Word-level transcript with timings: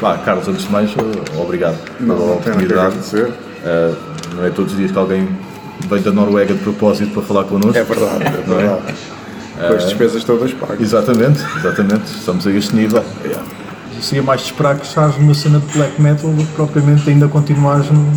Pá, 0.00 0.16
Carlos, 0.18 0.48
antes 0.48 0.64
de 0.64 0.72
mais, 0.72 0.90
eh, 0.90 1.40
obrigado 1.40 1.76
Não, 2.00 2.14
pela 2.16 2.26
não 2.28 2.34
oportunidade. 2.36 2.96
Eh, 3.64 3.94
não 4.34 4.44
é 4.46 4.50
todos 4.50 4.72
os 4.72 4.78
dias 4.78 4.90
que 4.90 4.98
alguém 4.98 5.28
vem 5.88 6.00
da 6.02 6.10
Noruega 6.10 6.54
de 6.54 6.60
propósito 6.60 7.12
para 7.12 7.22
falar 7.22 7.44
connosco. 7.44 7.76
É 7.76 7.84
verdade, 7.84 8.24
é 8.24 8.30
verdade. 8.30 8.94
Com 9.58 9.74
as 9.74 9.84
despesas 9.84 10.24
todas 10.24 10.52
pagas. 10.54 10.80
Exatamente, 10.80 11.44
exatamente. 11.58 12.04
Estamos 12.16 12.46
a 12.46 12.50
este 12.50 12.74
nível. 12.74 13.04
Seria 14.00 14.22
mais 14.22 14.40
de 14.40 14.46
esperar 14.46 14.78
que 14.78 14.86
estás 14.86 15.18
numa 15.18 15.34
cena 15.34 15.58
de 15.60 15.66
black 15.76 16.00
metal 16.00 16.30
do 16.30 16.42
que 16.42 16.52
propriamente 16.54 17.10
ainda 17.10 17.28
continuares 17.28 17.90
no- 17.90 18.10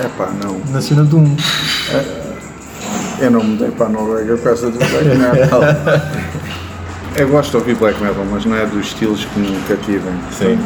É 0.00 0.08
pá, 0.16 0.30
não. 0.42 0.58
na 0.72 0.80
cena 0.80 1.04
de 1.04 1.14
um. 1.14 1.36
Eu 3.20 3.30
não 3.30 3.42
mudei 3.42 3.70
para 3.70 3.86
a 3.86 3.88
Noruega 3.88 4.36
por 4.36 4.44
causa 4.44 4.70
do 4.70 4.78
black 4.78 5.04
metal. 5.16 5.60
Eu 7.16 7.28
gosto 7.28 7.50
de 7.52 7.56
ouvir 7.56 7.74
black 7.76 8.00
metal, 8.02 8.24
mas 8.30 8.44
não 8.44 8.54
é 8.56 8.66
dos 8.66 8.86
estilos 8.88 9.24
que 9.24 9.40
me 9.40 9.58
cativem. 9.68 10.12
Sim. 10.30 10.58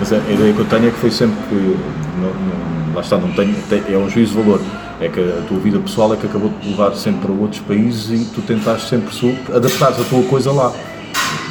Mas 0.00 0.12
a 0.12 0.16
ideia 0.16 0.52
que 0.52 0.58
eu 0.58 0.64
tenho 0.64 0.88
é 0.88 0.90
que 0.90 0.98
foi 0.98 1.10
sempre 1.10 1.36
que. 1.48 1.54
não- 1.54 2.28
não- 2.28 2.94
lá 2.94 3.00
está, 3.00 3.16
não 3.16 3.30
tenho, 3.32 3.54
é 3.88 3.96
um 3.96 4.08
juízo 4.10 4.34
de 4.36 4.42
valor. 4.42 4.60
É 5.00 5.08
que 5.08 5.20
a 5.20 5.42
tua 5.48 5.58
vida 5.58 5.78
pessoal 5.80 6.12
é 6.14 6.16
que 6.16 6.26
acabou 6.26 6.48
de 6.48 6.56
te 6.56 6.68
levar 6.70 6.94
sempre 6.94 7.26
para 7.26 7.32
outros 7.32 7.60
países 7.60 8.10
e 8.22 8.24
tu 8.32 8.40
tentaste 8.42 8.88
sempre 8.88 9.38
adaptares 9.54 10.00
a 10.00 10.04
tua 10.04 10.22
coisa 10.24 10.52
lá. 10.52 10.72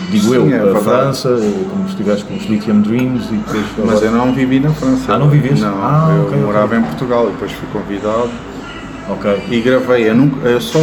Digo 0.09 0.27
Sim, 0.29 0.35
eu, 0.35 0.49
é 0.53 0.59
a 0.59 0.63
verdade. 0.63 0.83
França, 0.83 1.29
como 1.69 1.85
estiveste 1.87 2.25
com 2.25 2.35
os 2.35 2.43
Lithium 2.45 2.81
Dreams 2.81 3.25
e 3.31 3.35
depois. 3.37 3.65
Mas 3.77 3.89
agora- 3.89 4.05
eu 4.05 4.11
não 4.11 4.33
vivi 4.33 4.59
na 4.59 4.69
França. 4.71 5.13
Ah, 5.13 5.17
não 5.17 5.29
viveste? 5.29 5.61
Não, 5.63 5.77
Ah, 5.81 6.13
eu 6.15 6.23
ok, 6.23 6.33
ok. 6.33 6.45
morava 6.45 6.75
em 6.75 6.81
Portugal 6.81 7.27
e 7.27 7.31
depois 7.31 7.51
fui 7.51 7.67
convidado 7.71 8.29
Ok. 9.09 9.43
e 9.49 9.61
gravei. 9.61 10.09
Eu, 10.09 10.15
nunca, 10.15 10.47
eu 10.47 10.61
só, 10.61 10.79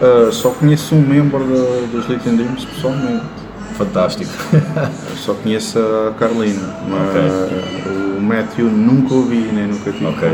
ah, 0.00 0.30
só 0.32 0.50
conheço 0.50 0.94
um 0.94 1.00
membro 1.00 1.40
da- 1.44 1.86
dos 1.92 2.06
Lithium 2.08 2.36
Dreams 2.36 2.64
pessoalmente. 2.64 3.24
Fantástico. 3.76 4.32
Só 5.16 5.34
conheço 5.34 5.78
a 5.78 6.12
Carlina, 6.18 6.62
mas 6.88 7.50
o 8.16 8.20
Matthew 8.22 8.66
nunca 8.70 9.12
ouvi 9.14 9.36
nem 9.52 9.66
nunca 9.66 9.92
tive. 9.92 10.06
Ok. 10.06 10.28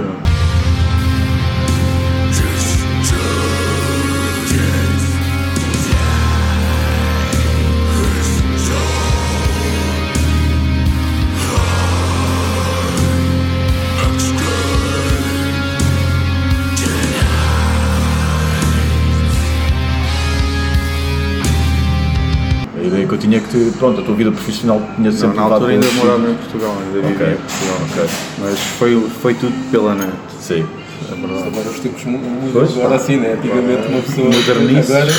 Tinha 23.23 23.39
é 23.39 23.41
que, 23.41 23.49
te- 23.49 23.77
pronto, 23.79 24.01
a 24.01 24.05
tua 24.05 24.15
vida 24.15 24.31
profissional 24.31 24.81
tinha 24.97 25.11
Não, 25.11 25.17
sempre 25.19 25.37
na 25.37 25.43
altura 25.43 25.73
ainda 25.73 25.87
morava 25.93 26.29
em. 26.31 26.35
Portugal, 26.35 26.77
ainda 26.87 27.09
vivia 27.09 27.27
Ok, 27.27 27.33
em 27.33 27.37
Portugal. 27.37 27.77
ok. 27.91 28.11
Mas 28.41 28.59
foi, 28.79 29.07
foi 29.23 29.35
tudo 29.35 29.71
pela 29.71 29.95
net. 29.95 30.13
Sim. 30.41 30.65
É. 31.11 31.13
Agora 31.13 31.69
os 31.69 31.81
tempos 31.81 32.05
mu- 32.05 32.19
mudam 32.19 32.63
agora 32.63 32.95
assim, 32.95 33.17
né? 33.17 33.33
Antigamente 33.35 33.89
uma 33.89 34.01
pessoa. 34.03 34.29
Modernice. 34.31 34.93
Agora. 34.93 35.13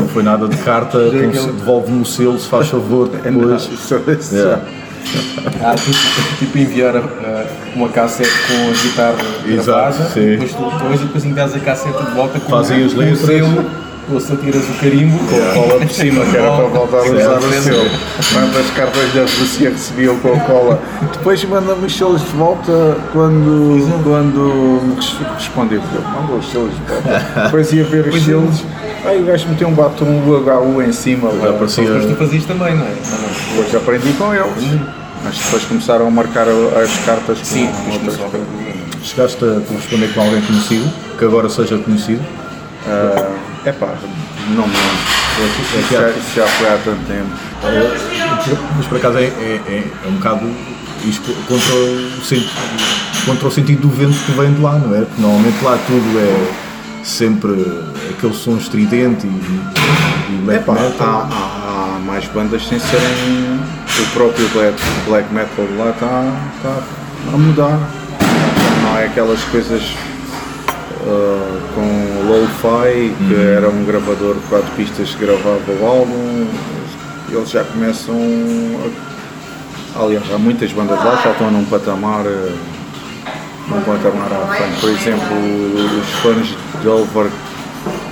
Não 0.00 0.08
foi 0.08 0.22
nada 0.22 0.46
de 0.48 0.56
carta, 0.58 0.98
devolve-me 1.10 2.02
o 2.02 2.04
selo, 2.04 2.38
se 2.38 2.46
faz 2.48 2.68
favor, 2.68 3.10
É 3.24 3.30
depois. 3.30 3.68
isso. 3.72 3.94
Yeah. 4.34 4.62
Há 5.62 5.74
tipo, 5.74 5.98
tipo 6.38 6.58
enviar 6.58 6.96
ah, 6.96 7.46
uma 7.76 7.88
cassete 7.90 8.30
com 8.48 8.70
a 8.70 8.82
guitarra 8.82 9.16
Exato, 9.46 9.98
gravada, 9.98 10.10
sim. 10.14 10.20
depois 10.30 10.52
tu 10.54 10.70
depois, 10.70 11.00
depois 11.00 11.24
envias 11.24 11.54
a 11.54 11.58
cassete 11.60 12.02
de 12.04 12.10
volta 12.12 12.40
com, 12.40 12.50
Fazem 12.50 12.84
as 12.84 12.92
com 12.94 13.00
letras. 13.00 13.20
Ou 14.12 14.20
se 14.20 14.36
tiras 14.36 14.62
o 14.64 14.72
carimbo. 14.80 15.18
Cola 15.54 15.80
por 15.80 15.90
cima, 15.90 16.24
que 16.26 16.36
era 16.36 16.50
para 16.50 16.64
voltar 16.66 16.98
a 16.98 17.02
usar 17.02 17.38
o 17.38 17.40
Certo. 17.42 17.62
selo. 17.62 17.90
Quantas 18.32 18.70
cartas 18.70 19.12
da 19.14 19.20
Rússia 19.22 19.70
recebiam 19.70 20.16
Coca-Cola? 20.18 20.80
Depois 21.12 21.44
manda-me 21.44 21.86
os 21.86 21.96
selos 21.96 22.20
de 22.22 22.28
volta 22.36 22.96
quando, 23.12 24.02
quando 24.04 24.82
me 24.82 24.94
res- 24.96 25.16
respondeu. 25.38 25.80
Eu 25.94 26.02
manda 26.02 26.32
os 26.34 26.50
selos 26.50 26.70
de 26.74 26.80
volta. 26.92 27.42
Depois 27.44 27.72
ia 27.72 27.84
ver 27.84 28.06
os 28.08 28.22
selos. 28.24 28.62
Aí 29.06 29.20
o 29.22 29.26
gajo 29.26 29.48
meteu 29.48 29.68
um 29.68 29.72
batom 29.74 30.04
UHU 30.26 30.82
em 30.82 30.92
cima. 30.92 31.30
Já 31.30 31.48
lá. 31.48 31.52
parecia. 31.58 31.90
Mas 31.90 32.06
tu 32.06 32.16
fazias 32.16 32.44
também, 32.44 32.74
não 32.74 32.84
é? 32.86 32.94
Depois 33.56 33.74
aprendi 33.74 34.12
com 34.14 34.34
eles. 34.34 34.80
Mas 35.24 35.38
depois 35.38 35.64
começaram 35.64 36.06
a 36.06 36.10
marcar 36.10 36.46
a- 36.48 36.80
as 36.82 36.96
cartas 37.04 37.38
com 37.38 37.44
Sim, 37.44 37.68
outras 37.92 38.14
a. 38.20 39.04
Chegaste 39.04 39.44
a 39.44 39.60
corresponder 39.66 40.12
com 40.14 40.20
alguém 40.22 40.40
conhecido, 40.42 40.90
que 41.18 41.24
agora 41.24 41.48
seja 41.48 41.76
conhecido. 41.78 42.22
É 43.66 43.72
pá, 43.72 43.94
não 44.50 44.66
me 44.68 44.74
lembro. 44.74 45.80
Isso 45.80 45.92
já, 45.92 46.10
isso 46.10 46.36
já 46.36 46.46
foi 46.46 46.68
há 46.68 46.78
tanto 46.84 47.00
tempo. 47.06 47.30
Mas 48.76 48.86
por 48.86 48.98
acaso 48.98 49.18
é, 49.18 49.22
é, 49.24 49.60
é, 49.66 49.84
é 50.04 50.08
um 50.08 50.12
bocado 50.12 50.46
isto 51.04 51.32
contra 51.48 51.74
o, 51.74 52.22
sen- 52.24 52.46
contra 53.26 53.48
o 53.48 53.50
sentido 53.50 53.82
do 53.82 53.88
vento 53.90 54.16
que 54.24 54.32
vem 54.32 54.52
de 54.52 54.60
lá, 54.60 54.72
não 54.78 54.94
é? 54.94 55.00
Porque 55.00 55.20
normalmente 55.20 55.64
lá 55.64 55.78
tudo 55.86 56.18
é 56.18 57.04
sempre 57.04 57.52
aquele 58.10 58.34
som 58.34 58.56
estridente 58.56 59.26
e, 59.26 59.30
e 59.30 60.40
black 60.44 60.62
Epá, 60.62 60.74
metal. 60.74 61.28
há, 61.30 61.34
há- 61.34 61.96
há 61.96 61.98
mais 62.00 62.24
bandas 62.26 62.66
sem 62.66 62.78
serem. 62.78 63.60
O 63.96 64.06
próprio 64.12 64.48
black, 64.48 64.76
black 65.06 65.32
metal 65.32 65.66
de 65.66 65.76
lá 65.76 65.90
está 65.90 66.32
tá 66.62 66.82
a 67.32 67.36
mudar. 67.38 67.78
Não 68.82 68.98
é 68.98 69.06
aquelas 69.06 69.40
coisas 69.44 69.82
ah, 71.06 71.60
com 71.74 71.82
lo-fi, 72.24 73.12
que 73.28 73.34
era 73.34 73.68
um 73.68 73.84
gravador 73.84 74.34
de 74.34 74.40
quatro 74.48 74.70
pistas 74.76 75.10
que 75.14 75.24
gravava 75.24 75.72
o 75.80 75.86
álbum. 75.86 76.46
Eles 77.30 77.50
já 77.50 77.64
começam. 77.64 78.16
A, 79.96 80.02
aliás, 80.02 80.24
há 80.32 80.38
muitas 80.38 80.72
bandas 80.72 80.98
lá 80.98 81.20
já 81.22 81.32
estão 81.32 81.50
num 81.50 81.64
patamar. 81.64 82.24
ah, 82.26 82.74
num 83.68 83.80
patamar 83.80 84.32
à 84.32 84.54
frente. 84.54 84.80
Por 84.80 84.90
exemplo, 84.90 85.36
os 86.00 86.08
fãs 86.20 86.56
de 86.82 86.88
Over 86.88 87.30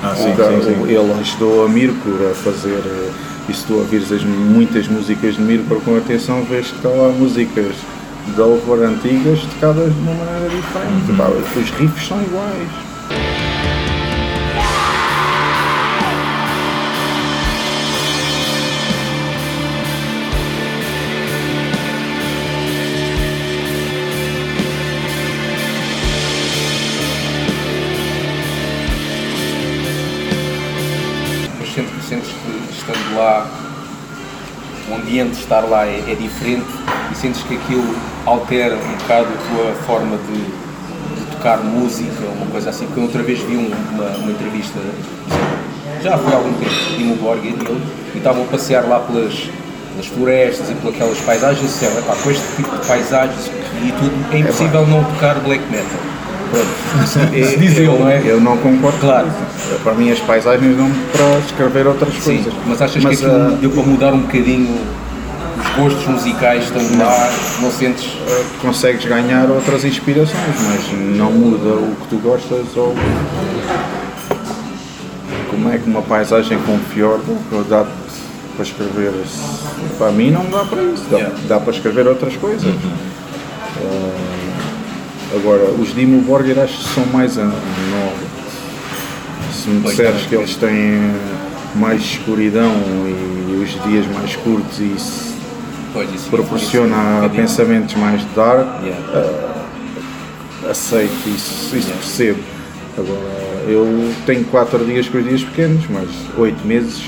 Ah, 0.02 0.14
sim, 0.16 0.34
sim, 0.34 0.62
sim. 0.62 0.82
Ele 0.88 1.12
ajudou 1.20 1.66
a 1.66 1.68
Mirkor 1.68 2.30
a 2.30 2.34
fazer, 2.34 2.82
eh, 2.84 3.10
e 3.48 3.54
se 3.54 3.64
tu 3.64 3.74
ouvires 3.74 4.10
as 4.10 4.24
muitas 4.24 4.88
músicas 4.88 5.36
de 5.36 5.42
Mirkor 5.42 5.80
com 5.80 5.96
atenção, 5.96 6.42
vês 6.44 6.68
que 6.68 6.76
estão 6.76 6.96
lá 7.00 7.08
músicas 7.08 7.74
de 8.34 8.40
Over 8.40 8.88
antigas 8.88 9.40
tocadas 9.54 9.92
de 9.92 10.00
uma 10.00 10.14
maneira 10.14 10.48
diferente. 10.48 11.10
Uhum. 11.10 11.62
Os 11.62 11.70
riffs 11.70 12.08
são 12.08 12.22
iguais. 12.22 12.91
O 34.92 34.96
ambiente 34.96 35.32
de 35.32 35.40
estar 35.40 35.60
lá 35.60 35.86
é, 35.86 36.02
é 36.08 36.14
diferente 36.14 36.66
e 37.10 37.14
sentes 37.14 37.42
que 37.42 37.54
aquilo 37.56 37.94
altera 38.26 38.76
um 38.76 38.96
bocado 38.98 39.26
a 39.28 39.54
tua 39.54 39.72
forma 39.86 40.16
de, 40.28 41.20
de 41.20 41.26
tocar 41.36 41.58
música, 41.58 42.24
uma 42.36 42.46
coisa 42.50 42.70
assim. 42.70 42.86
Porque 42.86 43.00
eu 43.00 43.04
outra 43.04 43.22
vez 43.22 43.40
vi 43.40 43.56
um- 43.56 43.70
uma, 43.94 44.04
uma 44.18 44.30
entrevista, 44.32 44.78
já 46.02 46.16
foi 46.18 46.32
há 46.32 46.36
algum 46.36 46.52
tempo, 46.54 46.70
de 46.70 46.96
Timo 46.96 47.16
Borg 47.16 47.44
e 47.44 47.48
ele, 47.48 47.82
e 48.14 48.18
estavam 48.18 48.42
a 48.42 48.46
passear 48.46 48.84
lá 48.88 49.00
pelas, 49.00 49.34
pelas 49.92 50.06
florestas 50.06 50.70
e 50.70 50.74
pelas 50.74 50.94
aquelas 50.94 51.18
paisagens 51.20 51.60
e 51.62 51.66
disseram, 51.66 51.98
"Epá, 51.98 52.14
com 52.22 52.30
este 52.30 52.56
tipo 52.56 52.76
de 52.76 52.86
paisagens 52.86 53.50
e 53.84 53.92
tudo, 53.92 54.34
é 54.34 54.38
impossível 54.38 54.86
não 54.86 55.02
tocar 55.04 55.34
black 55.40 55.62
metal. 55.70 56.00
Pronto, 56.52 57.30
diz 57.32 57.76
ele, 57.78 57.86
não 57.86 58.08
é? 58.08 58.22
Eu 58.24 58.40
não 58.40 58.56
concordo. 58.58 58.98
Claro. 58.98 59.28
Para 59.82 59.94
mim, 59.94 60.10
as 60.10 60.18
paisagens 60.20 60.76
dão 60.76 60.90
para 61.12 61.38
escrever 61.46 61.86
outras 61.86 62.12
Sim, 62.14 62.36
coisas. 62.42 62.52
mas 62.66 62.82
achas 62.82 63.02
Mas, 63.02 63.18
que 63.18 63.24
aquilo 63.26 63.40
ah, 63.42 63.56
deu 63.60 63.70
para 63.70 63.82
mudar 63.82 64.12
um 64.12 64.20
bocadinho 64.20 64.78
os 65.62 65.68
gostos 65.76 66.06
musicais 66.06 66.64
estão 66.64 66.82
lá, 66.98 67.30
não 67.60 67.70
sentes. 67.70 68.10
ah, 68.28 68.42
consegues 68.60 69.04
ganhar 69.06 69.48
outras 69.48 69.84
inspirações, 69.84 70.36
mas 70.68 71.16
não 71.16 71.30
muda 71.32 71.70
o 71.74 71.96
que 72.02 72.08
tu 72.08 72.16
gostas 72.18 72.66
ou 72.76 72.94
como 75.50 75.70
é 75.72 75.78
que 75.78 75.88
uma 75.88 76.02
paisagem 76.02 76.58
com 76.66 76.78
fiord 76.92 77.22
dá 77.68 77.84
para 78.56 78.62
escrever 78.64 79.12
para 79.98 80.10
mim 80.12 80.30
não 80.30 80.44
dá 80.50 80.64
para 80.64 80.82
isso, 80.82 81.04
dá, 81.10 81.16
Yeah. 81.18 81.36
dá 81.48 81.60
para 81.60 81.72
escrever 81.72 82.06
outras 82.06 82.36
coisas. 82.36 82.74
Ah, 83.78 84.21
agora, 85.34 85.64
os 85.78 85.94
Dimo 85.94 86.24
acho 86.62 86.78
que 86.78 86.94
são 86.94 87.06
mais 87.06 87.38
a- 87.38 87.44
novos. 87.44 88.32
Se 89.52 89.68
me 89.68 89.80
disseres 89.82 90.22
que 90.26 90.34
eles 90.34 90.56
têm 90.56 91.12
mais 91.76 92.00
escuridão 92.02 92.72
e 93.06 93.62
os 93.62 93.70
dias 93.88 94.06
mais 94.14 94.34
curtos 94.36 94.78
e 94.80 94.92
isso 94.96 95.32
Pois, 95.92 96.12
isso 96.14 96.28
proporciona 96.30 96.96
bocadinho. 96.96 97.30
pensamentos 97.42 97.94
mais 97.94 98.22
dark, 98.34 98.82
Yeah. 98.82 99.54
aceito 100.68 101.12
isso, 101.28 101.76
isso 101.76 101.88
Yeah. 101.88 101.94
percebo. 101.94 102.38
Agora, 102.98 103.64
eu 103.68 104.12
tenho 104.26 104.44
4 104.46 104.84
dias 104.84 105.08
com 105.08 105.18
os 105.18 105.24
dias 105.24 105.42
pequenos, 105.44 105.84
mas 105.88 106.08
8 106.36 106.66
meses, 106.66 107.02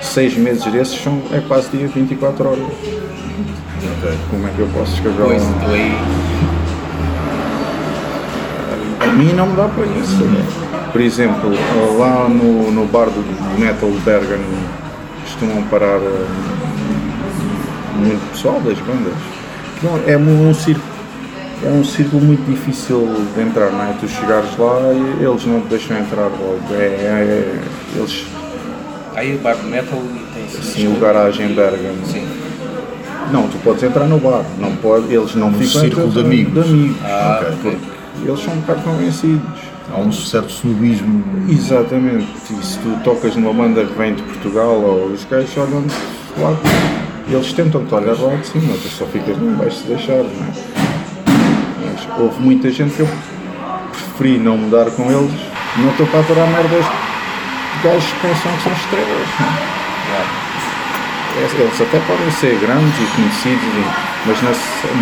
6 0.00 0.36
meses 0.36 0.64
desses 0.72 1.02
são, 1.02 1.20
é 1.32 1.40
quase 1.40 1.68
dia 1.76 1.88
24 1.88 2.46
horas. 2.48 2.60
Ok. 2.62 4.14
Como 4.30 4.46
é 4.46 4.50
que 4.50 4.60
eu 4.60 4.68
posso 4.68 4.94
escrever 4.94 5.24
Pois, 5.24 5.42
um... 5.42 6.53
A 9.04 9.12
mim 9.12 9.32
não 9.34 9.46
me 9.48 9.56
dá 9.56 9.68
para 9.68 9.84
isso. 9.86 10.24
Por 10.92 11.00
exemplo, 11.00 11.50
lá 11.98 12.28
no, 12.28 12.70
no 12.70 12.86
bar 12.86 13.06
do 13.06 13.58
Metal 13.60 13.90
de 13.90 13.98
Bergen 14.00 14.40
costumam 15.22 15.62
parar 15.64 15.98
eh, 16.00 16.26
muito 17.96 18.30
pessoal 18.32 18.60
das 18.60 18.78
bandas. 18.78 19.14
Não, 19.82 20.00
é 20.06 20.16
um, 20.16 20.50
um 20.50 20.54
círculo. 20.54 20.94
É 21.64 21.68
um 21.68 21.84
círculo 21.84 22.22
muito 22.22 22.44
difícil 22.50 23.08
de 23.34 23.40
entrar, 23.40 23.70
não 23.70 23.82
é? 23.84 23.94
Tu 24.00 24.06
chegares 24.08 24.56
lá 24.58 24.80
e 24.92 25.24
eles 25.24 25.44
não 25.46 25.60
te 25.62 25.68
deixam 25.68 25.98
entrar 25.98 26.24
logo. 26.26 26.60
É, 26.72 26.84
é- 26.84 27.60
eles, 27.96 28.26
Aí 29.14 29.36
o 29.36 29.38
bar 29.38 29.54
de 29.56 29.66
metal 29.66 30.02
e 30.02 30.34
tem 30.34 30.62
sim, 30.62 30.94
o 30.94 30.98
garagem 31.00 31.54
Bergen. 31.54 31.94
Sim. 32.04 32.26
Não, 33.32 33.48
tu 33.48 33.56
podes 33.64 33.82
entrar 33.82 34.04
no 34.06 34.18
bar, 34.18 34.42
não 34.58 34.74
pode, 34.76 35.12
eles 35.14 35.34
não 35.36 35.48
Um 35.48 35.52
ficam 35.54 35.80
círculo 35.80 36.08
de 36.10 36.20
amigos. 36.20 36.52
de 36.66 36.70
amigos. 36.72 36.96
Ah, 37.04 37.40
Ok. 37.42 37.54
ok. 37.70 37.78
Eles 38.22 38.40
são 38.40 38.54
um 38.54 38.60
bocado 38.60 38.82
convencidos. 38.82 39.60
Há 39.92 39.98
um 39.98 40.10
certo 40.12 40.50
snobismo. 40.50 41.24
Exatamente, 41.48 42.26
e 42.50 42.64
se 42.64 42.78
tu 42.78 42.98
tocas 43.04 43.36
numa 43.36 43.52
banda 43.52 43.84
que 43.84 43.92
vem 43.98 44.14
de 44.14 44.22
Portugal 44.22 44.74
ou 44.80 45.06
os 45.08 45.24
gajos 45.24 45.56
olham-te 45.56 45.94
lá, 46.38 46.56
eles 47.28 47.52
tentam-te 47.52 47.94
olhar 47.94 48.18
lá 48.18 48.34
de 48.36 48.46
cima, 48.46 48.74
tu 48.74 48.88
só 48.88 49.04
ficas 49.06 49.36
não 49.38 49.56
vais 49.56 49.74
se 49.76 49.84
deixar, 49.84 50.22
não 50.22 50.24
é? 50.24 50.52
Mas 51.84 52.18
houve 52.18 52.40
muita 52.40 52.70
gente 52.70 52.94
que 52.94 53.00
eu 53.00 53.08
preferi 53.92 54.38
não 54.38 54.56
mudar 54.56 54.90
com 54.90 55.04
eles, 55.10 55.32
não 55.76 55.90
estou 55.90 56.06
para 56.06 56.20
aturar 56.20 56.48
merdas 56.48 56.84
de 56.84 57.88
gajos 57.88 58.04
que 58.04 58.20
pensam 58.20 58.52
que 58.56 58.62
são 58.62 58.72
estrelas, 58.72 59.28
não 59.38 59.46
é? 59.46 60.53
Eles 61.36 61.80
até 61.80 61.98
podem 62.06 62.30
ser 62.30 62.58
grandes 62.60 62.94
e 62.94 63.06
conhecidos, 63.16 63.86
mas 64.24 64.40
na, 64.42 64.50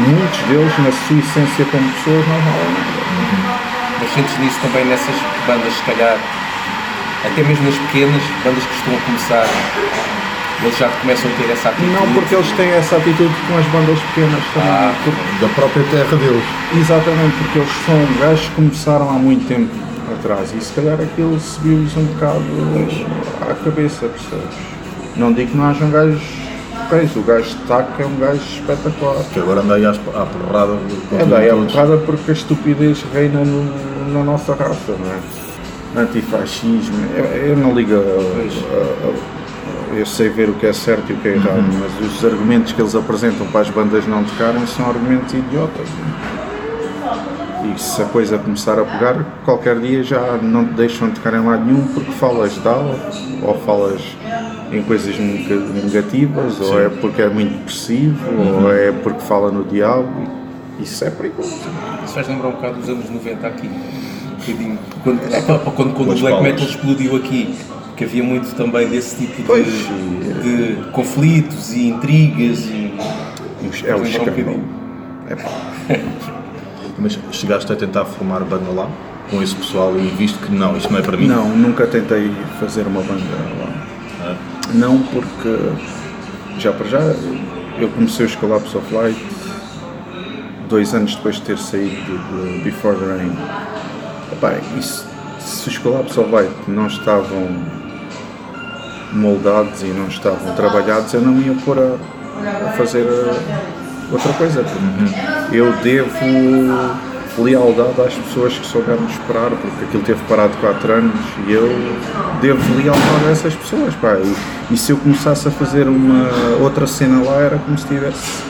muitos 0.09 0.41
deles, 0.49 0.73
na 0.79 0.91
sua 0.91 1.19
essência 1.19 1.65
como 1.71 1.93
pessoas, 1.93 2.27
não 2.27 2.41
valem 2.41 2.73
nada. 2.73 3.63
Mas 4.01 4.11
sentes 4.15 4.39
nisso 4.39 4.59
também 4.63 4.85
nessas 4.87 5.15
bandas, 5.47 5.73
se 5.75 5.83
calhar, 5.83 6.17
até 7.25 7.43
mesmo 7.43 7.65
nas 7.67 7.77
pequenas 7.87 8.23
bandas 8.43 8.65
que 8.65 8.75
estão 8.77 8.95
a 8.95 9.01
começar, 9.07 9.47
eles 10.63 10.79
já 10.79 10.89
começam 10.89 11.31
a 11.31 11.35
ter 11.35 11.53
essa 11.53 11.69
atitude. 11.69 11.93
Não 11.93 12.13
porque 12.15 12.35
eles 12.35 12.53
têm 12.53 12.71
essa 12.71 12.97
atitude 12.97 13.35
com 13.49 13.59
as 13.59 13.67
bandas 13.67 13.99
pequenas 14.01 14.43
também. 14.55 14.71
Ah. 14.71 14.95
Da 15.41 15.49
própria 15.49 15.85
terra 15.91 16.17
deles. 16.17 16.45
exatamente, 16.81 17.37
porque 17.37 17.59
eles 17.59 17.73
são 17.85 18.19
gajos 18.21 18.47
que 18.49 18.55
começaram 18.55 19.11
há 19.11 19.15
muito 19.15 19.47
tempo 19.47 19.71
atrás 20.19 20.55
e 20.57 20.61
se 20.61 20.73
calhar 20.73 20.99
aquilo 21.01 21.39
subiu-lhes 21.39 21.97
um 21.97 22.05
bocado 22.05 22.43
à 23.43 23.55
cabeça, 23.65 24.07
percebes? 24.07 24.72
Não 25.17 25.33
digo 25.33 25.51
que 25.51 25.57
não 25.57 25.67
hajam 25.67 25.91
gajos 25.91 26.23
feis, 26.89 27.15
o 27.17 27.23
gajo 27.23 27.49
de 27.49 27.55
taco 27.67 28.03
é 28.03 28.07
um 28.07 28.17
gajo 28.19 28.41
espetacular. 28.43 29.17
Que 29.33 29.39
agora 29.41 29.61
anda 29.61 29.75
aí 29.75 29.85
às- 29.87 29.99
à 29.99 30.27
porrada. 30.27 30.73
com 31.11 31.17
É 31.17 31.19
tudo 31.21 31.31
daí 31.31 31.47
e 31.47 31.51
a 31.51 31.55
todos. 31.55 31.73
porrada 31.73 31.97
porque 31.99 32.31
a 32.31 32.35
estupidez 32.35 33.05
reina 33.15 33.45
no- 33.45 34.13
na 34.13 34.23
nossa 34.25 34.55
raça, 34.55 34.95
não 34.99 35.13
é? 35.13 36.03
Antifascismo, 36.03 36.97
eu, 37.17 37.25
eu 37.51 37.57
não 37.57 37.75
ligo 37.75 37.95
a, 37.95 37.99
a- 37.99 39.09
a- 39.11 39.97
eu 39.97 40.07
sei 40.07 40.31
ver 40.31 40.49
o 40.49 40.55
que 40.55 40.67
é 40.67 40.73
certo 40.73 41.11
e 41.11 41.13
o 41.13 41.17
que 41.19 41.29
é 41.29 41.33
errado, 41.33 41.63
mas 41.79 42.11
os 42.15 42.25
argumentos 42.25 42.73
que 42.73 42.81
eles 42.81 42.95
apresentam 42.95 43.47
para 43.49 43.61
as 43.61 43.69
bandas 43.71 44.07
não 44.07 44.25
tocarem 44.25 44.67
são 44.67 44.89
argumentos 44.89 45.35
idiotas. 45.35 45.87
E 47.75 47.79
se 47.81 48.01
a 48.03 48.07
coisa 48.07 48.39
começar 48.39 48.79
a 48.79 48.85
pegar, 48.85 49.25
qualquer 49.45 49.79
dia 49.79 50.03
já 50.03 50.39
não 50.43 50.65
te 50.65 50.73
deixam 50.73 51.11
tocar 51.11 51.35
em 51.35 51.45
lado 51.45 51.65
nenhum 51.65 51.87
porque 51.89 52.11
falas 52.13 52.53
de 52.55 52.61
ou 53.43 53.55
falas 53.67 54.01
em 54.73 54.83
coisas 54.83 55.19
nega- 55.19 55.57
negativas, 55.85 56.61
ou 56.61 56.81
é 56.81 56.89
porque 56.89 57.23
é 57.23 57.29
muito 57.29 57.53
depressivo, 57.59 58.19
ou 58.63 58.73
é 58.73 58.91
porque 58.93 59.21
fala 59.21 59.51
no 59.51 59.65
diabo. 59.65 60.09
Isso 60.81 61.05
é 61.05 61.11
perigoso. 61.11 61.55
Isso 62.05 62.15
faz 62.15 62.27
lembrar 62.29 62.49
um 62.49 62.53
bocado 62.53 62.79
dos 62.79 62.89
anos 62.89 63.09
90 63.11 63.47
aqui. 63.47 63.69
Um 63.69 64.35
bocadinho. 64.37 64.79
Quando, 65.05 65.75
quando, 65.77 65.95
quando 65.95 66.13
o 66.13 66.19
black 66.19 66.43
metal 66.43 66.67
explodiu 66.67 67.17
aqui, 67.17 67.55
que 67.97 68.05
havia 68.05 68.25
muito 68.25 68.55
também 68.57 68.89
desse 68.89 69.17
tipo 69.17 69.43
Pois, 69.47 69.67
de, 69.67 70.75
de 70.77 70.91
conflitos 70.91 71.73
e 71.75 71.89
intrigas 71.89 72.61
e. 72.67 72.93
É 73.87 73.95
o 73.95 73.99
um 74.01 74.03
escândalo. 74.05 74.31
bocadinho. 74.31 74.65
É 75.29 75.37
pá. 75.37 75.51
Mas 76.99 77.19
chegaste 77.33 77.73
a 77.73 77.77
tentar 77.77 78.05
formar 78.05 78.41
banda 78.41 78.71
lá? 78.71 78.89
Com 79.31 79.43
esse 79.43 79.55
pessoal 79.55 79.95
e 79.97 80.07
visto 80.09 80.39
que 80.45 80.53
não, 80.53 80.77
isto 80.77 80.93
não 80.93 80.99
é 80.99 81.03
para 81.03 81.17
mim? 81.17 81.27
Não, 81.27 81.49
nunca 81.49 81.87
tentei 81.87 82.31
fazer 82.61 82.87
uma 82.87 83.01
banda 83.03 83.23
lá. 83.61 83.62
Não 84.75 85.03
porque 85.03 85.59
já 86.59 86.73
para 86.73 86.89
já 86.89 87.01
eu 87.79 87.89
comecei 87.95 88.27
os 88.27 88.35
Collapse 88.37 88.77
of 88.77 88.95
Light 88.95 89.19
dois 90.69 90.95
anos 90.95 91.15
depois 91.15 91.37
de 91.37 91.43
ter 91.43 91.59
saído 91.59 91.95
de, 91.95 92.59
de 92.59 92.65
Before 92.65 92.97
the 92.97 93.05
Rain. 93.05 93.37
Epá, 94.33 94.55
e 94.79 94.83
se, 94.83 95.69
os 95.69 95.79
Collapse 95.79 96.19
of 96.19 96.31
Light 96.31 96.51
não 96.67 96.87
estavam 96.87 97.49
moldados 99.13 99.83
e 99.83 99.87
não 99.87 100.09
estavam 100.09 100.55
trabalhados, 100.55 101.13
eu 101.13 101.21
não 101.21 101.39
ia 101.43 101.55
pôr 101.63 101.79
a, 101.79 101.97
a 102.67 102.73
fazer 102.73 103.03
uh, 103.03 104.13
outra 104.13 104.33
coisa. 104.33 104.65
porque 104.65 105.57
Eu 105.57 105.71
devo 105.83 106.09
lealdade 107.39 108.01
às 108.01 108.15
pessoas 108.15 108.53
que 108.59 108.67
souberam 108.67 109.05
esperar, 109.07 109.51
porque 109.51 109.85
aquilo 109.85 110.03
teve 110.03 110.21
parado 110.29 110.53
4 110.61 110.93
anos 110.93 111.15
e 111.49 111.53
eu 111.53 111.69
devo 112.41 112.61
lealdade 112.77 113.27
a 113.27 113.31
essas 113.31 113.55
pessoas. 113.55 113.95
Pá. 113.95 114.17
E, 114.71 114.75
e 114.75 114.77
se 114.77 114.93
eu 114.93 114.97
começasse 114.99 115.49
a 115.49 115.51
fazer 115.51 115.89
uma 115.89 116.29
outra 116.61 116.87
cena 116.87 117.23
lá, 117.25 117.37
era 117.41 117.59
como 117.59 117.77
se 117.79 117.85
estivesse 117.85 118.43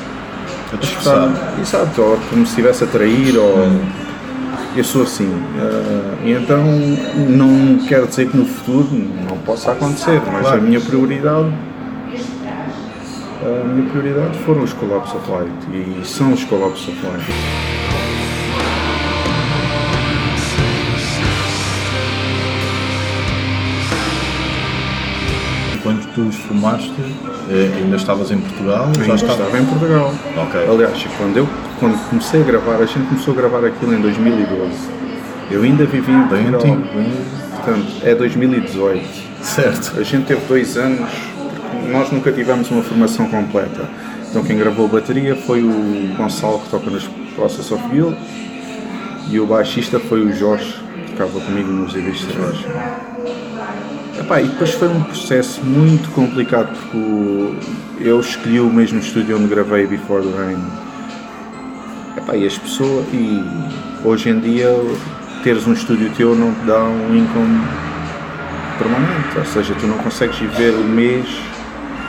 a 0.73 0.77
estar- 0.83 1.55
Exato, 1.61 2.01
ou 2.03 2.19
como 2.31 2.45
se 2.45 2.51
estivesse 2.51 2.85
a 2.85 2.87
trair, 2.87 3.37
ou. 3.39 3.71
Eu 4.75 4.85
sou 4.85 5.03
assim. 5.03 5.31
e 6.25 6.33
então 6.33 6.63
não 7.29 7.79
quero 7.87 8.07
dizer 8.07 8.29
que 8.31 8.37
no 8.39 8.47
futuro 8.47 8.89
não 9.29 9.37
possa 9.39 9.73
acontecer, 9.73 10.21
mas 10.33 10.41
Claro. 10.43 10.59
a 10.59 10.61
minha 10.63 10.81
prioridade. 10.81 11.53
A 13.45 13.65
minha 13.67 13.91
prioridade 13.91 14.39
foram 14.47 14.63
os 14.63 14.73
Collapse 14.73 15.15
of 15.17 15.31
Light 15.31 15.53
e 15.73 16.07
são 16.07 16.33
os 16.33 16.43
Collapse 16.45 16.91
of 16.91 16.99
Light. 17.07 17.82
Tu 26.15 26.23
os 26.23 26.37
formaste, 26.37 26.93
eh, 27.51 27.71
ainda 27.79 27.97
estavas 27.97 28.31
em 28.31 28.39
Portugal? 28.39 28.87
Ainda 28.87 29.05
já 29.05 29.15
estava- 29.15 29.33
estava 29.45 29.59
em 29.59 29.65
Portugal. 29.65 30.15
Ok. 30.37 30.61
Aliás, 30.71 31.07
quando 31.19 31.37
eu 31.37 31.49
quando 31.81 31.99
comecei 32.11 32.41
a 32.43 32.45
gravar, 32.45 32.77
a 32.77 32.87
gente 32.87 33.07
começou 33.09 33.35
a 33.35 33.37
gravar 33.37 33.65
aquilo 33.67 33.95
em 33.95 34.01
2012. 34.01 34.89
Eu 35.51 35.63
ainda 35.63 35.85
vivi 35.85 36.13
em 36.13 36.27
Portugal. 36.29 36.61
bem- 36.61 37.11
Portanto, 37.57 37.87
é 38.05 38.15
2018. 38.15 39.05
Certo. 39.43 39.99
A 39.99 40.03
gente 40.03 40.27
teve 40.27 40.41
dois 40.49 40.77
anos, 40.77 41.09
nós 41.91 42.11
nunca 42.11 42.31
tivemos 42.33 42.71
uma 42.71 42.83
formação 42.83 43.27
completa. 43.29 43.89
Então 44.31 44.43
quem 44.43 44.57
gravou 44.57 44.87
a 44.87 44.89
bateria 44.89 45.37
foi 45.37 45.63
o 45.63 46.15
Gonçalo 46.17 46.61
que 46.61 46.71
toca 46.71 46.91
nos 46.91 47.05
Process 47.37 47.71
of 47.71 47.83
Guild 47.89 48.17
e 49.31 49.39
o 49.41 49.47
baixista 49.47 49.99
foi 50.01 50.25
o 50.25 50.33
Jorge 50.33 50.75
que 51.07 51.13
tocava 51.13 51.41
comigo 51.41 51.71
nos 51.71 51.95
Ibistras. 51.95 52.57
Epá, 54.23 54.41
e 54.41 54.47
depois 54.49 54.71
foi 54.75 54.89
um 54.89 55.03
processo 55.03 55.61
muito 55.65 56.11
complicado 56.13 56.69
porque 56.77 56.97
o- 56.97 57.57
eu 58.01 58.21
escolhi 58.21 58.61
o 58.61 58.67
mesmo 58.73 58.99
estúdio 59.01 59.37
onde 59.37 59.47
gravei 59.49 59.87
Before 59.87 60.23
the 60.23 60.37
Rain. 60.37 60.59
Epá, 62.17 62.37
e 62.37 62.47
as 62.47 62.57
pessoas. 62.59 63.05
E 63.13 63.43
hoje 64.05 64.31
em 64.31 64.39
dia 64.39 64.69
teres 65.43 65.67
um 65.67 65.73
estúdio 65.73 66.11
teu 66.17 66.35
não 66.37 66.53
te 66.53 66.61
dá 66.67 66.83
um 66.85 67.17
income 67.17 67.61
permanente, 68.79 69.39
ou 69.39 69.45
seja, 69.45 69.75
tu 69.81 69.87
não 69.87 69.99
consegues 69.99 70.37
viver 70.39 70.71
o 70.75 70.85
mês, 70.85 71.27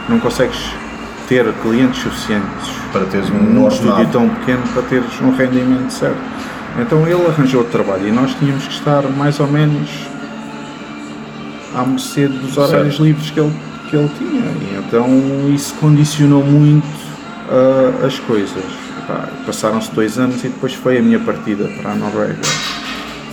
não 0.08 0.20
consegues 0.20 0.60
ter 1.27 1.46
clientes 1.62 2.01
suficientes 2.01 2.70
Para 2.91 3.05
teres 3.05 3.29
um 3.32 3.38
num 3.41 3.67
estúdio 3.67 4.05
tão 4.12 4.29
pequeno 4.29 4.62
para 4.74 4.84
teres 4.84 5.20
um 5.22 5.36
rendimento 5.36 5.89
certo. 5.89 6.17
Então 6.79 7.08
ele 7.08 7.25
arranjou 7.25 7.62
o 7.62 7.63
trabalho 7.63 8.08
e 8.08 8.12
nós 8.12 8.36
tínhamos 8.36 8.67
que 8.67 8.74
estar 8.74 9.01
mais 9.10 9.39
ou 9.39 9.48
menos 9.48 9.89
à 11.75 11.84
mercê 11.84 12.27
dos 12.27 12.58
horários 12.58 12.96
Certo. 12.96 13.03
livres 13.03 13.32
que 13.32 13.39
ele, 13.39 13.53
que 13.89 13.96
ele 13.96 14.10
tinha. 14.18 14.42
E 14.42 14.80
então 14.86 15.08
isso 15.53 15.74
condicionou 15.75 16.44
muito 16.44 16.88
ah, 17.50 18.06
as 18.06 18.20
coisas. 18.20 18.63
Passaram-se 19.46 19.92
dois 19.92 20.18
anos 20.18 20.44
e 20.44 20.48
depois 20.48 20.74
foi 20.74 20.98
a 20.98 21.01
minha 21.01 21.20
partida 21.20 21.68
para 21.82 21.92
a 21.92 21.96
Noruega. 21.96 22.39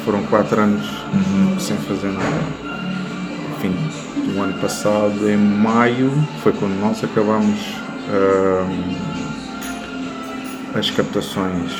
Foram 0.05 0.23
quatro 0.25 0.61
anos 0.61 0.85
sem 1.59 1.77
fazer 1.77 2.09
nada. 2.09 2.43
Fim 3.61 3.73
do 4.33 4.41
ano 4.41 4.55
passado, 4.55 5.29
em 5.29 5.37
maio, 5.37 6.11
foi 6.43 6.53
quando 6.53 6.79
nós 6.81 7.03
acabamos 7.05 7.59
ah, 8.09 8.67
as 10.75 10.91
captações 10.91 11.73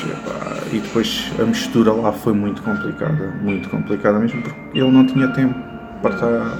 e 0.71 0.79
depois 0.79 1.31
a 1.39 1.43
mistura 1.43 1.93
lá 1.93 2.11
foi 2.11 2.33
muito 2.33 2.61
complicada, 2.61 3.33
muito 3.41 3.69
complicada 3.69 4.19
mesmo, 4.19 4.41
porque 4.41 4.77
ele 4.77 4.91
não 4.91 5.05
tinha 5.05 5.27
tempo 5.29 5.70
para 6.01 6.13
estar 6.13 6.57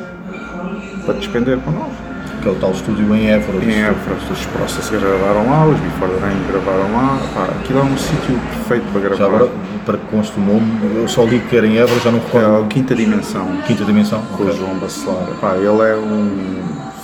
para 1.06 1.14
despender 1.16 1.58
com 1.60 1.72
nós. 1.72 1.92
Aquele 2.40 2.56
tal 2.60 2.72
estúdio 2.72 3.16
em 3.16 3.28
Évora. 3.30 3.64
Em 3.64 3.82
Évora, 3.84 4.16
os 4.32 4.46
Process 4.48 4.90
gravaram 4.90 5.50
lá, 5.50 5.68
os 5.68 5.80
Before 5.80 6.12
the 6.12 6.20
Rain 6.20 6.38
gravaram 6.52 6.92
lá, 6.94 7.20
pá, 7.36 7.44
aquilo 7.60 7.80
é 7.80 7.84
um 7.84 7.98
sítio 7.98 8.40
perfeito 8.40 8.86
para 8.92 9.02
gravar. 9.02 9.18
Já 9.18 9.26
agora, 9.26 9.50
para 9.86 9.98
que 9.98 10.06
conste 10.08 10.40
o 10.40 10.44
nome, 10.44 10.96
eu 10.96 11.08
só 11.08 11.24
li 11.24 11.40
que 11.40 11.56
era 11.56 11.68
em 11.68 11.78
Évora, 11.78 12.00
já 12.00 12.12
não 12.12 12.18
é 12.20 12.22
recordo. 12.24 12.64
a 12.64 12.68
quinta 12.68 12.96
dimensão. 12.96 13.48
Quinta 13.68 13.86
dimensão? 13.86 14.22
com 14.36 14.44
o 14.44 14.48
Ok. 14.48 14.58
João 14.58 14.76
Bacelar. 14.80 15.28
Pá, 15.40 15.56
ele 15.56 15.68
é 15.68 15.96
um 15.96 16.64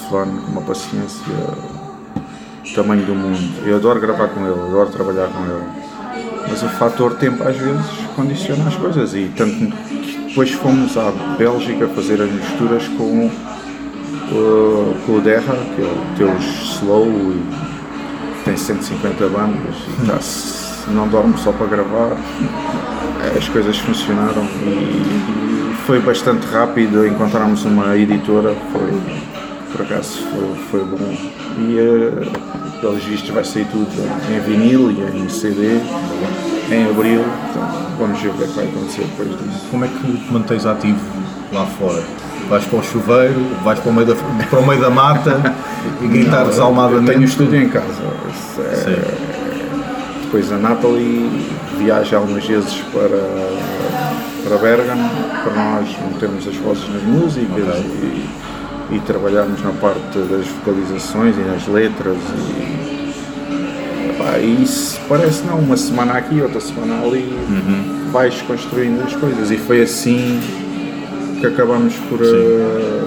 fulano 0.09 0.41
com 0.41 0.51
uma 0.53 0.61
paciência 0.61 1.23
do 1.33 2.73
tamanho 2.73 3.05
do 3.05 3.13
mundo. 3.13 3.39
Eu 3.65 3.75
adoro 3.77 3.99
gravar 3.99 4.29
com 4.29 4.39
ele, 4.41 4.59
adoro 4.59 4.89
trabalhar 4.89 5.27
com 5.27 5.43
ele. 5.43 5.65
Mas 6.49 6.63
o 6.63 6.69
fator 6.69 7.15
tempo 7.15 7.43
às 7.47 7.57
vezes 7.57 7.85
condiciona 8.15 8.67
as 8.67 8.75
coisas 8.75 9.13
e 9.13 9.31
tanto 9.35 9.53
que 9.53 10.16
depois 10.37 10.51
fomos 10.51 10.95
à 10.95 11.11
Bélgica 11.35 11.87
fazer 11.95 12.21
as 12.21 12.31
misturas 12.31 12.87
com, 12.89 13.25
o- 14.31 14.95
com 15.03 15.13
o 15.13 15.19
Derra, 15.21 15.55
que 15.75 15.81
é 15.81 15.85
o 15.85 15.97
Teus 16.15 16.45
Slow 16.75 17.07
tem 18.45 18.55
150 18.55 19.27
bandas 19.29 19.75
e 20.03 20.05
tá-se- 20.05 20.91
não 20.91 21.07
dorme 21.07 21.35
só 21.39 21.51
para 21.51 21.65
gravar. 21.65 22.15
As 23.35 23.49
coisas 23.49 23.79
funcionaram 23.79 24.43
e, 24.63 25.73
foi 25.87 25.99
bastante 26.01 26.45
rápido 26.45 27.07
encontrarmos 27.07 27.65
uma 27.65 27.97
editora, 27.97 28.53
foi 28.71 28.93
por 29.71 29.81
acaso 29.81 30.19
foi, 30.21 30.55
foi 30.69 30.83
bom. 30.85 31.17
E 31.57 31.77
eh, 31.79 32.79
pelos 32.79 33.03
vistos 33.03 33.31
vai 33.31 33.43
sair 33.43 33.65
tudo 33.71 33.87
em 34.31 34.39
vinil 34.41 34.91
e 34.91 35.17
em 35.17 35.27
CD 35.29 35.79
em 36.71 36.89
abril, 36.89 37.23
então 37.49 37.67
vamos 37.97 38.19
ver 38.21 38.29
o 38.29 38.33
que 38.33 38.43
é 38.43 38.47
que 38.47 38.53
vai 38.53 38.65
acontecer 38.65 39.01
depois 39.05 39.29
disso. 39.29 39.65
Como 39.71 39.85
é 39.85 39.87
que 39.87 39.95
te 40.17 40.33
mantens 40.33 40.65
ativo 40.65 40.99
lá 41.53 41.65
fora? 41.65 42.03
Vais 42.49 42.63
para 42.65 42.79
o 42.79 42.83
chuveiro, 42.83 43.45
vais 43.63 43.79
para 43.79 43.89
o 43.91 43.93
meio 43.93 44.07
da, 44.07 44.15
para 44.49 44.59
o 44.59 44.67
meio 44.67 44.79
da 44.81 44.89
mata 44.89 45.55
e 46.01 46.07
gritar 46.07 46.41
Eu 46.43 46.47
desalmadamente? 46.49 47.07
tenho 47.07 47.21
um 47.21 47.25
estúdio 47.25 47.61
em 47.61 47.69
casa. 47.69 48.01
É-. 48.59 50.23
Depois 50.23 50.51
a 50.51 50.57
Natalie 50.57 51.29
viaja 51.77 52.17
algumas 52.17 52.45
vezes 52.45 52.73
para, 52.91 53.17
para 54.43 54.57
Bergamo 54.57 55.09
para 55.43 55.53
nós 55.53 55.89
metermos 56.11 56.47
as 56.47 56.55
vozes 56.57 56.87
nas 56.89 57.03
músicas 57.03 57.63
Ok. 57.63 58.27
e, 58.91 58.95
e 58.95 58.99
trabalharmos 59.01 59.61
na 59.63 59.71
parte 59.71 60.17
das 60.17 60.45
vocalizações 60.47 61.35
e 61.37 61.41
nas 61.41 61.65
letras. 61.67 62.17
E, 62.17 62.96
epá, 64.27 64.39
e 64.39 64.63
isso 64.63 64.99
parece 65.07 65.43
não, 65.43 65.59
uma 65.59 65.77
semana 65.77 66.13
aqui, 66.13 66.41
outra 66.41 66.59
semana 66.59 67.03
ali, 67.05 67.23
Uhum. 67.49 68.09
vais 68.11 68.41
construindo 68.41 69.03
as 69.05 69.15
coisas. 69.15 69.51
E 69.51 69.57
foi 69.57 69.81
assim 69.81 70.39
que 71.39 71.45
acabamos 71.47 71.93
por 72.09 72.19
eh, 72.21 73.03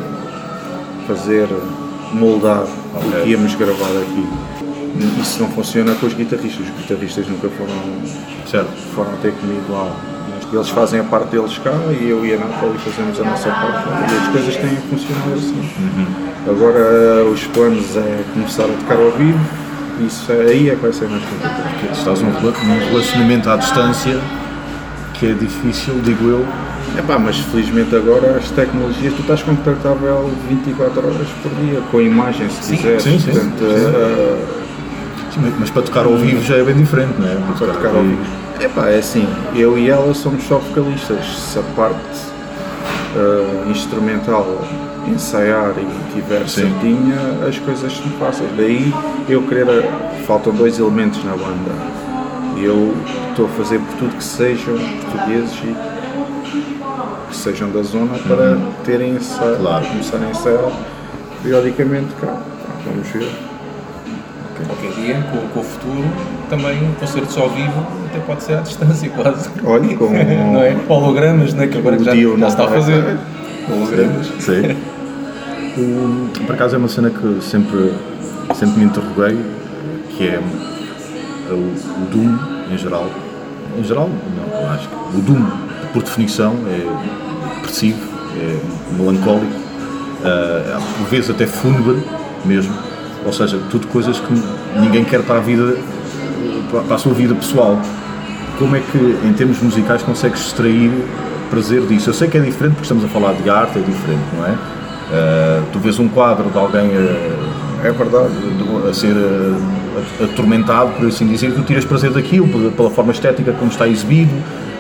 fazer, 1.07 1.49
moldar 2.13 2.63
o 2.63 2.99
Ok. 3.09 3.23
que 3.23 3.31
íamos 3.31 3.55
gravar 3.55 3.91
aqui. 4.03 4.27
Isso 5.21 5.41
não 5.41 5.49
funciona 5.51 5.95
com 5.95 6.07
os 6.07 6.15
guitarristas, 6.15 6.67
os 6.67 6.73
guitarristas 6.83 7.27
nunca 7.29 7.49
foram, 7.51 7.73
Certo. 8.51 8.71
foram 8.95 9.13
ter 9.23 9.33
comigo 9.33 9.73
lá. 9.73 9.91
Eles 10.53 10.69
fazem 10.69 10.99
a 10.99 11.05
parte 11.05 11.29
deles 11.31 11.57
cá 11.59 11.71
e 12.01 12.09
eu 12.11 12.27
e 12.27 12.35
a 12.35 12.39
Natália 12.39 12.75
fazemos 12.81 13.21
a 13.21 13.25
nossa 13.25 13.49
parte 13.51 13.89
lá. 13.89 14.01
E 14.11 14.17
as 14.17 14.29
coisas 14.33 14.57
têm 14.57 14.77
funcionado 14.91 15.35
assim. 15.35 15.71
Agora 16.49 17.25
os 17.33 17.45
planos 17.47 17.97
é 17.97 18.25
começar 18.35 18.65
a 18.65 18.69
tocar 18.69 18.97
ao 18.97 19.13
vivo, 19.13 19.39
isso 20.07 20.31
é- 20.33 20.43
aí 20.51 20.71
é 20.71 20.75
que 20.75 20.83
vai 20.83 20.93
ser 20.93 21.09
mais 21.09 21.23
complicado. 21.25 21.93
Estás 21.93 22.21
num 22.23 22.33
rela- 22.33 22.55
num 22.65 22.89
relacionamento 22.91 23.51
à 23.51 23.57
distância 23.57 24.19
que 25.15 25.27
é 25.27 25.33
difícil, 25.35 25.95
digo 26.03 26.29
eu. 26.29 26.47
Epá, 26.99 27.19
mas 27.19 27.39
felizmente 27.39 27.95
agora 27.95 28.37
as 28.39 28.51
tecnologias, 28.51 29.13
tu 29.15 29.21
estás 29.21 29.43
contactável 29.43 30.31
24 30.49 31.01
horas 31.07 31.29
por 31.43 31.53
dia, 31.65 31.81
com 31.91 32.01
imagem 32.01 32.49
se 32.51 32.63
Sim, 32.65 32.77
quiseres. 32.77 33.03
sim, 33.03 33.19
sim. 33.19 33.31
Portanto, 33.33 33.59
Sim. 35.35 35.41
eh, 35.47 35.53
mas- 35.61 35.71
para 35.71 35.83
tocar 35.83 36.05
ao 36.07 36.17
vivo 36.17 36.43
já 36.43 36.57
é 36.57 36.63
bem 36.63 36.75
diferente, 36.75 37.15
não 37.19 37.29
é? 37.29 37.37
para 37.57 37.67
tocar 37.69 37.95
ao 37.95 38.03
vivo. 38.03 38.19
Epá, 38.61 38.89
é 38.89 38.99
assim, 38.99 39.27
eu 39.55 39.79
e 39.79 39.89
ela 39.89 40.13
somos 40.15 40.43
só 40.45 40.57
vocalistas. 40.59 41.25
Se 41.39 41.59
a 41.59 41.63
parte 41.77 42.01
eh, 43.17 43.71
instrumental 43.71 44.47
ensaiar 45.07 45.73
e 45.79 46.13
tiver 46.15 46.47
Sim. 46.49 46.63
certinha, 46.63 47.47
as 47.49 47.59
coisas 47.59 47.93
são 47.93 48.07
fáceis. 48.19 48.51
Daí 48.57 48.93
eu 49.29 49.43
querer. 49.43 49.67
Faltam 50.27 50.53
dois 50.53 50.79
elementos 50.79 51.25
na 51.25 51.33
banda. 51.33 51.73
Eu 52.57 52.95
estou 53.31 53.47
a 53.47 53.49
fazer 53.51 53.79
por 53.81 53.97
tudo 53.99 54.17
que 54.17 54.23
sejam 54.25 54.77
portugueses 54.77 55.55
e 55.65 55.77
que 57.31 57.37
sejam 57.37 57.71
da 57.71 57.83
zona 57.83 58.19
para 58.19 58.59
terem 58.85 59.15
ensaio, 59.15 59.57
Claro. 59.57 59.87
começarem 59.87 60.27
a 60.29 60.31
ensaiar 60.31 60.71
periodicamente 61.43 62.09
cá. 62.21 62.37
Vamos 62.85 63.09
ver. 63.09 63.29
Qualquer 64.67 64.93
dia, 65.01 65.27
com, 65.33 65.49
com 65.49 65.61
o 65.61 65.65
futuro, 65.65 66.05
também 66.51 66.85
um 66.85 66.93
concerto 66.95 67.41
ao 67.41 67.49
vivo 67.49 67.87
até 68.11 68.19
pode 68.21 68.43
ser 68.43 68.55
à 68.55 68.61
distância 68.61 69.09
quase. 69.11 69.49
Olha, 69.65 69.97
com 69.97 70.07
Não 70.53 70.63
é? 70.63 70.77
Hologramas, 70.89 71.55
não 71.55 71.63
é? 71.63 71.67
Que 71.69 71.79
agora 71.79 71.99
já, 71.99 72.15
já 72.15 72.29
não 72.37 72.49
está 72.49 72.65
a 72.65 72.69
fazer. 72.69 73.17
Hologramas. 73.69 74.27
Sim. 74.41 74.77
O- 75.79 76.29
por 76.47 76.55
acaso 76.57 76.75
é 76.75 76.79
uma 76.79 76.89
cena 76.89 77.11
que 77.11 77.39
sempre, 77.45 77.93
sempre 78.57 78.81
me 78.81 78.87
interroguei, 78.87 79.39
que 80.17 80.27
é 80.27 80.41
o, 81.49 81.55
o 81.55 82.07
Doom 82.11 82.37
em 82.75 82.77
geral. 82.77 83.07
Em 83.79 83.85
geral, 83.85 84.11
não, 84.37 84.61
eu 84.63 84.69
acho 84.71 84.89
que 84.89 84.95
o 85.17 85.21
Doom, 85.23 85.47
por 85.93 86.03
definição, 86.03 86.57
é 86.67 87.55
depressivo, 87.55 88.01
é 88.37 88.59
melancólico, 89.01 89.47
ah, 90.25 90.81
por 90.99 91.07
vezes 91.07 91.31
até 91.31 91.47
fúnebre 91.47 92.03
mesmo. 92.45 92.75
Ou 93.25 93.33
seja, 93.33 93.57
tudo 93.71 93.87
coisas 93.87 94.19
que 94.19 94.43
ninguém 94.81 95.05
quer 95.05 95.23
para 95.23 95.37
a 95.37 95.41
vida, 95.41 95.77
para 96.89 96.97
a 96.97 96.99
sua 96.99 97.15
vida 97.15 97.35
pessoal. 97.37 97.79
Como 98.61 98.77
é 98.77 98.81
que, 98.81 98.99
em 99.27 99.33
termos 99.33 99.61
musicais, 99.63 100.03
consegues 100.03 100.41
extrair 100.47 100.93
prazer 101.51 101.81
disso? 101.83 102.11
Eu 102.11 102.15
sei 102.15 102.29
que 102.29 102.37
é 102.37 102.41
diferente 102.41 102.73
porque 102.75 102.83
estamos 102.83 103.05
a 103.05 103.09
falar 103.09 103.33
de 103.33 103.49
arte, 103.51 103.79
é 103.79 103.83
diferente, 103.83 104.21
não 104.37 104.45
é? 104.47 104.55
Ah, 105.13 105.63
tu 105.73 105.79
vês 105.81 105.99
um 105.99 106.09
quadro 106.09 106.49
de 106.51 106.57
alguém 106.59 106.91
a, 106.95 107.87
É 107.89 107.91
verdade. 107.91 108.29
a 108.89 108.93
ser 108.95 109.17
atormentado, 110.23 110.91
por 110.93 111.07
assim 111.07 111.27
dizer, 111.27 111.53
tu 111.55 111.63
tiras 111.63 111.85
prazer 111.85 112.11
daquilo, 112.13 112.47
pela- 112.73 112.91
forma 112.91 113.11
estética 113.13 113.53
como 113.53 113.71
está 113.71 113.89
exibido, 113.89 114.33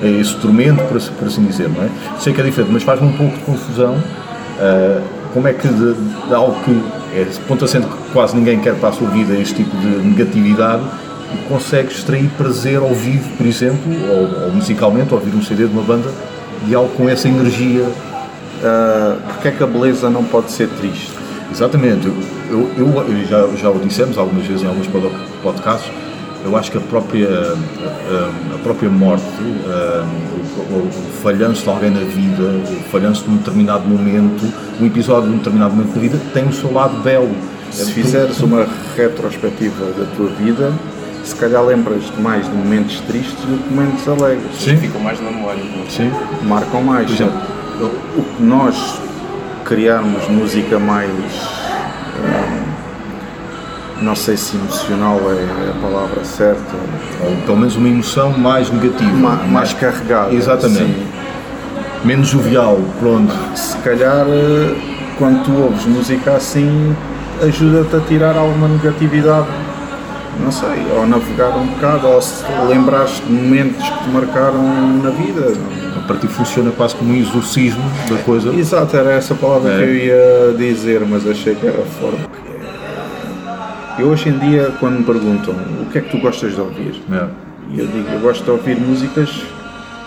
eh, 0.02 0.18
esse 0.20 0.36
tormento, 0.36 0.82
por 0.84 0.96
assim, 0.98 1.12
por 1.18 1.26
assim 1.28 1.44
dizer, 1.44 1.68
não 1.70 1.82
é? 1.82 1.88
Sei 2.18 2.32
que 2.34 2.40
é 2.40 2.44
diferente, 2.44 2.70
mas 2.72 2.82
faz-me 2.82 3.08
um 3.08 3.12
pouco 3.12 3.34
de 3.36 3.42
confusão 3.44 3.96
ah, 4.60 5.00
como 5.32 5.48
é 5.48 5.52
que 5.54 5.66
de, 5.66 5.94
de 6.28 6.34
algo 6.34 6.54
que 6.64 6.82
é 7.14 7.26
ponto 7.48 7.64
assente 7.64 7.86
que 7.86 8.12
quase 8.12 8.36
ninguém 8.36 8.60
quer 8.60 8.74
para 8.74 8.90
a 8.90 8.92
sua 8.92 9.08
vida 9.08 9.34
este 9.34 9.54
tipo 9.54 9.74
de 9.78 9.86
negatividade 10.06 10.82
consegue 11.48 11.92
extrair 11.92 12.28
prazer 12.36 12.78
ao 12.78 12.94
vivo, 12.94 13.28
por 13.36 13.46
exemplo, 13.46 13.92
ou, 14.10 14.44
ou 14.46 14.52
musicalmente, 14.52 15.12
ao 15.12 15.18
ouvir 15.18 15.34
um 15.34 15.42
CD 15.42 15.66
de 15.66 15.72
uma 15.72 15.82
banda, 15.82 16.10
de 16.66 16.74
algo 16.74 16.90
com 16.96 17.08
essa 17.08 17.28
energia. 17.28 17.86
Ah, 18.62 19.16
porque 19.28 19.48
é 19.48 19.50
que 19.52 19.62
a 19.62 19.66
beleza 19.66 20.10
não 20.10 20.24
pode 20.24 20.50
ser 20.52 20.68
triste? 20.68 21.10
Exatamente, 21.50 22.06
eu, 22.06 22.70
eu, 22.76 22.86
eu 22.86 23.26
já, 23.26 23.46
já 23.56 23.70
o 23.70 23.78
dissemos 23.80 24.16
algumas 24.16 24.46
vezes 24.46 24.62
em 24.62 24.66
alguns 24.66 24.86
pod- 24.86 25.10
podcasts, 25.42 25.90
eu 26.44 26.56
acho 26.56 26.70
que 26.70 26.78
a 26.78 26.80
própria, 26.80 27.28
a, 27.28 28.54
a 28.54 28.58
própria 28.62 28.88
morte, 28.88 29.24
ah, 29.66 30.04
o, 30.70 30.74
o- 30.74 30.88
o 30.88 31.22
falhanço 31.22 31.62
de 31.64 31.68
alguém 31.68 31.90
na 31.90 32.00
vida, 32.00 32.42
o 32.42 32.90
falhanço 32.90 33.24
de 33.24 33.30
um 33.30 33.36
determinado 33.38 33.82
momento, 33.88 34.46
um 34.80 34.86
episódio 34.86 35.28
de 35.28 35.34
um 35.34 35.38
determinado 35.38 35.74
momento 35.74 35.92
da 35.94 36.00
vida, 36.00 36.18
tem 36.32 36.44
o 36.46 36.52
seu 36.52 36.72
lado 36.72 36.96
belo. 37.02 37.30
Se 37.72 37.92
fizeres 37.92 38.40
uma 38.40 38.66
retrospectiva 38.96 39.84
da 39.96 40.04
tua 40.16 40.28
vida, 40.30 40.72
se 41.24 41.34
calhar 41.36 41.62
lembras 41.64 42.04
de 42.04 42.20
mais 42.20 42.44
de 42.46 42.52
momentos 42.52 43.00
tristes 43.00 43.34
do 43.44 43.58
que 43.62 43.72
momentos 43.74 44.06
alegres. 44.08 44.54
Sim. 44.58 44.76
Ficam 44.76 45.00
mais 45.00 45.20
na 45.20 45.30
memória. 45.30 45.60
é? 45.60 45.90
Sim. 45.90 46.10
Marcam 46.42 46.82
mais. 46.82 47.06
Por 47.06 47.14
exemplo, 47.14 47.40
o 48.16 48.22
que 48.22 48.42
nós 48.42 48.98
criarmos 49.64 50.26
música 50.28 50.78
mais. 50.78 51.10
ah, 52.24 52.60
não 54.02 54.16
sei 54.16 54.36
se 54.36 54.56
emocional 54.56 55.20
é 55.30 55.70
a 55.70 55.82
palavra 55.82 56.24
certa, 56.24 56.74
ou 57.22 57.36
pelo 57.44 57.58
menos 57.58 57.76
uma 57.76 57.88
emoção 57.88 58.30
mais 58.30 58.70
negativa. 58.70 59.10
ma- 59.12 59.36
mais 59.46 59.72
carregada. 59.74 60.32
Exatamente. 60.34 60.78
sim. 60.94 61.06
Menos 62.02 62.28
jovial, 62.28 62.78
pronto. 62.98 63.30
se 63.54 63.76
calhar 63.78 64.24
eh, 64.26 64.74
quando 65.18 65.44
tu 65.44 65.52
ouves 65.52 65.84
música 65.84 66.32
assim 66.32 66.96
ajuda-te 67.42 67.94
a 67.96 68.00
tirar 68.00 68.36
alguma 68.38 68.68
negatividade 68.68 69.46
não 70.42 70.50
sei, 70.52 70.68
ou 70.96 71.06
navegar 71.06 71.56
um 71.56 71.66
bocado 71.66 72.06
ou 72.08 72.20
se 72.22 72.44
lembrares 72.68 73.20
de 73.26 73.32
momentos 73.32 73.88
que 73.88 74.04
te 74.04 74.10
marcaram 74.10 74.62
na 75.02 75.10
vida 75.10 75.52
Para 76.06 76.16
ti 76.18 76.26
funciona 76.26 76.70
quase 76.72 76.94
como 76.96 77.12
um 77.12 77.16
exorcismo 77.16 77.82
da 78.08 78.16
coisa. 78.22 78.50
exato, 78.54 78.96
era 78.96 79.12
essa 79.12 79.34
palavra 79.34 79.72
É. 79.72 79.76
que 79.78 79.82
eu 79.84 79.94
ia 79.96 80.54
dizer 80.58 81.00
mas 81.06 81.26
achei 81.26 81.54
que 81.54 81.66
era 81.66 81.82
forte 82.00 82.20
Eu 83.98 84.08
hoje 84.08 84.30
em 84.30 84.38
dia, 84.38 84.72
quando 84.80 84.98
me 84.98 85.04
perguntam 85.04 85.54
o 85.82 85.86
que 85.90 85.98
é 85.98 86.00
que 86.00 86.10
tu 86.10 86.18
gostas 86.18 86.54
de 86.54 86.60
ouvir, 86.60 87.00
É. 87.12 87.24
eu 87.76 87.86
digo, 87.86 88.08
eu 88.12 88.20
gosto 88.20 88.42
de 88.44 88.50
ouvir 88.50 88.76
músicas 88.80 89.30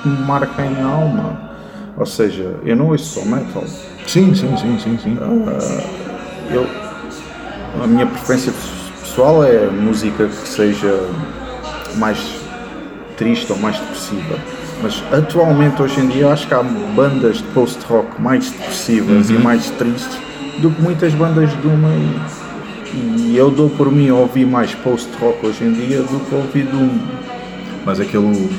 que 0.01 0.09
me 0.09 0.17
marquem 0.25 0.75
a 0.81 0.85
alma. 0.87 1.53
Ou 1.95 2.05
seja, 2.07 2.55
eu 2.65 2.75
não 2.75 2.87
ouço 2.87 3.19
só 3.19 3.25
metal. 3.25 3.63
Sim, 4.07 4.33
sim, 4.33 4.57
sim, 4.57 4.79
sim, 4.79 4.97
sim. 5.01 5.17
Eu, 6.51 6.65
a 7.83 7.85
minha 7.87 8.07
preferência 8.07 8.51
pessoal 9.13 9.43
é 9.43 9.69
música 9.69 10.27
que 10.27 10.47
seja 10.47 11.07
mais 11.97 12.17
triste 13.15 13.51
ou 13.51 13.59
mais 13.59 13.77
depressiva. 13.77 14.39
Mas 14.81 15.03
atualmente, 15.11 15.79
hoje 15.83 15.99
em 15.99 16.07
dia, 16.07 16.29
acho 16.29 16.47
que 16.47 16.53
há 16.55 16.63
bandas 16.63 17.37
de 17.37 17.43
post-rock 17.53 18.19
mais 18.19 18.49
depressivas 18.49 19.29
e 19.29 19.33
mais 19.33 19.69
tristes 19.69 20.17
do 20.57 20.71
que 20.71 20.81
muitas 20.81 21.13
bandas 21.13 21.47
de 21.61 21.67
uma. 21.67 21.89
E, 22.91 23.29
e 23.29 23.37
eu 23.37 23.51
dou 23.51 23.69
por 23.69 23.91
mim 23.91 24.09
a 24.09 24.15
ouvir 24.15 24.47
mais 24.47 24.73
post-rock 24.73 25.45
hoje 25.45 25.63
em 25.63 25.73
dia 25.73 26.01
do 26.01 26.19
que 26.27 26.33
ouvir 26.33 26.65
de 26.65 26.75
um. 26.75 26.99
Mas 27.85 27.99
aquele 27.99 28.49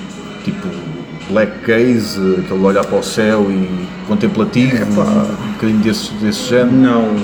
tipo 0.45 0.69
black 1.31 1.67
gaze, 1.67 2.45
aquele 2.45 2.65
olhar 2.65 2.85
para 2.85 2.99
o 2.99 3.03
céu 3.03 3.51
e 3.51 3.89
contemplativo, 4.07 4.77
Epá. 4.77 5.03
um 5.03 5.53
bocadinho 5.55 5.81
desse, 5.81 6.13
desse 6.15 6.49
género. 6.49 6.71
Não 6.71 7.17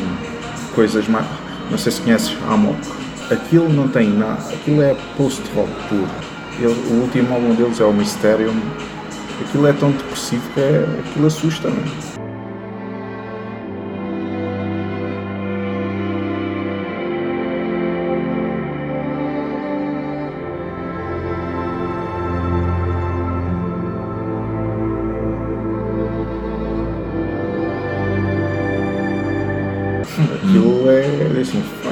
coisas 0.75 1.07
mais. 1.07 1.27
Não 1.71 1.79
sei 1.79 1.93
se 1.93 2.01
conheces 2.01 2.37
Amok. 2.49 3.00
Aquilo 3.31 3.69
não 3.69 3.87
tem 3.87 4.11
nada. 4.11 4.43
Aquilo 4.53 4.83
é 4.83 4.97
post-rock 5.17 5.71
puro. 5.89 6.11
O 6.91 6.95
último 7.03 7.33
álbum 7.33 7.55
deles 7.55 7.81
é 7.81 7.85
o 7.85 7.93
Mysterium. 7.93 8.55
Aquilo 9.41 9.69
é 9.69 9.73
tão 9.73 9.93
depressivo 9.93 10.43
que 10.53 10.61
é, 10.61 10.85
aquilo 10.99 11.27
assusta-me. 11.27 11.79
Aquilo 11.79 12.20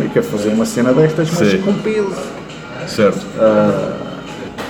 quero 0.09 0.27
fazer 0.27 0.49
uma 0.51 0.67
cena 0.67 0.93
destas, 0.93 1.31
mas 1.31 1.51
Sim. 1.51 1.63
com 1.63 1.75
peso. 1.75 2.17
Certo. 2.87 3.27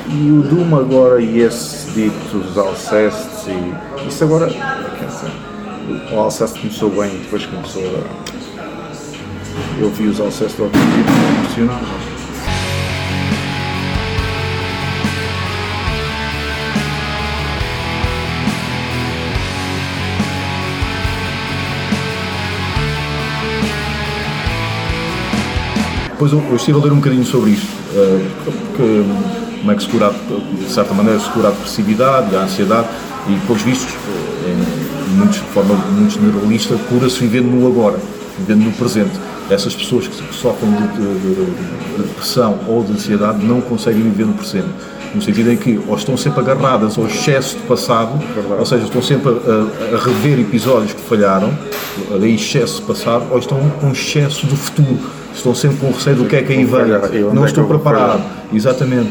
E 0.09 0.31
o 0.31 0.43
Doom 0.43 0.77
agora 0.77 1.21
e 1.21 1.41
esse 1.41 1.91
dito 1.91 2.39
os 2.39 2.57
Alcestes 2.57 3.47
e 3.47 4.09
isso 4.09 4.25
agora 4.25 4.47
quer 4.47 5.07
dizer, 5.07 5.31
o 6.13 6.19
Alceste 6.19 6.61
começou 6.61 6.91
bem 6.91 7.11
depois 7.19 7.45
começou 7.45 7.83
a 7.83 8.29
eu 9.81 9.91
vi 9.91 10.07
os 10.07 10.19
Alcestes 10.19 10.59
ao 10.59 10.69
vivo 10.69 10.85
e 11.59 12.18
Pois 26.19 26.33
eu, 26.33 26.43
eu 26.51 26.57
estive 26.57 26.79
a 26.79 26.83
ler 26.83 26.93
um 26.93 26.97
bocadinho 26.97 27.25
sobre 27.25 27.51
isto, 27.53 27.67
eh, 27.95 28.27
que, 28.77 29.05
como 29.61 29.71
é 29.73 29.75
que 29.77 29.83
se 29.83 29.89
cura, 29.89 30.13
de 30.59 30.71
certa 30.73 30.93
maneira, 30.93 31.19
se 31.21 31.29
cura 31.31 31.49
a 31.49 31.51
depressividade, 31.53 32.35
a 32.35 32.41
ansiedade, 32.41 32.89
e 33.29 33.37
pelos 33.47 33.63
vistos, 33.63 33.95
eh, 33.95 34.51
em, 34.51 35.17
muitos, 35.17 35.37
de 35.37 35.45
forma 35.47 35.75
muito 35.75 36.13
generalista, 36.15 36.75
cura-se 36.89 37.21
vivendo 37.21 37.47
no 37.47 37.67
agora, 37.69 37.99
vivendo 38.39 38.65
no 38.65 38.73
presente. 38.73 39.13
Essas 39.49 39.75
pessoas 39.77 40.09
que, 40.09 40.35
sofrem 40.35 40.71
de, 40.73 40.89
de- 40.89 41.21
de- 41.21 41.97
de 41.97 42.03
depressão 42.03 42.59
ou 42.67 42.83
de 42.83 42.93
ansiedade 42.93 43.45
não 43.47 43.61
conseguem 43.61 44.03
viver 44.03 44.27
no 44.27 44.35
presente. 44.35 44.69
No 45.15 45.23
sentido 45.23 45.51
em 45.51 45.57
que 45.57 45.81
ou 45.89 45.97
estão 45.97 46.17
sempre 46.19 46.41
agarradas 46.41 46.99
ao 46.99 47.07
excesso 47.07 47.57
do 47.57 47.63
passado, 47.67 48.11
ou 48.59 48.67
seja, 48.67 48.85
estão 48.85 49.01
sempre 49.01 49.31
a, 49.31 49.33
a- 49.33 49.97
a 49.97 50.05
rever 50.05 50.39
episódios 50.41 50.93
que 50.93 51.01
falharam, 51.01 51.51
daí 52.21 52.35
excesso 52.35 52.81
de 52.81 52.87
passado, 52.89 53.25
ou 53.31 53.39
estão 53.39 53.59
com 53.81 53.91
excesso 53.93 54.45
do 54.47 54.55
futuro, 54.57 54.99
estão 55.39 55.55
sempre 55.55 55.79
com 55.79 55.91
receio 55.93 56.17
do 56.17 56.25
que 56.27 56.37
é 56.37 56.43
que 56.43 56.53
aí 56.53 56.65
vem, 56.65 56.87
não 57.33 57.45
é 57.45 57.47
estou 57.47 57.65
preparado. 57.67 58.23
Exatamente. 58.53 59.11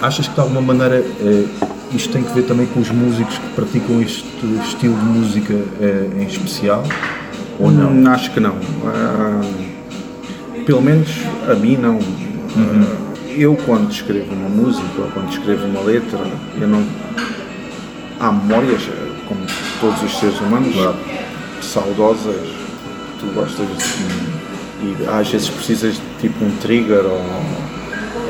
Achas 0.00 0.28
que 0.28 0.34
de 0.34 0.40
alguma 0.40 0.60
maneira 0.60 0.96
eh, 1.20 1.44
isto 1.92 2.12
tem 2.12 2.22
que 2.22 2.32
ver 2.32 2.42
também 2.42 2.66
com 2.66 2.80
os 2.80 2.90
músicos 2.90 3.36
que 3.38 3.48
praticam 3.54 4.00
este 4.00 4.24
estilo 4.64 4.94
de 4.94 5.04
música 5.04 5.54
eh, 5.80 6.08
em 6.20 6.24
especial? 6.24 6.84
Ou 7.58 7.70
não? 7.72 7.90
Hum, 7.90 8.06
Acho 8.08 8.30
que 8.30 8.38
não. 8.38 8.54
Ah, 8.86 9.40
pelo 10.64 10.82
menos 10.82 11.08
a 11.50 11.54
mim 11.54 11.76
não. 11.76 11.98
Ah, 12.56 13.08
eu 13.36 13.56
quando 13.66 13.90
escrevo 13.90 14.32
uma 14.34 14.48
música 14.48 14.84
ou 14.98 15.08
quando 15.12 15.30
escrevo 15.32 15.66
uma 15.66 15.80
letra, 15.80 16.20
eu 16.60 16.68
não. 16.68 16.84
Há 18.20 18.30
memórias, 18.32 18.82
eh, 18.82 19.12
como 19.26 19.40
todos 19.80 20.00
os 20.02 20.18
seres 20.18 20.38
humanos, 20.40 20.72
Claro. 20.74 20.96
saudosas, 21.62 22.36
tu 23.18 23.26
gostas 23.34 23.66
de. 23.66 24.27
E 24.80 24.96
às 25.08 25.28
vezes 25.28 25.48
precisas 25.48 25.94
de 25.94 26.00
tipo 26.20 26.44
um 26.44 26.50
trigger 26.58 27.04
ou, 27.04 27.22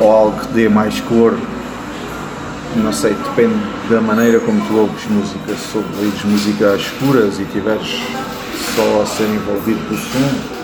ou 0.00 0.12
algo 0.12 0.40
que 0.40 0.48
dê 0.48 0.68
mais 0.68 1.00
cor. 1.00 1.36
Não 2.76 2.92
sei, 2.92 3.14
depende 3.14 3.54
da 3.90 4.00
maneira 4.00 4.40
como 4.40 4.60
tu 4.66 4.76
ouves 4.76 5.06
música. 5.06 5.54
Se 5.54 5.76
ouves 5.76 6.24
música 6.24 6.74
às 6.74 6.80
escuras 6.80 7.38
e 7.38 7.44
tiveres 7.46 8.02
só 8.74 9.02
a 9.02 9.06
ser 9.06 9.24
envolvido 9.24 9.80
pelo 9.88 9.98
som, 9.98 10.58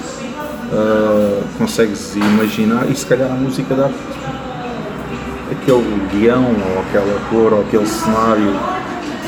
ah, 0.73 1.43
consegues 1.59 2.15
imaginar 2.17 2.89
e 2.91 2.95
se 2.95 3.07
calhar 3.07 3.31
a 3.31 3.35
música 3.35 3.75
dá 3.75 3.91
aquele 5.51 6.09
guião 6.13 6.45
ou 6.45 6.81
aquela 6.81 7.21
cor 7.31 7.53
ou 7.53 7.61
aquele 7.63 7.87
cenário 7.87 8.53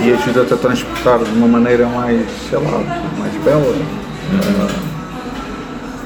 e 0.00 0.12
ajuda-te 0.12 0.54
a 0.54 0.56
transportar 0.56 1.18
de 1.20 1.30
uma 1.30 1.48
maneira 1.48 1.86
mais, 1.86 2.26
sei 2.48 2.58
lá, 2.58 2.78
mais 3.18 3.32
bela. 3.44 3.74
Ah, 4.32 4.86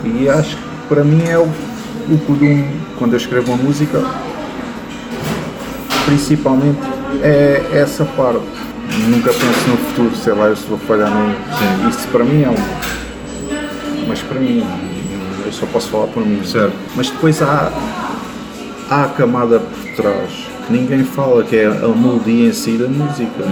e 0.04 0.28
acho 0.28 0.56
que 0.56 0.62
para 0.88 1.04
mim 1.04 1.22
é 1.28 1.38
o, 1.38 1.42
o 1.44 2.36
Doom, 2.36 2.64
quando 2.98 3.12
eu 3.12 3.18
escrevo 3.18 3.52
uma 3.52 3.62
música, 3.62 4.02
principalmente 6.04 6.80
é 7.22 7.62
essa 7.72 8.04
parte. 8.04 8.44
Nunca 9.08 9.30
penso 9.32 9.68
no 9.68 9.76
futuro, 9.76 10.16
sei 10.16 10.32
lá, 10.32 10.46
eu 10.46 10.56
se 10.56 10.66
vou 10.66 10.78
falhar 10.78 11.10
no. 11.10 11.88
Isso 11.88 12.08
para 12.08 12.24
mim 12.24 12.42
é 12.42 12.48
um. 12.48 14.08
Mas 14.08 14.20
para 14.20 14.40
mim, 14.40 14.66
eu 15.46 15.52
só 15.52 15.66
posso 15.66 15.88
falar 15.90 16.08
por 16.08 16.26
mim. 16.26 16.42
Certo. 16.44 16.74
Mas 16.96 17.08
depois 17.08 17.40
há, 17.40 17.72
há 18.90 19.04
a 19.04 19.08
camada 19.08 19.60
por 19.60 19.94
trás 19.94 20.50
que 20.66 20.72
ninguém 20.72 21.04
fala, 21.04 21.44
que 21.44 21.56
é 21.56 21.66
a 21.66 21.88
melodia 21.88 22.48
em 22.48 22.52
si 22.52 22.72
da 22.72 22.88
música. 22.88 23.44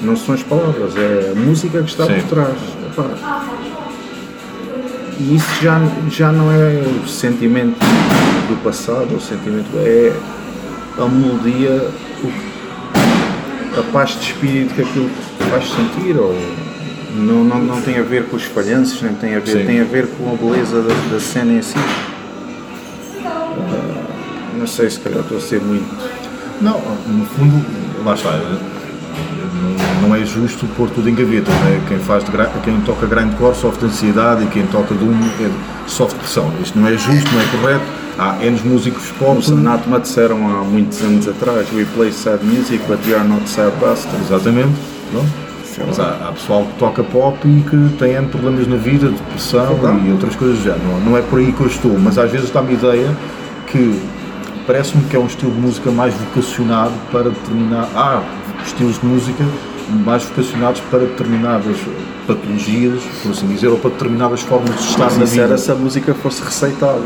Não 0.00 0.16
são 0.16 0.34
as 0.34 0.42
palavras, 0.42 0.96
é 0.96 1.32
a 1.32 1.38
música 1.38 1.82
que 1.82 1.90
está 1.90 2.06
Sim. 2.06 2.20
por 2.20 2.28
trás. 2.28 2.58
Epá. 2.90 3.44
E 5.20 5.36
isso 5.36 5.62
já, 5.62 5.78
já 6.10 6.32
não 6.32 6.50
é 6.50 6.82
o 7.04 7.06
sentimento 7.06 7.78
do 8.48 8.56
passado, 8.64 9.14
o 9.14 9.20
sentimento 9.20 9.68
é 9.76 10.16
a 10.98 11.06
melodia, 11.06 11.90
a 13.78 13.92
paz 13.92 14.18
de 14.18 14.32
espírito 14.32 14.74
que 14.74 14.80
aquilo 14.80 15.10
faz 15.50 15.64
sentir, 15.68 16.16
ou 16.16 16.34
não, 17.14 17.44
não, 17.44 17.58
não 17.62 17.82
tem 17.82 17.98
a 17.98 18.02
ver 18.02 18.30
com 18.30 18.36
os 18.36 18.44
falhanços, 18.44 19.02
nem 19.02 19.12
tem 19.12 19.36
a 19.36 19.40
ver, 19.40 19.58
Sim. 19.58 19.66
tem 19.66 19.80
a 19.82 19.84
ver 19.84 20.08
com 20.08 20.32
a 20.32 20.36
beleza 20.36 20.80
da, 20.80 20.94
da 21.12 21.20
cena 21.20 21.52
em 21.52 21.60
si. 21.60 21.76
Ah, 23.22 24.02
não 24.56 24.66
sei 24.66 24.88
se 24.88 25.00
calhar 25.00 25.20
estou 25.20 25.36
a 25.36 25.40
ser 25.40 25.60
muito. 25.60 25.84
Não, 26.62 26.80
no 27.06 27.26
fundo, 27.26 27.62
lá 28.06 28.14
está. 28.14 28.40
Não, 30.00 30.14
é 30.14 30.24
justo 30.24 30.66
pôr 30.76 30.88
tudo 30.90 31.08
em 31.08 31.14
gavetas, 31.14 31.52
né? 31.54 31.80
quem, 31.88 31.98
faz 31.98 32.24
de 32.24 32.30
gra- 32.30 32.50
quem 32.64 32.80
toca 32.80 33.06
grindcore 33.06 33.54
sofre 33.54 33.80
de 33.80 33.86
ansiedade 33.86 34.44
e 34.44 34.46
quem 34.46 34.66
toca 34.66 34.94
Doom 34.94 35.12
é, 35.40 35.50
sofre 35.86 36.14
de 36.14 36.20
depressão. 36.24 36.50
Isto 36.62 36.78
não 36.78 36.88
é 36.88 36.92
justo, 36.96 37.30
não 37.32 37.40
é 37.40 37.44
correto. 37.60 37.84
Há 38.18 38.36
N 38.44 38.60
músicos 38.64 39.10
pop. 39.18 39.38
Os 39.38 39.50
Anatema 39.50 40.00
disseram 40.00 40.36
há 40.46 40.62
muitos 40.64 41.00
anos 41.02 41.26
atrás: 41.28 41.66
We 41.72 41.84
play 41.94 42.12
sad 42.12 42.44
music, 42.44 42.82
but 42.88 42.98
we 43.06 43.14
are 43.14 43.26
not 43.26 43.48
sad 43.48 43.72
bastards. 43.80 44.26
Exatamente. 44.30 44.72
Não? 45.12 45.24
Sei 45.64 45.84
Mas 45.86 45.98
há, 46.00 46.28
há 46.28 46.32
pessoal 46.32 46.64
que 46.64 46.78
toca 46.78 47.02
pop 47.04 47.38
e 47.48 47.62
que 47.62 47.96
tem 47.98 48.12
N 48.14 48.26
problemas 48.28 48.66
na 48.66 48.76
vida, 48.76 49.08
depressão 49.08 49.66
Verdade. 49.76 50.06
e 50.08 50.12
outras 50.12 50.34
coisas 50.36 50.62
já. 50.62 50.76
Não, 50.76 51.00
não 51.00 51.16
é 51.16 51.22
por 51.22 51.38
aí 51.38 51.52
que 51.52 51.60
eu 51.60 51.66
estou, 51.66 51.98
mas 51.98 52.18
às 52.18 52.30
vezes 52.30 52.50
dá-me 52.50 52.70
a 52.70 52.72
ideia 52.72 53.16
que 53.68 54.00
parece-me 54.66 55.04
que 55.04 55.16
é 55.16 55.18
um 55.18 55.26
estilo 55.26 55.52
de 55.52 55.60
música 55.60 55.90
mais 55.90 56.12
vocacionado 56.14 56.92
para 57.12 57.24
determinar. 57.30 57.88
Há 57.94 58.22
estilos 58.66 59.00
de 59.00 59.06
música 59.06 59.44
mais 59.90 60.22
vocacionados 60.24 60.80
para 60.90 61.00
determinadas 61.00 61.76
patologias, 62.26 63.00
por 63.22 63.32
assim 63.32 63.46
dizer, 63.46 63.68
ou 63.68 63.78
para 63.78 63.90
determinadas 63.90 64.40
formas 64.40 64.74
de 64.76 64.90
estar 64.90 65.10
na 65.10 65.24
assim 65.24 65.40
vida. 65.40 65.44
essa 65.44 65.58
se 65.58 65.72
a 65.72 65.74
música 65.74 66.14
fosse 66.14 66.42
receitada. 66.42 67.00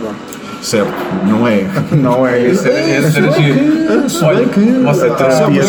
Certo, 0.65 0.95
não 1.27 1.47
é. 1.47 1.67
Não 1.93 2.27
é. 2.27 2.39
É, 2.39 2.43
é. 2.43 2.51
isso. 2.51 2.67
é, 2.67 2.99
esse 2.99 3.19
é, 3.19 4.05
é, 4.05 4.09
se 4.09 4.25
Olha, 4.25 4.47
que 4.47 4.61
Olha, 4.61 5.11
que. 5.11 5.17
terapia. 5.17 5.63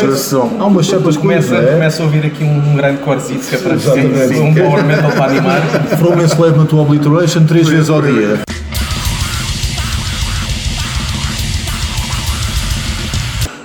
Há 0.57 0.65
umas 0.65 0.87
certas 0.87 1.17
coisas. 1.17 1.17
Começa, 1.17 1.71
começa 1.73 2.01
a 2.01 2.03
é? 2.03 2.05
ouvir 2.05 2.25
aqui 2.25 2.43
um, 2.45 2.71
um 2.71 2.75
grande 2.77 3.01
quartzito 3.01 3.45
que 3.45 3.55
é 3.55 3.57
para 3.57 3.75
dizer, 3.75 4.41
um 4.41 4.53
power 4.53 4.85
metal 4.85 5.11
para 5.11 5.25
animar. 5.25 5.61
From 5.99 6.21
Enslavement 6.21 6.67
to 6.67 6.79
Obliteration, 6.79 7.45
três 7.45 7.67
vezes 7.67 7.89
ao 7.89 8.01
dia. 8.01 8.39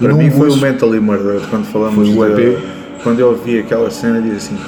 Para 0.01 0.15
mim 0.15 0.31
foi 0.31 0.51
o 0.51 0.57
Mental 0.57 0.91
Murder, 0.95 1.43
quando 1.51 1.67
falamos 1.67 2.09
do 2.09 2.27
EP. 2.27 2.80
Quando 3.03 3.21
eu 3.21 3.35
vi 3.35 3.61
aquela 3.61 3.91
cena, 3.91 4.21
disse 4.21 4.55
assim, 4.55 4.59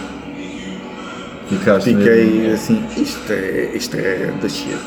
Ficaste 1.48 1.94
fiquei 1.94 2.50
assim, 2.50 2.82
isto 2.96 3.30
é, 3.30 3.70
isto 3.74 3.96
é 3.96 4.32
da 4.40 4.48
shit. 4.48 4.78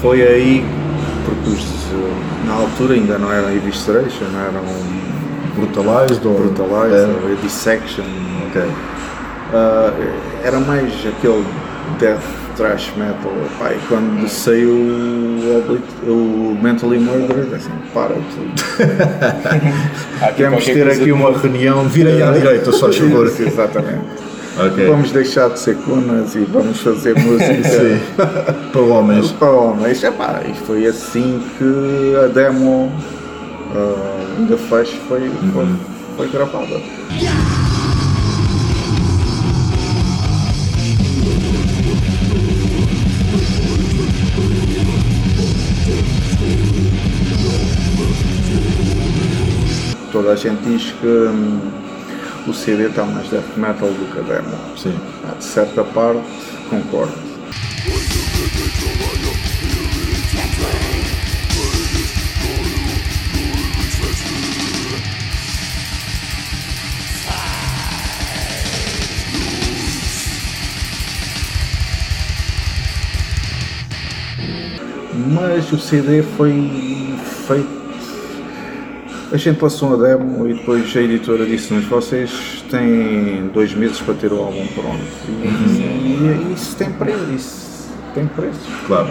Foi 0.00 0.22
aí, 0.22 0.64
porque 1.24 1.50
os, 1.50 2.46
na 2.46 2.54
altura 2.54 2.94
ainda 2.94 3.18
não 3.18 3.32
eram 3.32 3.50
Evisceration, 3.52 4.26
eram 4.48 4.62
brutalized 5.56 6.24
ou 6.24 6.38
Brutalize, 6.38 6.94
É, 6.94 7.36
Dissection. 7.42 8.04
Ah, 9.52 9.92
era 10.44 10.60
mais 10.60 10.92
aquele 11.04 11.44
death 11.98 12.39
thrash 12.60 12.92
metal. 12.96 13.32
Pá, 13.58 13.72
e 13.72 13.78
quando 13.88 14.28
saiu 14.28 14.70
o, 16.06 16.58
Mentally 16.62 16.98
Murdered, 16.98 17.54
assim, 17.54 17.70
para 17.94 18.14
tudo. 18.14 18.52
Temos 20.36 20.64
ter 20.66 20.88
aqui 20.88 21.10
uma 21.10 21.36
reunião. 21.36 21.88
Virem 21.88 22.22
à 22.22 22.32
direita, 22.36 22.70
só 22.70 22.92
favor. 22.92 23.26
Exatamente. 23.26 24.30
Ok. 24.58 24.86
Vamos 24.86 25.10
deixar 25.10 25.48
de 25.48 25.58
ser 25.58 25.76
cunas 25.76 26.34
e 26.34 26.40
vamos 26.40 26.80
fazer 26.80 27.14
música. 27.18 27.98
Para 28.70 28.80
homens. 28.82 29.32
para 29.32 29.50
homens. 29.50 30.04
Epá, 30.04 30.42
e 30.46 30.52
foi 30.66 30.86
assim 30.86 31.40
que 31.56 32.16
a 32.22 32.26
demo 32.26 32.92
uh, 33.74 34.44
da 34.44 34.56
Flash 34.58 34.92
foi, 35.08 35.30
foi, 35.54 35.66
foi 36.16 36.28
gravada. 36.28 36.78
Toda 50.12 50.32
a 50.32 50.36
gente 50.36 50.60
diz 50.64 50.92
que 51.00 51.06
hum, 51.06 51.60
o 52.46 52.52
CD 52.52 52.88
está 52.88 53.04
mais 53.04 53.28
death 53.28 53.56
metal 53.56 53.88
do 53.88 54.12
que 54.12 54.18
a 54.18 54.22
demo. 54.22 54.56
Sim. 54.76 54.98
Ah, 55.24 55.34
De 55.38 55.44
certa 55.44 55.84
parte, 55.84 56.22
concordo. 56.68 57.12
Mas 75.32 75.72
o 75.72 75.78
CD 75.78 76.22
foi 76.22 76.70
feito. 77.46 77.79
A 79.32 79.36
gente 79.36 79.58
passou 79.60 79.90
uma 79.94 80.06
demo 80.08 80.48
e 80.48 80.54
depois 80.54 80.94
a 80.96 81.00
editora 81.00 81.46
disse-nos: 81.46 81.84
vocês 81.84 82.64
têm 82.70 83.48
dois 83.54 83.72
meses 83.74 84.00
para 84.00 84.14
ter 84.14 84.32
o 84.32 84.38
álbum 84.38 84.66
pronto. 84.74 84.98
E, 85.28 85.46
e 86.50 86.52
isso 86.54 86.74
tem 86.76 86.90
preço. 86.90 87.18
Isso 87.34 87.88
tem 88.14 88.26
preço. 88.26 88.58
Claro. 88.88 89.08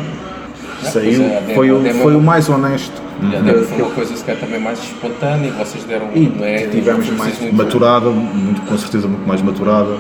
Saiu, 0.84 1.20
pois 1.20 1.20
é, 1.20 1.40
demo- 1.42 1.56
foi, 1.56 1.72
o, 1.72 1.80
demo- 1.80 2.04
foi 2.04 2.16
o 2.16 2.22
mais 2.22 2.50
honesto. 2.50 3.02
E 3.22 3.36
a 3.36 3.40
demo 3.40 3.66
foi 3.66 3.82
uma 3.82 3.92
coisa 3.92 4.16
se 4.16 4.24
calhar 4.24 4.42
também 4.42 4.60
mais 4.60 4.80
espontânea 4.80 5.48
e 5.48 5.52
vocês 5.52 5.84
deram 5.86 6.10
E 6.14 6.20
não 6.28 6.46
é, 6.46 6.68
tivemos 6.68 7.06
foi 7.08 7.16
mais 7.18 7.40
muito- 7.40 7.56
Maturada, 7.56 8.10
muito, 8.10 8.62
com 8.62 8.78
certeza 8.78 9.08
muito 9.08 9.26
mais 9.28 9.42
maturada. 9.42 9.96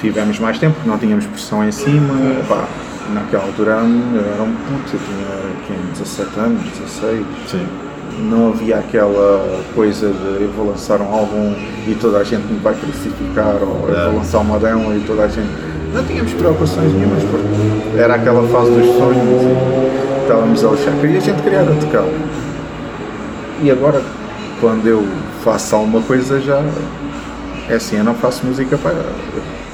Tivemos 0.00 0.38
mais 0.38 0.58
tempo, 0.58 0.74
porque 0.74 0.88
não 0.88 0.98
tínhamos 0.98 1.26
pressão 1.26 1.62
em 1.66 1.70
cima. 1.72 2.14
Pá, 2.48 2.66
naquela 3.14 3.44
altura 3.44 3.72
eu 3.72 4.20
era 4.32 4.42
um 4.42 4.54
puto, 4.54 4.94
eu 4.96 5.00
tinha 5.00 5.56
quê, 5.66 5.74
17 5.92 6.40
anos, 6.40 6.62
16. 6.78 7.26
Sim. 7.48 7.66
Não 8.22 8.48
havia 8.48 8.76
aquela 8.78 9.60
coisa 9.74 10.08
de 10.08 10.42
eu 10.42 10.50
vou 10.56 10.68
lançar 10.68 11.00
um 11.00 11.12
álbum 11.12 11.54
e 11.86 11.94
toda 12.00 12.18
a 12.18 12.24
gente 12.24 12.42
me 12.52 12.58
vai 12.60 12.74
crucificar 12.74 13.56
ou 13.62 13.88
eu 13.88 13.98
É. 13.98 14.04
vou 14.06 14.16
lançar 14.18 14.38
uma 14.38 14.58
demo 14.58 14.92
e 14.94 15.00
toda 15.06 15.22
a 15.24 15.28
gente. 15.28 15.48
Não 15.94 16.04
tínhamos 16.04 16.32
preocupações 16.34 16.92
nenhumas 16.92 17.22
porque 17.24 17.98
era 17.98 18.14
aquela 18.14 18.46
fase 18.48 18.70
dos 18.70 18.86
sonhos 18.96 19.42
e 19.42 20.22
estávamos 20.22 20.64
a 20.64 20.68
achar 20.68 20.92
que 21.00 21.06
a 21.16 21.20
gente 21.20 21.42
queria 21.42 21.58
era 21.58 21.74
tocar. 21.74 22.04
E 23.62 23.70
agora, 23.70 24.00
quando 24.60 24.86
eu 24.86 25.04
faço 25.44 25.74
alguma 25.74 26.00
coisa, 26.02 26.40
já 26.40 26.62
é 27.68 27.74
assim, 27.74 27.96
eu 27.98 28.04
não 28.04 28.14
faço 28.14 28.46
música 28.46 28.76
para. 28.78 28.94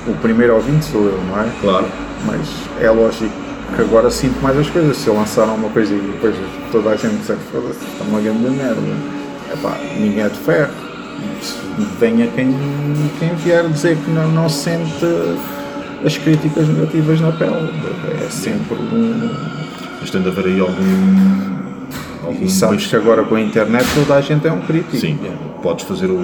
O 0.09 0.15
primeiro 0.23 0.55
ouvinte 0.55 0.85
sou 0.87 1.03
eu, 1.03 1.21
não 1.29 1.41
é? 1.43 1.47
Claro. 1.61 1.87
Mas 2.25 2.41
é 2.81 2.91
lógico 2.91 3.31
que 3.75 3.83
agora 3.83 4.11
sinto 4.11 4.41
mais 4.43 4.57
as 4.59 4.69
coisas. 4.69 4.97
Se 4.97 5.09
eu 5.09 5.15
lançar 5.15 5.45
uma 5.45 5.69
coisa 5.71 5.95
e 5.95 5.99
depois 5.99 6.35
toda 6.71 6.91
a 6.91 6.97
gente 6.97 7.17
disser 7.17 7.37
foda-se, 7.51 7.85
está 7.85 8.05
uma 8.05 8.21
grande 8.21 8.51
merda. 8.51 8.81
Epá, 9.53 9.79
ninguém 9.99 10.23
é 10.23 10.29
de 10.29 10.39
ferro. 10.39 10.73
Venha 11.99 12.27
quem, 12.29 12.55
quem 13.19 13.35
vier 13.37 13.69
dizer 13.69 13.97
que 13.97 14.11
não, 14.11 14.29
não 14.29 14.49
sente 14.49 15.05
as 16.05 16.17
críticas 16.17 16.69
negativas 16.69 17.21
na 17.21 17.33
pele. 17.33 17.71
É 18.25 18.31
sempre 18.31 18.77
um. 18.77 19.31
Mas 20.01 20.11
tem 20.11 20.23
de 20.23 20.29
haver 20.29 20.47
aí 20.47 20.61
algum. 20.61 21.57
E 22.41 22.51
sabes 22.51 22.87
que 22.87 22.97
agora 22.97 23.23
com 23.23 23.37
a 23.37 23.41
internet 23.41 23.87
toda 23.95 24.15
a 24.15 24.21
gente 24.21 24.47
é 24.47 24.53
um 24.53 24.61
crítico. 24.61 24.97
Sim, 24.97 25.19
podes 25.63 25.85
fazer 25.85 26.07
o, 26.07 26.21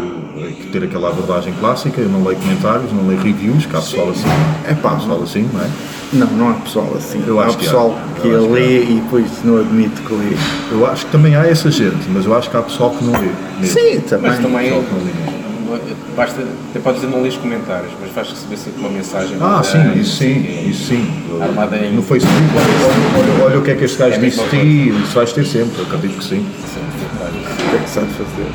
ter 0.72 0.84
aquela 0.84 1.10
abordagem 1.10 1.54
clássica, 1.60 2.00
eu 2.00 2.08
não 2.08 2.24
leio 2.24 2.38
comentários, 2.38 2.92
não 2.92 3.06
leio 3.06 3.20
reviews, 3.20 3.66
há 3.72 3.80
pessoal 3.80 4.10
assim. 4.10 4.28
É 4.68 4.74
pá, 4.74 4.96
pessoal 4.96 5.22
assim, 5.22 5.48
não 5.52 5.60
é? 5.60 5.68
Não, 6.12 6.26
não 6.26 6.50
há 6.50 6.54
pessoal 6.54 6.92
assim. 6.96 7.22
Eu 7.26 7.40
há 7.40 7.46
acho 7.46 7.56
que 7.58 7.64
há. 7.64 7.68
pessoal 7.70 7.98
que 8.20 8.28
Eu 8.28 8.38
acho 8.38 8.46
que 8.48 8.52
lê 8.52 8.82
e 8.82 9.00
depois 9.02 9.26
não 9.44 9.58
admite 9.60 10.00
que 10.02 10.12
lê. 10.12 10.36
Eu 10.70 10.86
acho 10.86 11.06
que 11.06 11.12
também 11.12 11.34
há 11.34 11.46
essa 11.46 11.70
gente, 11.70 12.06
mas 12.10 12.26
eu 12.26 12.36
acho 12.36 12.50
que 12.50 12.56
há 12.56 12.62
pessoal 12.62 12.90
que 12.90 13.02
não 13.04 13.12
lê. 13.12 13.28
mesmo. 13.58 13.78
Sim, 13.78 14.00
também. 14.00 14.30
Mas 14.30 14.40
também 14.40 14.68
que 14.70 14.74
mesmo. 14.94 15.80
basta, 16.14 16.42
até 16.70 16.80
podes 16.80 17.00
dizer 17.00 17.14
não 17.16 17.22
os 17.26 17.36
comentários, 17.38 17.90
mas 18.00 18.10
vais 18.12 18.28
receber 18.28 18.56
sempre 18.58 18.80
uma 18.80 18.90
mensagem. 18.90 19.38
Ah, 19.40 19.62
sim, 19.64 19.98
isso 19.98 20.16
sim, 20.16 20.68
isso 20.68 20.84
sim. 20.88 21.08
Armada 21.40 21.76
em- 21.78 21.94
No 21.94 22.02
Facebook, 22.02 22.34
olha, 22.54 23.22
olha, 23.34 23.44
olha 23.46 23.58
o 23.58 23.62
que 23.62 23.70
é 23.70 23.74
que 23.74 23.84
este 23.84 23.96
gajo 23.98 24.12
É 24.14 24.16
a 24.16 24.20
disse 24.20 24.42
de 24.44 24.50
ti, 24.50 24.88
isso 25.02 25.14
vais 25.14 25.32
ter 25.32 25.46
sempre, 25.46 25.78
eu 25.78 25.84
acredito 25.86 26.18
que 26.18 26.24
sim. 26.24 26.40
O 26.46 27.70
que 27.70 27.76
é 27.76 27.78
que 27.78 27.88
sabe 27.88 28.06
fazer? 28.08 28.46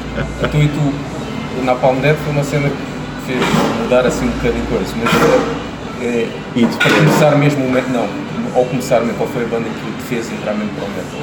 Então 0.44 0.62
e 0.62 0.68
tu, 0.68 1.64
na 1.66 1.74
Palm 1.74 2.00
Dead 2.02 2.16
foi 2.24 2.34
uma 2.34 2.44
cena 2.44 2.70
que 2.70 3.26
fez 3.34 3.40
mudar 3.82 4.06
assim 4.06 4.26
um 4.26 4.32
bocadinho 4.32 4.62
de 4.64 4.68
coisa, 4.70 4.94
mas 5.02 5.67
é, 6.02 6.28
começar 6.54 7.36
mesmo 7.38 7.66
o 7.66 7.72
não, 7.72 8.08
ao 8.56 8.66
começar 8.66 9.02
mesmo, 9.02 9.16
qual 9.16 9.30
foi 9.30 9.44
a 9.44 9.48
banda 9.48 9.66
que 9.70 9.92
te 9.92 10.04
fez 10.04 10.32
entrar 10.32 10.54
mesmo 10.54 10.72
para 10.76 10.86
o 10.86 10.90
metal? 10.90 11.20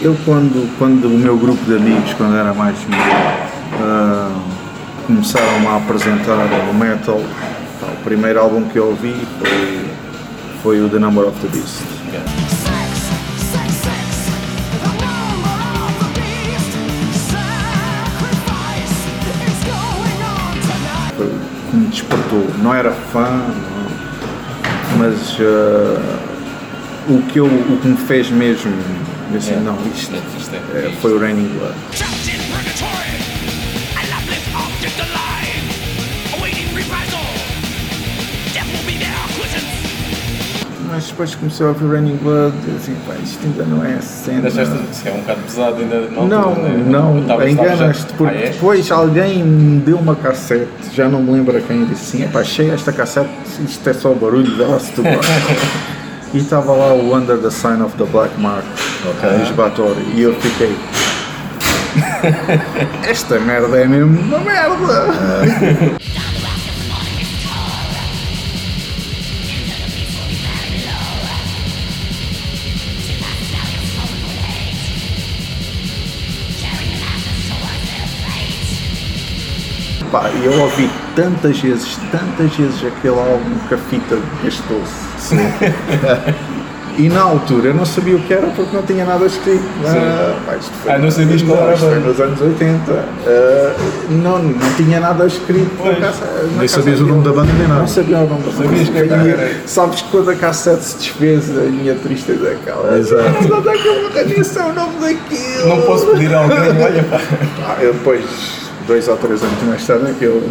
Eu 0.00 0.16
quando, 0.24 0.78
quando 0.78 1.06
o 1.06 1.18
meu 1.18 1.36
grupo 1.36 1.64
de 1.64 1.76
amigos, 1.76 2.12
quando 2.14 2.36
era 2.36 2.52
mais 2.54 2.76
novo, 2.88 3.02
ah, 3.80 4.30
começaram 5.06 5.68
a 5.68 5.76
apresentar 5.76 6.36
o 6.70 6.74
metal, 6.74 7.16
o 7.18 8.04
primeiro 8.04 8.40
álbum 8.40 8.62
que 8.68 8.76
eu 8.76 8.88
ouvi 8.88 9.14
foi, 9.38 9.84
foi 10.62 10.80
o 10.80 10.88
The 10.88 10.98
Number 10.98 11.26
of 11.26 11.38
the 11.40 11.48
Beast. 11.48 11.82
Que 21.70 21.76
me 21.76 21.86
despertou. 21.88 22.46
Não 22.62 22.74
era 22.74 22.90
fã, 22.90 23.42
mas 24.98 25.38
ah, 25.40 26.18
o, 27.08 27.22
que 27.22 27.38
eu, 27.38 27.46
o 27.46 27.78
que 27.80 27.88
me 27.88 27.96
fez 27.96 28.30
mesmo, 28.30 28.72
assim, 29.36 29.52
É. 29.54 29.56
não, 29.56 29.78
isto 29.94 30.14
Isto 30.38 30.54
é- 30.74 30.86
é, 30.88 30.92
foi 31.00 31.12
o 31.14 31.18
Raining 31.18 31.48
Blood. 31.58 31.74
Depois 41.18 41.34
comecei 41.34 41.66
a 41.66 41.70
ouvir 41.70 41.90
Raining 41.90 42.16
Blood 42.18 42.54
e 42.68 42.76
assim, 42.76 42.94
pá, 43.04 43.14
isto 43.20 43.44
ainda 43.44 43.64
não 43.64 43.84
é 43.84 43.94
a 43.94 44.00
cena. 44.00 44.42
Deixaste, 44.42 44.76
se 44.92 45.08
é 45.08 45.12
um 45.12 45.16
bocado 45.16 45.40
pesado 45.40 45.76
ainda 45.80 46.00
Não, 46.12 46.54
né? 46.54 46.84
não, 46.86 47.18
estava- 47.18 47.48
estava 47.48 47.50
enganas-te, 47.50 48.12
porque 48.14 48.36
Ah, 48.36 48.40
é? 48.40 48.50
depois 48.50 48.92
alguém 48.92 49.42
me 49.42 49.80
deu 49.80 49.96
uma 49.98 50.14
cassete, 50.14 50.68
já 50.94 51.08
não 51.08 51.20
me 51.20 51.32
lembro 51.32 51.56
a 51.56 51.60
quem, 51.60 51.84
disse 51.86 52.16
assim, 52.18 52.24
epá, 52.24 52.38
achei 52.42 52.70
esta 52.70 52.92
cassete, 52.92 53.28
isto 53.66 53.90
é 53.90 53.92
só 53.94 54.14
barulho, 54.14 54.56
dá-se 54.56 54.92
tu 54.92 55.02
E 56.32 56.38
estava 56.38 56.70
lá 56.72 56.92
o 56.92 57.12
Under 57.16 57.36
the 57.38 57.50
Sign 57.50 57.82
of 57.82 57.96
the 57.96 58.04
Black 58.04 58.38
Mark, 58.40 58.62
Ok. 59.10 59.38
dos 59.40 59.50
Bathory, 59.50 60.06
e 60.14 60.22
eu 60.22 60.32
fiquei... 60.36 60.76
Esta 63.08 63.40
merda 63.40 63.76
é 63.76 63.88
mesmo 63.88 64.20
uma 64.20 64.38
merda! 64.38 65.08
Pá, 80.18 80.28
eu 80.42 80.52
ouvi 80.62 80.90
tantas 81.14 81.60
vezes, 81.60 81.96
tantas 82.10 82.52
vezes 82.56 82.84
aquele 82.84 83.14
álbum 83.14 83.54
que 83.68 83.74
a 83.74 83.78
fita 83.78 84.18
gastou-se. 84.42 85.36
E 86.98 87.08
na 87.08 87.20
altura 87.22 87.68
eu 87.68 87.74
não 87.74 87.86
sabia 87.86 88.16
o 88.16 88.18
que 88.22 88.34
era 88.34 88.48
porque 88.48 88.74
não 88.74 88.82
tinha 88.82 89.04
nada 89.04 89.24
escrito. 89.24 89.62
Ah, 89.86 90.34
pá, 90.44 90.56
isto 90.56 90.72
foi- 90.82 90.90
Ah, 90.92 90.98
não 90.98 91.08
sabias 91.12 91.42
qual 91.42 91.62
era 91.62 91.74
isto 91.74 91.86
foi 91.86 91.98
nos 92.00 92.20
anos 92.20 92.40
80. 92.40 92.92
Ah, 93.24 93.74
não, 94.10 94.38
não 94.42 94.74
tinha 94.76 94.98
nada 94.98 95.24
escrito. 95.24 95.70
na 95.80 96.12
Nem 96.58 96.66
sabias 96.66 97.00
o 97.00 97.06
nome 97.06 97.22
da 97.22 97.32
banda 97.32 97.52
nem 97.52 97.68
nada. 97.68 97.80
Não 97.82 97.86
sabia 97.86 98.18
o 98.18 98.26
nome 98.28 98.42
da 98.42 98.50
banda. 98.50 98.64
Sabias 98.64 98.88
que 98.88 98.98
era. 99.30 99.52
Sabes 99.64 100.02
que 100.02 100.10
quando 100.10 100.30
a 100.30 100.34
cassete 100.34 100.82
se 100.82 100.96
desfez, 100.98 101.50
a 101.56 101.60
minha 101.70 101.94
tristeza 101.94 102.48
é 102.48 102.52
aquela. 102.54 102.98
Exato. 102.98 103.32
Que 103.46 103.52
eu 103.52 103.62
vou 103.62 104.10
reconhecer 104.12 104.60
o 104.62 104.72
nome 104.72 104.94
daquilo? 105.00 105.68
Não 105.68 105.82
posso 105.82 106.06
pedir 106.08 106.34
a 106.34 106.38
alguém, 106.38 106.58
olha 106.82 107.04
pá. 107.04 107.20
Ah, 107.64 107.76
eu 107.80 107.92
depois, 107.92 108.24
dois 108.88 109.06
ou 109.06 109.16
três 109.18 109.40
anos 109.42 109.62
mais 109.64 109.86
tarde, 109.86 110.10
é 110.10 110.14
que 110.18 110.24
eu 110.24 110.42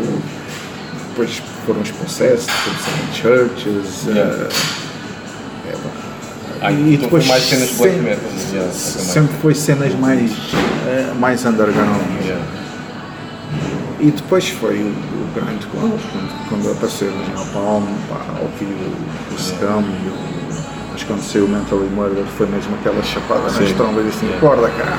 depois 1.10 1.42
foram 1.66 1.82
os 1.82 1.92
processos, 1.92 2.48
foram 2.50 3.14
churches. 3.14 4.06
Yeah. 4.06 4.48
é, 5.68 5.72
pá. 5.72 5.90
Ah, 6.62 6.72
E 6.72 6.94
então 6.94 7.06
depois 7.06 7.26
foi 7.26 7.34
mais 7.34 7.44
cenas 7.44 7.70
black 7.72 7.94
sempre- 7.96 8.10
metal. 8.10 8.30
yeah, 8.54 8.72
também. 8.72 8.72
sempre 9.06 9.36
foi 9.42 9.56
cenas 9.56 9.94
mais, 9.96 10.32
eh, 10.88 11.14
mais 11.20 11.46
underground. 11.46 12.02
Yeah. 12.24 12.46
E 14.00 14.12
depois 14.12 14.48
foi 14.50 14.76
o, 14.84 14.88
o 14.88 15.28
grande 15.34 15.66
quando, 15.68 16.00
quando, 16.50 16.72
apareceu 16.72 17.10
o 17.10 17.18
Napalm, 17.36 17.84
pá, 18.10 18.22
ouvi 18.42 18.66
o, 18.66 19.36
o 19.36 19.40
Scum 19.40 19.82
e 19.82 20.10
o. 20.10 20.28
Mas 20.94 21.04
quando 21.04 21.22
saiu 21.22 21.46
o 21.46 21.50
Mentally 21.50 21.90
Murder 21.96 22.24
foi 22.38 22.48
mesmo 22.48 22.76
aquela 22.76 23.02
chapada 23.04 23.42
nas 23.44 23.54
Sim. 23.56 23.74
trombas 23.76 24.06
e 24.06 24.10
assim, 24.10 24.34
acorda 24.36 24.70
caralho. 24.70 24.98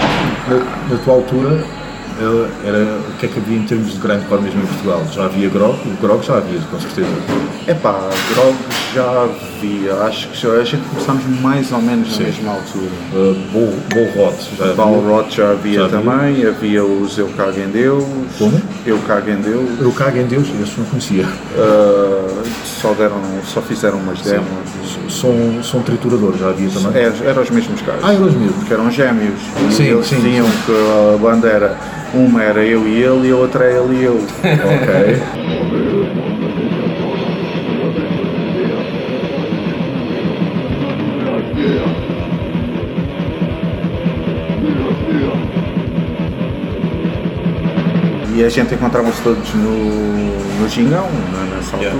Na, 0.50 0.56
na 0.56 0.96
tua 1.04 1.14
altura, 1.14 1.62
era, 2.64 2.98
o 3.08 3.18
que 3.18 3.26
é 3.26 3.28
que 3.28 3.38
havia 3.38 3.56
em 3.56 3.62
termos 3.62 3.92
de 3.92 3.98
grande 3.98 4.24
core 4.26 4.42
mesmo 4.42 4.62
em 4.62 4.66
Portugal? 4.66 5.02
Já 5.12 5.24
havia 5.24 5.48
grog? 5.48 5.78
O 5.86 6.00
grog 6.00 6.24
já 6.24 6.36
havia, 6.36 6.60
com 6.70 6.78
certeza. 6.80 7.08
Epá, 7.66 7.98
drogas 8.34 8.56
já 8.94 9.24
havia, 9.24 9.94
acho 10.04 10.28
que 10.28 10.36
já, 10.40 10.48
a 10.52 10.64
gente 10.64 10.82
começámos 10.88 11.24
mais 11.40 11.70
ou 11.72 11.80
menos 11.80 12.12
Sim. 12.12 12.22
na 12.22 12.28
mesma 12.28 12.52
altura. 12.52 12.90
Uh, 13.12 13.34
Bull, 13.52 13.74
Bull 13.88 14.24
Rot, 14.24 14.36
já 14.56 14.64
havia. 14.64 15.30
Já 15.30 15.50
havia 15.50 15.78
Já 15.78 15.84
havia. 15.84 15.98
também, 15.98 16.46
havia 16.46 16.84
os 16.84 17.18
Eu 17.18 17.28
Cago 17.28 17.60
em 17.60 17.68
Deus. 17.68 18.04
Como? 18.38 18.60
Eu 18.84 18.98
Cago 19.06 19.30
em 19.30 19.36
Deus. 19.36 19.80
Eu 19.80 19.92
cago 19.92 20.18
em 20.18 20.26
Deus, 20.26 20.48
esses 20.62 20.76
não 20.76 20.84
conhecia. 20.86 21.24
Uh, 21.24 22.42
só, 22.64 22.92
deram, 22.94 23.20
só 23.44 23.60
fizeram 23.62 23.98
umas 23.98 24.20
demos. 24.22 24.46
São, 25.08 25.62
são 25.62 25.82
trituradores, 25.82 26.40
já 26.40 26.48
havia 26.48 26.68
também. 26.70 27.02
É, 27.02 27.12
eram 27.26 27.42
os 27.42 27.50
mesmos 27.50 27.80
caras. 27.82 28.00
Ah, 28.02 28.12
eram 28.14 28.26
os 28.26 28.34
mesmos. 28.34 28.64
Que 28.66 28.72
eram 28.72 28.90
gêmeos. 28.90 29.40
E 29.68 29.72
Sim, 29.72 29.84
eles 29.84 30.06
sim, 30.06 30.16
diziam 30.16 30.46
que 30.66 30.72
a 31.14 31.18
banda 31.18 31.48
era. 31.48 31.76
Uma 32.12 32.42
era 32.42 32.64
eu 32.64 32.86
e 32.88 33.02
ele 33.02 33.28
e 33.28 33.32
a 33.32 33.36
outra 33.36 33.64
é 33.64 33.76
ele 33.78 34.00
e 34.00 34.04
eu. 34.04 34.16
Ok. 34.16 35.22
E 48.36 48.44
a 48.44 48.48
gente 48.48 48.74
encontrava-se 48.74 49.20
todos 49.22 49.52
no, 49.54 50.60
no 50.60 50.68
Gingão, 50.68 51.08
nessa 51.54 51.76
altura. 51.76 51.92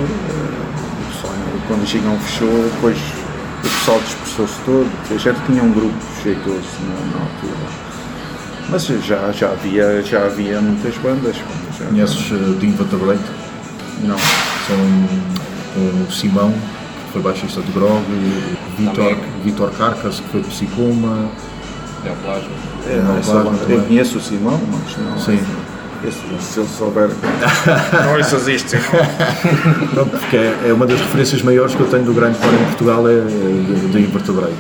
Pessoal- 1.09 1.35
quando 1.68 1.83
o 1.83 1.87
Gingão 1.87 2.18
fechou, 2.20 2.49
depois 2.75 2.96
o 2.96 3.62
pessoal 3.62 3.99
dispersou-se 4.01 4.55
todo. 4.64 4.90
A 5.11 5.16
gente 5.18 5.40
tinha 5.46 5.62
um 5.62 5.73
grupo 5.73 5.94
jeitoso 6.23 6.62
na, 6.87 7.18
na 7.18 7.25
altura. 7.25 7.89
Mas 8.70 8.85
já, 8.87 9.33
já, 9.33 9.48
havia, 9.50 10.02
já 10.02 10.24
havia 10.26 10.61
muitas 10.61 10.94
bandas. 10.98 11.37
Já, 11.78 11.87
Conheces 11.87 12.30
uh, 12.30 12.54
The 12.61 12.66
Invertebrate? 12.66 13.20
Não. 14.04 14.16
São 14.16 14.76
o 16.06 16.11
Simão, 16.12 16.50
que 16.52 17.12
foi 17.12 17.22
baixista 17.22 17.61
de 17.62 17.72
Grog, 17.72 18.02
e 18.11 18.56
Vitor. 18.78 19.16
Vitor 19.44 19.70
Carcas, 19.72 20.20
que 20.20 20.28
foi 20.28 20.42
Psicoma. 20.42 21.28
Neoplasma. 22.04 22.48
É, 22.88 22.96
Não, 22.96 23.20
claro, 23.20 23.44
banda- 23.50 23.59
também. 23.59 23.76
eu 23.76 23.83
conheço 23.85 24.18
o 24.18 24.20
Simão, 24.20 24.61
mas 24.72 24.96
não. 24.96 25.18
Sim. 25.18 25.40
Esse- 26.02 26.18
se 26.40 26.61
ele 26.61 26.68
souber. 26.78 27.11
não, 28.06 28.18
isso 28.18 28.37
existe. 28.37 28.76
Pronto, 29.92 30.11
porque 30.18 30.37
é, 30.37 30.59
é 30.68 30.72
uma 30.72 30.87
das 30.87 30.98
referências 30.98 31.42
maiores 31.42 31.74
que 31.74 31.80
eu 31.80 31.88
tenho 31.88 32.04
do 32.04 32.14
grande 32.14 32.38
core 32.38 32.54
em 32.54 32.64
Portugal, 32.66 33.06
é 33.06 33.20
The 33.92 33.98
Invertebrate. 34.00 34.54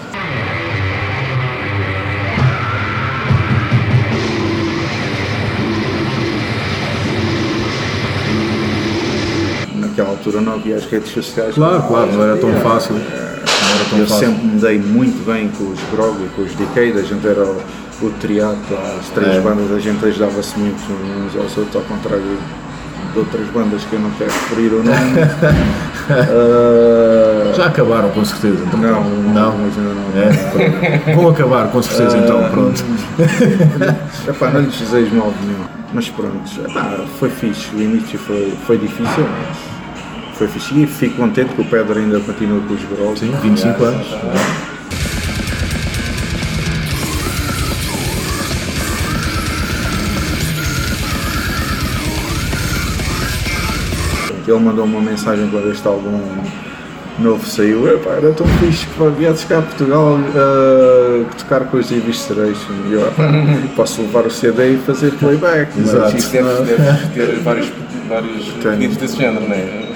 Altura 10.20 10.40
não 10.42 10.54
havia 10.54 10.76
as 10.76 10.84
redes 10.84 11.10
sociais. 11.12 11.54
Claro, 11.54 11.82
claro, 11.84 12.12
não 12.12 12.22
era 12.22 12.36
tão 12.36 12.52
fácil. 12.60 12.94
Não 12.94 13.00
era 13.00 14.00
Eu 14.02 14.06
fácil. 14.06 14.26
sempre 14.26 14.46
me 14.46 14.60
dei 14.60 14.78
muito 14.78 15.24
bem 15.24 15.48
com 15.56 15.64
os 15.64 15.80
Grog 15.92 16.16
e 16.22 16.28
com 16.36 16.42
os 16.42 16.54
Decade, 16.54 16.98
a 16.98 17.02
gente 17.02 17.26
era 17.26 17.42
o, 17.44 17.56
o 18.02 18.10
triato, 18.20 18.58
as 19.00 19.08
três 19.10 19.36
É. 19.36 19.40
bandas, 19.40 19.72
a 19.72 19.78
gente 19.80 20.04
ajudava-se 20.04 20.58
muito 20.58 20.78
uns 20.92 21.36
aos 21.36 21.56
outros, 21.56 21.76
ao 21.76 21.82
contrário 21.82 22.22
de 22.22 23.18
outras 23.18 23.46
bandas 23.48 23.82
que 23.84 23.94
eu 23.94 24.00
não 24.00 24.10
quero 24.10 24.30
referir 24.30 24.72
o 24.74 24.82
nome. 24.84 25.20
Ah, 26.10 27.52
Já 27.56 27.66
acabaram, 27.66 28.10
com 28.10 28.24
certeza. 28.24 28.62
Então, 28.66 28.78
não, 28.80 29.02
não. 29.04 29.58
mas 29.58 29.76
ainda 29.78 29.94
não. 29.94 31.10
É. 31.10 31.14
Vão 31.14 31.28
acabar, 31.30 31.68
com 31.68 31.82
certeza, 31.82 32.18
então, 32.18 32.48
pronto. 32.50 32.84
Epá, 34.28 34.50
não 34.50 34.60
lhes 34.60 34.76
desejo 34.78 35.14
mal 35.16 35.32
nenhum, 35.42 35.64
mas 35.92 36.08
pronto, 36.10 36.38
epá, 36.68 37.00
foi 37.18 37.30
fixe, 37.30 37.74
o 37.74 37.80
início 37.82 38.18
foi, 38.18 38.52
foi 38.66 38.78
difícil, 38.78 39.26
mas 39.26 39.56
foi 40.48 40.82
e 40.82 40.86
fico 40.86 41.16
contente 41.16 41.54
que 41.54 41.60
o 41.60 41.64
Pedro 41.64 41.98
ainda 41.98 42.18
continua 42.20 42.60
com 42.62 42.72
os 42.72 42.82
Grog. 42.84 43.18
Sim, 43.18 43.30
25 43.42 43.84
anos. 43.84 44.06
Ele 54.48 54.58
mandou 54.58 54.84
uma 54.84 55.00
mensagem 55.00 55.48
quando 55.50 55.70
este 55.70 55.86
álbum 55.86 56.18
novo 57.18 57.46
saiu. 57.46 57.86
Epá, 57.94 58.12
era 58.12 58.32
tão 58.32 58.46
fixe 58.58 58.86
que 58.86 59.08
viesse 59.10 59.46
cá 59.46 59.58
a 59.58 59.62
Portugal 59.62 60.14
uh, 60.18 61.24
tocar 61.36 61.66
com 61.66 61.76
os 61.76 61.92
Evisceration. 61.92 62.72
E 62.88 62.94
eu, 62.94 63.06
epá, 63.06 63.30
posso 63.76 64.00
levar 64.00 64.26
o 64.26 64.30
CD 64.30 64.74
e 64.74 64.78
fazer 64.78 65.12
playback. 65.12 65.70
mas 65.76 65.88
Exato. 65.92 66.16
isto 66.16 66.32
Deves, 66.32 66.58
não- 66.58 66.64
deves 66.64 67.08
ter 67.14 67.38
vários, 67.40 67.68
vários 68.10 68.44
Tenho. 68.44 68.74
pedidos 68.74 68.96
desse 68.96 69.16
género, 69.16 69.48
não 69.48 69.54
é? 69.54 69.88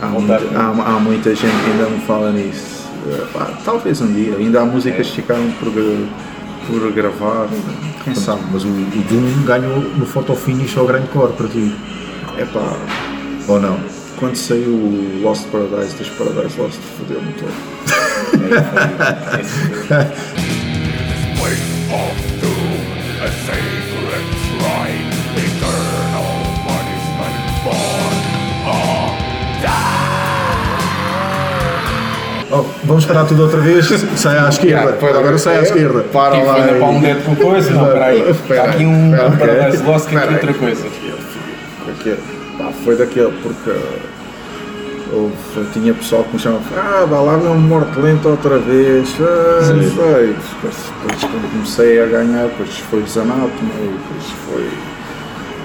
Há, 0.00 0.06
muita, 0.06 0.34
há, 0.54 0.68
há 0.68 1.00
muita 1.00 1.34
gente 1.34 1.64
que 1.64 1.70
ainda 1.72 1.86
me 1.90 2.00
fala 2.06 2.30
nisso. 2.30 2.86
Epá, 3.12 3.50
talvez 3.64 4.00
um 4.00 4.12
dia. 4.12 4.36
Ainda 4.36 4.60
há 4.62 4.64
músicas 4.64 5.08
que 5.08 5.16
ficaram 5.16 5.50
por, 5.58 5.72
por 5.72 6.92
gravar. 6.92 7.48
Quem 8.04 8.14
sabe? 8.14 8.42
Mas 8.52 8.64
o, 8.64 8.68
o 8.68 9.04
Doom 9.08 9.44
ganhou 9.44 9.80
no 9.80 10.06
photo 10.06 10.34
finish 10.34 10.76
ao 10.76 10.86
grande 10.86 11.08
core 11.08 11.32
para 11.32 11.48
ti. 11.48 11.74
Epá, 12.38 12.76
Ou 13.48 13.60
não? 13.60 13.78
quando 14.18 14.34
saiu 14.34 14.70
o 14.70 15.20
Lost 15.22 15.46
Paradise 15.48 15.94
dos 15.96 16.08
Paradise 16.10 16.58
Lost, 16.58 16.78
fodeu-me 16.96 17.34
todo. 17.34 17.52
vamos 32.86 33.04
parar 33.04 33.24
tudo 33.24 33.42
outra 33.42 33.60
vez? 33.60 33.86
Sai 34.16 34.38
à 34.38 34.48
esquerda. 34.48 34.96
Agora 35.00 35.38
sai 35.38 35.58
à 35.58 35.62
esquerda. 35.62 36.00
Para 36.12 36.36
Quem 36.36 36.44
lá. 36.44 36.54
aí. 36.54 36.80
Palm 36.80 37.00
Dead 37.00 37.22
com 37.24 37.36
coisa? 37.36 37.70
Não, 37.70 37.86
peraí. 37.86 38.30
Está 38.30 38.64
aqui 38.64 38.84
um. 38.86 39.12
Paradise 39.38 39.82
Lost 39.82 40.08
que 40.08 40.16
é 40.16 40.24
outra 40.24 40.54
coisa. 40.54 40.84
Porque, 41.84 42.16
pá, 42.58 42.72
foi 42.84 42.96
daquele, 42.96 43.32
porque 43.42 43.70
houve, 45.12 45.34
tinha 45.72 45.94
pessoal 45.94 46.24
que 46.24 46.32
me 46.34 46.38
chamava, 46.38 46.64
ah, 46.76 47.06
vai 47.08 47.24
lá 47.24 47.36
ver 47.36 47.48
um 47.48 47.58
morto 47.58 48.00
lento 48.00 48.28
outra 48.28 48.58
vez, 48.58 49.14
ah, 49.20 49.64
sei. 49.64 49.78
Depois, 49.78 50.36
depois 50.62 51.20
quando 51.20 51.52
comecei 51.52 52.02
a 52.02 52.06
ganhar, 52.06 52.46
depois 52.46 52.76
foi 52.90 53.02
os 53.02 53.16
Anátoma, 53.16 53.50
e 53.80 53.96
depois 53.98 54.24
foi. 54.48 54.68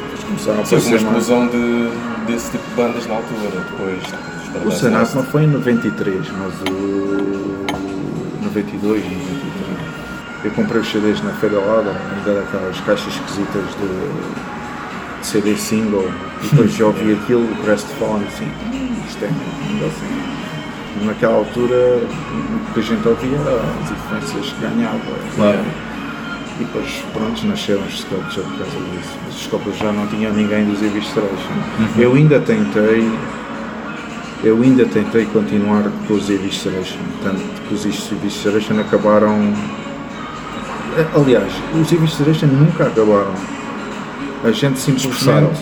Depois 0.04 0.24
começaram 0.26 0.62
a 0.62 0.66
Sim, 0.66 0.88
uma 0.88 0.96
explosão 0.98 1.48
de, 1.48 1.90
desse 2.32 2.52
tipo 2.52 2.70
de 2.70 2.76
bandas 2.76 3.08
na 3.08 3.16
altura, 3.16 3.50
depois. 3.50 4.31
O 4.54 4.86
Anátoma 4.88 5.22
Lost. 5.22 5.32
foi 5.32 5.44
em 5.44 5.48
93, 5.48 6.26
mas 6.38 6.54
o 6.70 7.66
92 8.44 9.04
e 9.06 9.10
93. 9.10 9.82
Eu 10.44 10.52
comprei 10.52 10.82
os 10.82 10.90
CDs 10.92 11.22
na 11.24 11.32
Feira 11.34 11.60
Lada, 11.60 11.96
ainda 12.16 12.42
daquelas 12.42 12.80
caixas 12.82 13.14
esquisitas 13.14 13.64
de, 13.80 15.20
de 15.20 15.26
CD 15.26 15.56
single, 15.56 16.10
e 16.44 16.48
depois 16.48 16.74
já 16.74 16.86
ouvi 16.86 17.14
aquilo, 17.22 17.42
o 17.44 17.66
resto 17.66 17.88
falando 18.00 18.26
assim, 18.28 18.46
"Hum, 18.74 18.90
isto 19.08 19.24
é 19.24 19.28
ainda 19.28 19.86
assim. 19.86 21.06
Naquela 21.06 21.36
altura, 21.36 22.02
o 22.04 22.74
que 22.74 22.80
a 22.80 22.84
gente 22.84 23.08
ouvia 23.08 23.38
era 23.38 23.62
as 23.84 23.92
influências 23.92 24.54
que 24.54 24.62
ganhava. 24.62 25.00
Claro. 25.36 25.60
E 26.60 26.64
depois, 26.64 27.04
pronto, 27.14 27.48
nasceram 27.48 27.82
os 27.84 28.00
Sculpture 28.02 28.44
por 28.46 28.58
causa 28.58 28.78
disso. 28.78 29.10
Os 29.30 29.42
Sculpture 29.42 29.78
já 29.78 29.92
não 29.92 30.06
tinham 30.08 30.34
ninguém 30.34 30.66
dos 30.66 30.82
Evisceration. 30.82 31.54
Eu 31.98 32.14
ainda 32.14 32.40
tentei, 32.42 33.10
eu 34.44 34.62
ainda 34.62 34.86
tentei 34.86 35.26
continuar 35.26 35.84
com 36.08 36.14
os 36.16 36.30
Evisceration, 36.30 36.98
tanto 37.24 37.42
que 37.68 37.74
os 37.74 37.86
Evisceration 37.86 38.80
acabaram. 38.80 39.54
Aliás, 41.16 41.52
os 41.80 41.92
Evisceration 41.92 42.48
nunca 42.48 42.86
acabaram. 42.88 43.34
A 44.44 44.52
gente 44.52 44.80
simplesmente, 44.80 45.62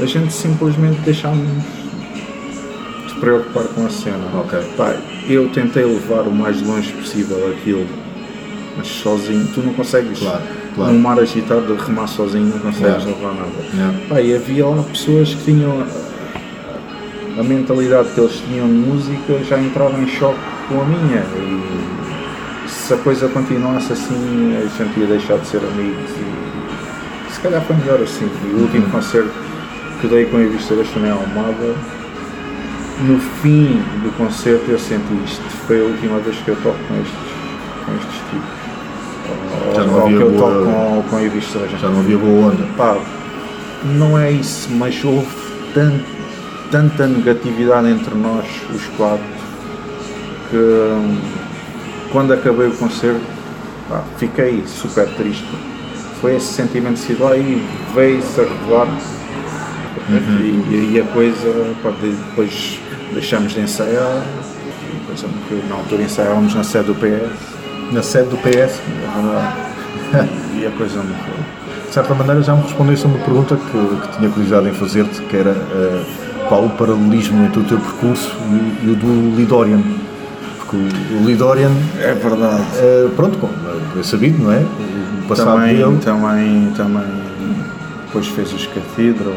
a 0.00 0.04
gente 0.06 0.32
simplesmente 0.32 1.00
deixámos 1.00 1.48
de 3.08 3.14
preocupar 3.20 3.64
com 3.64 3.86
a 3.86 3.90
cena. 3.90 4.24
Ok. 4.34 4.58
Pá, 4.76 4.94
eu 5.26 5.48
tentei 5.48 5.84
levar 5.84 6.22
o 6.28 6.30
mais 6.30 6.60
longe 6.60 6.92
possível 6.92 7.50
aquilo, 7.50 7.86
mas 8.76 8.86
sozinho, 8.86 9.48
tu 9.54 9.62
não 9.62 9.72
consegues. 9.72 10.18
Claro, 10.18 10.42
claro. 10.74 10.92
Num 10.92 10.98
mar 11.00 11.18
agitado, 11.18 11.74
de 11.74 11.82
remar 11.82 12.06
sozinho, 12.06 12.46
não 12.46 12.58
consegues 12.58 13.02
Claro. 13.04 13.18
levar 13.18 13.34
nada. 13.34 13.50
Yeah. 13.74 13.98
Pá, 14.08 14.20
e 14.20 14.34
havia 14.36 14.66
lá 14.66 14.82
pessoas 14.82 15.32
que 15.34 15.44
tinham 15.44 15.82
a, 17.38 17.42
mentalidade 17.42 18.08
que 18.10 18.20
eles 18.20 18.42
tinham 18.46 18.66
de 18.66 18.74
música 18.74 19.38
já 19.44 19.58
entrava 19.58 19.98
em 20.00 20.06
choque 20.08 20.38
com 20.68 20.80
a 20.80 20.84
minha. 20.84 21.22
E 21.36 22.68
se 22.68 22.94
a 22.94 22.96
coisa 22.98 23.28
continuasse 23.28 23.92
assim, 23.92 24.56
a 24.56 24.82
gente 24.82 25.00
ia 25.00 25.06
deixar 25.06 25.38
de 25.38 25.46
ser 25.46 25.58
amigos. 25.58 26.10
E 27.28 27.32
se 27.32 27.40
calhar 27.40 27.62
foi 27.62 27.76
melhor 27.76 28.00
assim. 28.02 28.28
E 28.44 28.54
o 28.54 28.62
último 28.62 28.88
concerto 28.90 29.30
que 30.00 30.06
dei 30.06 30.26
com 30.26 30.36
a 30.36 30.40
Vista 30.40 30.74
da 30.74 30.84
Chanel 30.84 31.16
Almada, 31.18 31.74
no 33.00 33.18
fim 33.42 33.80
do 34.02 34.10
concerto 34.16 34.70
eu 34.70 34.78
senti 34.78 35.14
isto. 35.24 35.42
Foi 35.66 35.80
a 35.80 35.84
última 35.84 36.18
vez 36.18 36.36
que 36.38 36.48
eu 36.48 36.56
toco 36.56 36.78
com 36.88 36.94
estes, 36.94 37.18
com 37.84 37.92
estes 37.94 38.20
tipos. 38.30 38.58
Ou, 39.68 39.74
Já 39.74 39.84
não 39.84 40.02
havia 40.02 40.16
que 40.16 40.22
eu 40.22 40.30
boa- 40.30 40.50
toco 40.52 40.64
com, 40.64 41.02
com 41.10 41.16
a 41.16 41.20
da 41.20 41.78
Já 41.78 41.88
não 41.88 42.00
havia 42.00 42.18
boa 42.18 42.46
onda. 42.52 42.66
pá, 42.76 42.96
não 43.84 44.18
é 44.18 44.30
isso, 44.32 44.68
mas 44.72 45.04
houve 45.04 45.28
tan- 45.74 46.00
tanta 46.70 47.06
negatividade 47.06 47.88
entre 47.88 48.14
nós, 48.14 48.46
os 48.74 48.84
quatro, 48.96 49.24
que 50.50 50.56
hum, 50.56 51.18
quando 52.12 52.32
acabei 52.32 52.68
o 52.68 52.72
concerto, 52.72 53.20
pá, 53.88 54.02
fiquei 54.18 54.62
super 54.66 55.06
triste. 55.14 55.46
Foi 56.20 56.36
esse 56.36 56.52
sentimento 56.52 56.94
de 56.94 57.00
sido 57.00 57.24
e 57.34 57.62
veio-se 57.94 58.40
a 58.40 58.44
revelar. 58.44 58.88
E, 60.10 60.94
e 60.94 61.00
a 61.00 61.12
coisa, 61.12 61.74
pá, 61.82 61.90
de- 62.00 62.10
depois 62.10 62.80
deixamos 63.12 63.52
de 63.52 63.60
ensaiar. 63.60 64.22
Depois, 65.00 65.24
na 65.68 65.76
altura 65.76 66.02
ensaiávamos 66.02 66.54
na 66.54 66.64
sede 66.64 66.86
do 66.86 66.94
PS. 66.94 67.92
Na 67.92 68.02
sede 68.02 68.28
do 68.30 68.36
PS, 68.38 68.80
E 70.60 70.66
a 70.66 70.70
coisa 70.72 70.96
morreu. 70.96 71.34
de 71.86 71.94
certa 71.94 72.14
maneira 72.14 72.42
já 72.42 72.54
me 72.54 72.62
respondeste 72.62 73.06
a 73.06 73.08
uma 73.08 73.18
pergunta 73.18 73.56
que, 73.56 74.06
que 74.08 74.16
tinha 74.18 74.28
curiosidade 74.30 74.68
em 74.68 74.72
fazer-te, 74.74 75.20
que 75.22 75.36
era 75.36 75.50
eh, 75.50 76.04
qual 76.48 76.64
o 76.64 76.70
paralelismo 76.70 77.44
entre 77.44 77.60
o 77.60 77.64
teu 77.64 77.78
percurso 77.78 78.30
e, 78.82 78.90
o- 78.90 78.94
do 78.96 79.36
Lidorian. 79.36 79.80
Porque 80.58 80.76
o, 80.76 81.24
Lidorian, 81.26 81.70
É 82.00 82.12
verdade. 82.14 82.62
eh, 82.76 83.08
pronto, 83.16 83.38
é 83.98 84.02
sabido, 84.02 84.42
não 84.42 84.52
é? 84.52 84.58
O 85.24 85.28
passado 85.28 85.52
também, 85.58 85.76
dele. 85.76 85.98
também, 86.02 86.72
também 86.76 87.04
depois 88.06 88.26
fez 88.28 88.52
os 88.52 88.66
Cathedral 88.66 89.34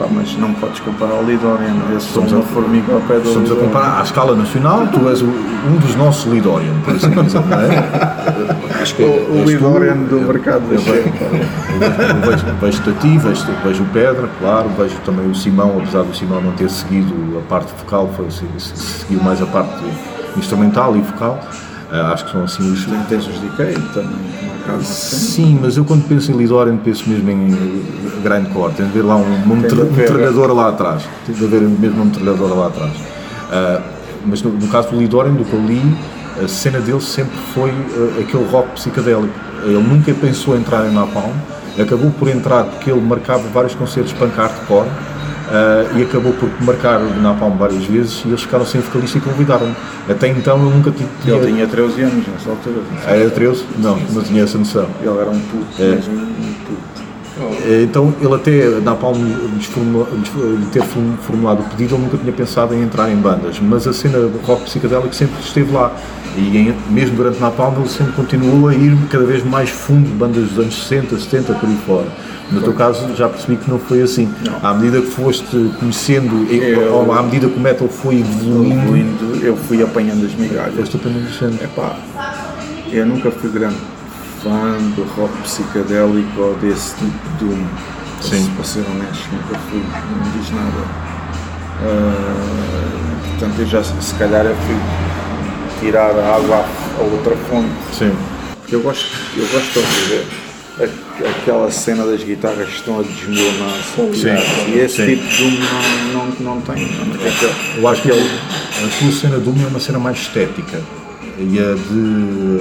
epá, 0.00 0.06
mas 0.10 0.36
não 0.36 0.52
podes 0.54 0.80
comparar 0.80 1.12
ao 1.14 1.24
Lidorian, 1.24 1.74
eu 1.90 2.00
sou 2.00 2.22
Estamos 2.22 2.32
uma 2.32 2.40
a- 2.40 2.46
formiga 2.46 2.92
ao 2.94 3.00
pé 3.02 3.14
do 3.18 3.28
Estamos 3.28 3.52
a 3.52 3.54
comparar 3.56 4.00
à 4.00 4.02
escala 4.02 4.34
nacional, 4.36 4.86
tu 4.88 5.08
és 5.08 5.20
o- 5.22 5.26
um 5.26 5.76
dos 5.78 5.94
nossos 5.96 6.32
Lidorian, 6.32 6.74
por 6.84 6.94
assim 6.94 7.10
dizer, 7.10 7.40
não 7.40 7.60
é? 7.60 8.80
Acho 8.80 8.94
que 8.94 9.02
O, 9.02 9.06
o 9.06 9.10
és 9.38 9.44
tu, 9.44 9.50
Lidorian 9.50 9.96
do 9.96 10.16
eu- 10.18 10.26
mercado 10.28 10.62
eu 10.70 10.80
vejo- 10.80 11.02
Checa. 11.02 11.24
Eu 11.24 12.30
vejo- 12.30 12.46
Vejo-te 12.60 12.90
a 12.90 12.92
ti, 12.94 13.18
vejo, 13.18 13.44
vejo 13.64 13.82
o 13.82 13.86
Pedra, 13.86 14.28
claro, 14.38 14.70
vejo 14.78 14.96
também 15.04 15.28
o 15.30 15.34
Simão, 15.34 15.76
apesar 15.78 16.02
do 16.02 16.14
Simão 16.14 16.40
não 16.40 16.52
ter 16.52 16.70
seguido 16.70 17.14
a 17.38 17.48
parte 17.48 17.72
vocal, 17.78 18.10
foi, 18.16 18.30
se- 18.30 18.44
se- 18.58 18.76
seguiu 18.76 19.22
mais 19.22 19.40
a 19.42 19.46
parte 19.46 19.74
instrumental 20.36 20.96
e 20.96 21.00
vocal. 21.00 21.38
Ah, 21.92 22.12
acho 22.12 22.24
que 22.24 22.32
são 22.32 22.44
assim 22.44 22.72
os. 22.72 22.84
Também 22.84 23.02
tens 23.08 23.26
os 23.26 23.38
Decay 23.40 23.74
também. 23.92 24.40
Sim, 24.82 25.58
mas 25.60 25.76
eu 25.76 25.84
quando 25.84 26.06
penso 26.06 26.30
em 26.30 26.36
Lidorian 26.36 26.76
penso 26.76 27.08
mesmo 27.08 27.28
em 27.28 27.52
eh, 27.52 28.22
grande 28.22 28.50
corte, 28.50 28.76
tem 28.76 28.86
de 28.86 28.92
haver 28.92 29.04
lá 29.04 29.16
um, 29.16 29.24
uma 29.44 29.56
haver, 29.56 29.84
metralhadora 29.86 30.52
lá 30.52 30.68
atrás, 30.68 31.02
tem 31.26 31.34
de 31.34 31.44
haver 31.44 31.62
mesmo 31.62 31.96
uma 31.96 32.04
metralhadora 32.04 32.54
lá 32.54 32.66
atrás. 32.68 32.92
Ah, 33.50 33.80
mas 34.24 34.42
no, 34.42 34.50
no 34.52 34.68
caso 34.68 34.90
do 34.90 34.98
Lidorian, 34.98 35.32
do 35.32 35.44
que 35.44 35.52
eu 35.52 35.66
li, 35.66 35.82
a 36.42 36.46
cena 36.46 36.78
dele 36.78 37.00
sempre 37.00 37.36
foi 37.52 37.70
eh, 37.70 38.22
aquele 38.22 38.44
rock 38.50 38.70
psicadélico. 38.72 39.34
Ele 39.64 39.82
nunca 39.82 40.14
pensou 40.14 40.56
em 40.56 40.60
entrar 40.60 40.86
em 40.86 40.92
Napalm, 40.92 41.32
acabou 41.78 42.10
por 42.12 42.28
entrar 42.28 42.64
porque 42.64 42.90
ele 42.90 43.00
marcava 43.00 43.42
vários 43.48 43.74
concertos 43.74 44.12
punk 44.12 44.36
hardcore 44.36 44.88
ah, 45.50 45.86
e 45.98 46.02
acabou 46.02 46.32
por 46.34 46.48
marcar 46.62 47.00
o 47.00 47.20
Napalm 47.20 47.56
várias 47.56 47.84
vezes 47.84 48.22
e 48.24 48.28
eles 48.28 48.42
ficaram 48.42 48.64
sem 48.64 48.80
vocalista 48.80 49.18
e 49.18 49.20
convidaram-me. 49.20 49.74
Até 50.08 50.28
então 50.28 50.58
eu 50.62 50.70
nunca 50.70 50.90
ti- 50.90 51.06
tinha. 51.22 51.36
Ele 51.36 51.52
tinha 51.52 51.66
13 51.66 52.02
anos 52.02 52.24
nessa 52.26 52.50
altura. 52.50 52.76
não 52.90 53.02
sei. 53.02 53.20
Era 53.20 53.30
13? 53.30 53.64
Não, 53.78 53.98
não 54.12 54.22
tinha 54.22 54.42
essa 54.44 54.58
noção. 54.58 54.86
Ele 55.00 55.10
era 55.18 55.30
um 55.30 55.38
puto, 55.40 55.66
É. 55.82 55.84
um 55.84 56.54
puto. 56.64 56.90
Eh, 57.64 57.82
Então 57.84 58.12
ele 58.20 58.34
até 58.34 58.80
na 58.80 58.94
Palma 58.94 59.18
lhes 59.54 59.64
formula- 59.66 60.06
lhes- 60.12 60.58
lhe 60.58 60.66
ter 60.66 60.82
form- 60.82 61.16
formulado 61.22 61.60
o 61.60 61.64
pedido, 61.64 61.94
ele 61.94 62.02
nunca 62.04 62.18
tinha 62.18 62.32
pensado 62.32 62.74
em 62.74 62.82
entrar 62.82 63.10
em 63.10 63.16
bandas, 63.16 63.58
mas 63.60 63.86
a 63.86 63.92
cena 63.94 64.18
rock 64.44 64.64
psicadélico 64.64 65.14
sempre 65.14 65.40
esteve 65.42 65.72
lá. 65.72 65.90
E 66.36 66.56
em- 66.58 66.74
mesmo 66.90 67.16
durante 67.16 67.40
Napalm 67.40 67.74
ele 67.80 67.88
sempre 67.88 68.12
continuou 68.12 68.68
a 68.68 68.74
ir 68.74 68.94
cada 69.10 69.24
vez 69.24 69.42
mais 69.44 69.70
fundo, 69.70 70.08
bandas 70.18 70.48
dos 70.50 70.58
anos 70.58 70.74
60, 70.82 71.18
70, 71.18 71.54
por 71.54 71.68
aí 71.68 71.78
fora. 71.86 72.06
No 72.50 72.60
teu 72.60 72.72
caso 72.72 73.14
já 73.14 73.28
percebi 73.28 73.56
que 73.56 73.70
não 73.70 73.78
foi 73.78 74.02
assim. 74.02 74.32
À 74.62 74.74
medida 74.74 75.00
que 75.00 75.08
foste 75.08 75.70
conhecendo, 75.78 76.46
Eu- 76.52 76.94
ou 76.94 77.12
à 77.12 77.22
medida 77.22 77.48
que 77.48 77.56
o 77.56 77.60
metal 77.60 77.88
foi 77.88 78.20
evoluindo, 78.20 79.38
eu 79.42 79.56
fui 79.56 79.82
apanhando 79.82 80.26
as 80.26 80.34
migalhas. 80.34 80.74
foste 80.74 80.96
apenas 80.96 81.22
deixando. 81.22 81.62
Epá, 81.62 81.96
eu 82.90 83.06
nunca 83.06 83.30
fui 83.30 83.50
grande 83.50 83.76
fã 84.42 84.76
do 84.96 85.04
rock 85.16 85.32
psicadélico 85.42 86.40
ou 86.40 86.54
desse 86.56 86.94
tipo 86.96 87.28
de 87.38 87.44
doom. 87.44 87.64
Sim. 88.20 88.50
Para 88.54 88.64
ser 88.64 88.80
honesto, 88.80 89.28
nunca 89.32 89.58
fui, 89.70 89.80
não 89.80 90.26
me 90.26 90.38
diz 90.38 90.50
nada. 90.50 91.10
Ah, 91.82 93.30
portanto, 93.30 93.60
eu 93.60 93.66
já, 93.66 93.82
se 93.82 94.14
calhar, 94.14 94.44
eu 94.44 94.54
fui 94.56 94.76
tirar 95.80 96.10
a 96.10 96.36
água 96.36 96.64
a, 96.98 97.02
outra 97.02 97.34
fonte. 97.48 97.70
Sim. 97.92 98.12
Porque 98.60 98.74
eu 98.74 98.80
gosto, 98.82 99.06
eu 99.36 99.46
gosto 99.46 99.72
de 99.72 99.78
ouvir 99.78 100.26
aquela 100.78 101.70
cena 101.70 102.04
das 102.06 102.22
guitarras 102.22 102.68
que 102.68 102.76
estão 102.76 103.00
a 103.00 103.02
desmoronar. 103.02 103.78
E 104.68 104.78
esse 104.78 104.96
sim. 104.96 105.06
tipo 105.16 105.26
de 105.28 105.36
doom 105.36 105.50
não, 106.12 106.24
não, 106.26 106.54
não 106.56 106.60
tem. 106.62 106.86
Não 106.86 107.14
aquele- 107.14 107.54
Eu 107.78 107.88
acho 107.88 108.02
que 108.02 108.10
ele, 108.10 108.30
a 108.84 108.98
tua 108.98 109.12
cena 109.12 109.38
do 109.38 109.50
Doom 109.52 109.64
é 109.64 109.66
uma 109.68 109.80
cena 109.80 109.98
mais 109.98 110.18
estética 110.18 110.80
e 111.38 111.58
a 111.58 111.74
de, 111.74 112.60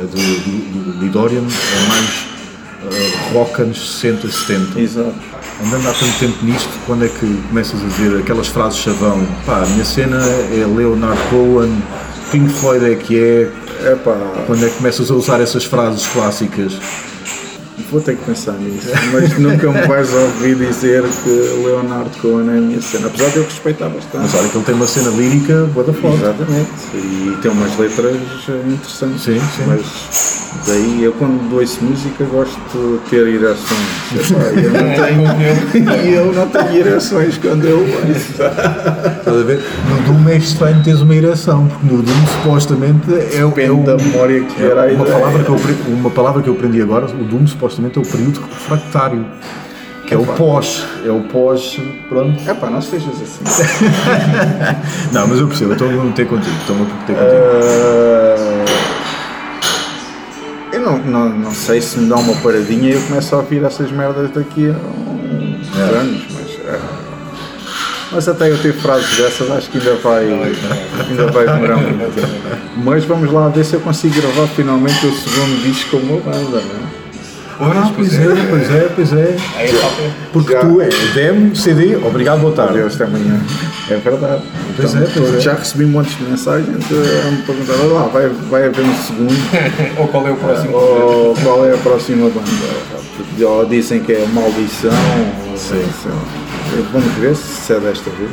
a 0.00 0.06
de, 0.06 0.36
do, 0.40 0.92
do 0.92 1.04
Lidorian 1.04 1.40
é 1.40 1.88
mais 1.88 2.26
uh, 2.84 3.32
rock 3.34 3.62
anos 3.62 3.96
60, 4.00 4.28
70. 4.30 4.80
Exato. 4.80 5.14
Andando 5.64 5.88
há 5.88 5.92
tanto 5.92 6.18
tempo 6.18 6.44
nisto, 6.44 6.68
quando 6.86 7.04
é 7.04 7.08
que 7.08 7.42
começas 7.48 7.80
a 7.80 7.86
ver 7.86 8.18
aquelas 8.20 8.48
frases 8.48 8.78
chavão? 8.80 9.24
Pá, 9.46 9.62
a 9.62 9.66
minha 9.66 9.84
cena 9.84 10.16
é 10.18 10.66
Leonard 10.66 11.20
Cohen, 11.30 11.70
Pink 12.32 12.50
Floyd 12.50 12.84
é 12.92 12.94
que 12.96 13.16
é. 13.18 13.48
Epá, 13.92 14.44
Quando 14.46 14.64
é 14.64 14.68
que 14.68 14.76
começas 14.76 15.10
a 15.10 15.14
usar 15.14 15.40
essas 15.40 15.64
frases 15.64 16.06
clássicas? 16.06 16.78
Vou 17.90 18.00
ter 18.00 18.16
que 18.16 18.24
pensar 18.24 18.52
nisso, 18.52 18.88
mas 19.12 19.38
nunca 19.38 19.70
me 19.70 19.86
vais 19.86 20.12
ouvir 20.12 20.56
dizer 20.56 21.02
que 21.22 21.30
Leonardo 21.64 22.10
Cohen 22.20 22.48
é 22.48 22.58
a 22.58 22.60
minha 22.60 22.80
cena, 22.80 23.08
apesar 23.08 23.30
de 23.30 23.36
eu 23.36 23.44
respeitar 23.44 23.88
bastante. 23.88 24.18
Mas 24.22 24.34
olha 24.34 24.48
que 24.48 24.56
ele 24.56 24.64
tem 24.64 24.74
uma 24.74 24.86
cena 24.86 25.10
lírica 25.10 25.68
boa 25.72 25.86
da 25.86 25.92
foda. 25.92 26.14
Exatamente, 26.14 26.70
e 26.94 27.38
tem 27.42 27.50
umas 27.50 27.76
letras 27.78 28.16
interessantes. 28.66 29.22
Sim, 29.22 29.40
sim. 29.40 29.64
Mas 29.66 30.43
daí 30.66 31.02
eu 31.04 31.12
quando 31.12 31.54
ouço 31.54 31.82
música 31.84 32.24
gosto 32.24 32.58
de 32.72 32.98
ter 33.10 33.26
ereções. 33.26 33.80
Eu 34.12 34.70
não 34.70 34.94
tenho, 34.94 36.04
e 36.04 36.14
eu 36.14 36.32
não 36.32 36.48
tenho 36.48 36.76
ereções 36.76 37.36
quando 37.38 37.64
eu 37.66 37.80
ouço. 37.80 38.32
Estás 38.32 39.26
a 39.40 39.42
ver? 39.44 39.62
No 39.88 40.12
Doom 40.14 40.28
é 40.28 40.36
estranho 40.36 40.82
teres 40.82 41.00
uma 41.00 41.14
ereção, 41.14 41.66
porque 41.66 41.86
no 41.94 42.02
Doom 42.02 42.26
supostamente 42.42 43.12
é, 43.36 43.44
o- 43.44 43.48
é 43.48 43.54
Depende 43.54 43.70
o, 43.70 43.84
da 43.84 43.96
memória 43.96 44.40
que 44.42 44.62
É 44.62 44.66
era 44.66 44.92
uma, 44.92 45.04
palavra 45.04 45.42
que 45.44 45.48
eu, 45.50 45.56
uma 45.88 46.10
palavra 46.10 46.42
que 46.42 46.48
eu 46.48 46.54
aprendi 46.54 46.80
agora, 46.82 47.06
o 47.06 47.24
Doom 47.24 47.46
supostamente 47.46 47.98
é 47.98 48.02
o 48.02 48.04
período 48.06 48.40
refractário, 48.40 49.24
que 50.06 50.12
é 50.14 50.18
o 50.18 50.24
pós, 50.24 50.84
é 51.04 51.10
o 51.10 51.20
pós, 51.22 51.78
pronto. 52.08 52.38
Epá, 52.48 52.68
não 52.70 52.80
sejas 52.82 53.14
assim. 53.22 53.42
Não, 55.12 55.26
mas 55.26 55.38
eu 55.38 55.46
percebo, 55.48 55.70
eu 55.70 55.74
estou 55.74 55.88
a 55.88 56.04
meter 56.04 56.26
contigo, 56.26 56.56
estou 56.60 56.76
a 56.76 56.78
meter 56.80 56.94
contigo. 57.06 57.20
Eu 57.20 59.03
não, 60.84 60.98
não, 60.98 61.28
não 61.30 61.54
sei 61.54 61.80
se 61.80 61.98
me 61.98 62.08
dá 62.08 62.16
uma 62.16 62.34
paradinha 62.36 62.90
e 62.90 62.92
eu 62.94 63.00
começo 63.02 63.34
a 63.34 63.38
ouvir 63.38 63.62
essas 63.64 63.90
merdas 63.90 64.30
daqui 64.30 64.68
a 64.68 64.72
um, 64.72 65.60
É. 65.76 65.98
anos, 65.98 66.22
mas. 66.32 66.50
é. 66.74 66.80
Mas 68.12 68.28
até 68.28 68.48
eu 68.48 68.56
ter 68.58 68.72
frases 68.74 69.16
dessas, 69.16 69.50
acho 69.50 69.68
que 69.70 69.78
ainda 69.78 69.94
vai, 69.96 70.24
ainda 71.08 71.26
vai 71.32 71.46
demorar 71.46 71.76
muito. 71.78 72.14
Mas 72.76 73.04
vamos 73.04 73.32
lá 73.32 73.48
ver 73.48 73.64
se 73.64 73.74
eu 73.74 73.80
consigo 73.80 74.14
gravar 74.20 74.46
finalmente 74.48 75.04
o 75.04 75.12
segundo 75.12 75.62
disco 75.64 75.98
com 75.98 76.06
uma 76.06 76.20
banda, 76.20 76.60
não 76.60 76.76
é? 76.76 77.03
Ah, 77.60 77.90
pois 77.94 78.12
é, 78.14 78.26
pois 78.50 78.70
é, 78.70 78.88
pois 78.94 79.12
é. 79.12 79.36
Aí 79.56 79.68
falta. 79.68 80.02
Porque 80.32 80.52
Já. 80.52 80.60
tu 80.60 80.80
é 80.80 80.88
demo, 81.14 81.54
CD, 81.54 81.96
obrigado, 81.96 82.40
boa 82.40 82.52
tarde. 82.54 82.78
Adeus, 82.78 82.94
até 82.94 83.04
amanhã. 83.04 83.40
É 83.90 83.96
verdade. 83.96 84.42
Pois 84.76 84.94
Então, 84.94 85.02
é, 85.02 85.10
pois 85.14 85.34
é. 85.34 85.40
Já 85.40 85.54
recebi 85.54 85.84
montes 85.86 86.16
de 86.16 86.24
mensagens 86.24 86.68
a 86.68 87.30
me 87.30 87.42
perguntar, 87.42 87.74
olha 87.74 87.92
lá, 87.92 88.02
vai, 88.08 88.28
vai 88.28 88.66
haver 88.66 88.84
um 88.84 88.94
segundo. 88.94 89.34
Ou 89.98 90.08
qual 90.08 90.26
é 90.26 90.32
o 90.32 90.36
próximo? 90.36 90.76
ou 90.76 91.34
qual 91.42 91.64
é 91.66 91.74
a 91.74 91.78
próxima 91.78 92.28
banda? 92.30 93.46
Ou 93.46 93.66
dizem 93.66 94.00
que 94.00 94.12
é 94.12 94.26
maldição. 94.32 94.90
ou 95.50 95.56
Sim. 95.56 95.84
sei 96.02 96.10
lá. 96.10 96.22
Vamos 96.92 97.12
ver 97.14 97.36
se 97.36 97.72
é 97.72 97.78
desta 97.80 98.10
vez. 98.10 98.30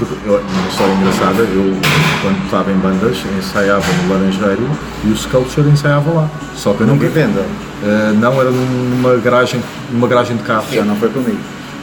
Porque 0.00 0.14
eu- 0.26 0.40
uma 0.40 0.68
história 0.70 0.92
engraçada, 0.94 1.42
eu 1.42 1.76
quando 2.22 2.44
estava 2.44 2.72
em 2.72 2.76
bandas 2.76 3.18
ensaiava 3.38 3.84
no 4.02 4.12
Laranjeiro 4.14 4.68
e 5.04 5.08
o 5.08 5.16
Sculpture 5.16 5.68
ensaiava 5.68 6.10
lá. 6.10 6.30
Só 6.56 6.72
que 6.72 6.80
eu 6.80 6.86
Nunca 6.86 7.06
venda. 7.08 7.44
Eh, 7.84 8.12
não 8.18 8.40
era 8.40 8.50
numa 8.50 9.16
garagem, 9.16 9.60
numa 9.92 10.08
garagem 10.08 10.36
de 10.36 10.42
carro. 10.42 10.64
Já 10.72 10.82
não 10.84 10.96
foi 10.96 11.10
comigo. 11.10 11.36